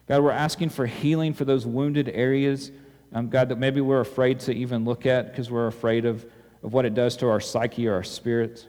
God, 0.08 0.22
we're 0.22 0.32
asking 0.32 0.70
for 0.70 0.86
healing 0.86 1.34
for 1.34 1.46
those 1.46 1.66
wounded 1.66 2.10
areas, 2.10 2.72
um, 3.14 3.30
God, 3.30 3.50
that 3.50 3.58
maybe 3.58 3.82
we're 3.82 4.02
afraid 4.02 4.40
to 4.42 4.54
even 4.54 4.86
look 4.86 5.06
at 5.06 5.32
because 5.32 5.50
we're 5.50 5.68
afraid 5.68 6.06
of, 6.06 6.26
of 6.62 6.74
what 6.74 6.86
it 6.86 6.94
does 6.94 7.18
to 7.18 7.30
our 7.30 7.40
psyche 7.40 7.88
or 7.88 7.94
our 7.94 8.04
spirit. 8.04 8.68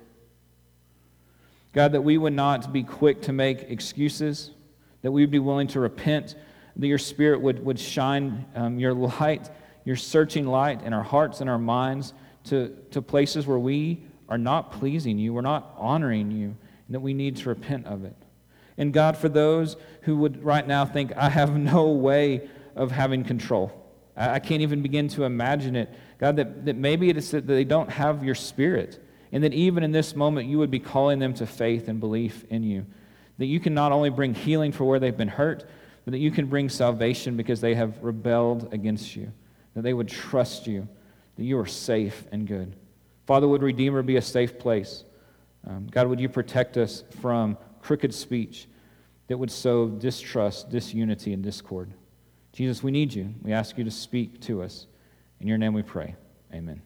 God, 1.73 1.93
that 1.93 2.03
we 2.03 2.17
would 2.17 2.33
not 2.33 2.73
be 2.73 2.85
quick 2.85 3.23
to 3.23 3.33
make 3.33 3.63
excuses, 3.63 4.51
that 5.03 5.11
we 5.11 5.23
would 5.23 5.31
be 5.31 5.41
willing 5.41 5.67
to 5.69 5.81
repent, 5.81 6.37
that 6.77 6.87
your 6.87 6.99
spirit 6.99 7.41
would, 7.41 7.65
would 7.65 7.79
shine 7.79 8.45
um, 8.55 8.79
your 8.79 8.95
light, 8.95 9.51
your 9.85 9.97
searching 9.97 10.47
light 10.47 10.83
in 10.83 10.93
our 10.93 11.03
hearts 11.03 11.41
and 11.41 11.49
our 11.49 11.59
minds 11.59 12.13
to, 12.45 12.77
to 12.91 13.01
places 13.01 13.47
where 13.47 13.59
we 13.59 14.03
are 14.29 14.39
not 14.39 14.73
pleasing 14.73 15.19
you, 15.19 15.33
we're 15.33 15.41
not 15.41 15.75
honoring 15.77 16.31
you, 16.31 16.57
and 16.87 16.95
that 16.95 17.01
we 17.01 17.15
need 17.15 17.37
to 17.37 17.49
repent 17.49 17.87
of 17.87 18.05
it. 18.05 18.17
And 18.77 18.93
God, 18.93 19.17
for 19.17 19.29
those 19.29 19.77
who 20.03 20.17
would 20.17 20.43
right 20.43 20.67
now 20.67 20.85
think, 20.85 21.13
I 21.17 21.29
have 21.29 21.57
no 21.57 21.91
way 21.91 22.49
of 22.75 22.91
having 22.91 23.25
control, 23.25 23.73
I, 24.17 24.31
I 24.31 24.39
can't 24.39 24.63
even 24.63 24.83
begin 24.83 25.09
to 25.09 25.25
imagine 25.25 25.77
it. 25.77 25.93
God, 26.19 26.37
that, 26.37 26.65
that 26.67 26.77
maybe 26.77 27.09
it 27.09 27.17
is 27.17 27.31
that 27.33 27.47
they 27.47 27.65
don't 27.65 27.91
have 27.91 28.25
your 28.25 28.35
spirit, 28.35 29.03
and 29.33 29.45
that 29.45 29.53
even 29.53 29.83
in 29.83 29.93
this 29.93 30.15
moment 30.17 30.49
you 30.49 30.59
would 30.59 30.71
be 30.71 30.81
calling 30.81 31.19
them 31.19 31.35
to 31.35 31.47
faith 31.47 31.89
and 31.89 32.01
belief 32.01 32.45
in 32.51 32.63
you. 32.63 32.87
That 33.39 33.47
you 33.47 33.59
can 33.59 33.75
not 33.75 33.91
only 33.91 34.11
bring 34.11 34.35
healing 34.35 34.71
for 34.71 34.85
where 34.85 35.01
they've 35.01 35.17
been 35.17 35.29
hurt, 35.29 35.69
but 36.05 36.13
that 36.13 36.19
you 36.19 36.31
can 36.31 36.47
bring 36.47 36.69
salvation 36.69 37.37
because 37.37 37.61
they 37.61 37.75
have 37.75 38.03
rebelled 38.03 38.73
against 38.73 39.17
you. 39.17 39.33
That 39.75 39.83
they 39.83 39.95
would 39.95 40.09
trust 40.09 40.67
you, 40.67 40.89
that 41.37 41.45
you 41.45 41.59
are 41.59 41.67
safe 41.67 42.27
and 42.31 42.47
good. 42.47 42.77
Father, 43.27 43.49
would 43.49 43.63
Redeemer 43.63 44.03
be 44.03 44.17
a 44.17 44.23
safe 44.23 44.59
place? 44.59 45.05
Um, 45.67 45.89
God, 45.91 46.09
would 46.09 46.21
you 46.21 46.29
protect 46.29 46.77
us 46.77 47.05
from 47.21 47.57
crooked 47.81 48.15
speech 48.15 48.69
that 49.29 49.39
would 49.39 49.51
sow 49.51 49.89
distrust, 49.89 50.71
disunity, 50.71 51.33
and 51.33 51.43
discord? 51.43 51.93
Jesus, 52.53 52.83
we 52.83 52.91
need 52.91 53.13
you. 53.13 53.35
We 53.43 53.53
ask 53.53 53.77
you 53.79 53.85
to 53.85 53.91
speak 53.91 54.41
to 54.43 54.63
us. 54.63 54.87
In 55.41 55.49
your 55.49 55.59
name 55.59 55.73
we 55.73 55.83
pray. 55.83 56.15
Amen. 56.53 56.83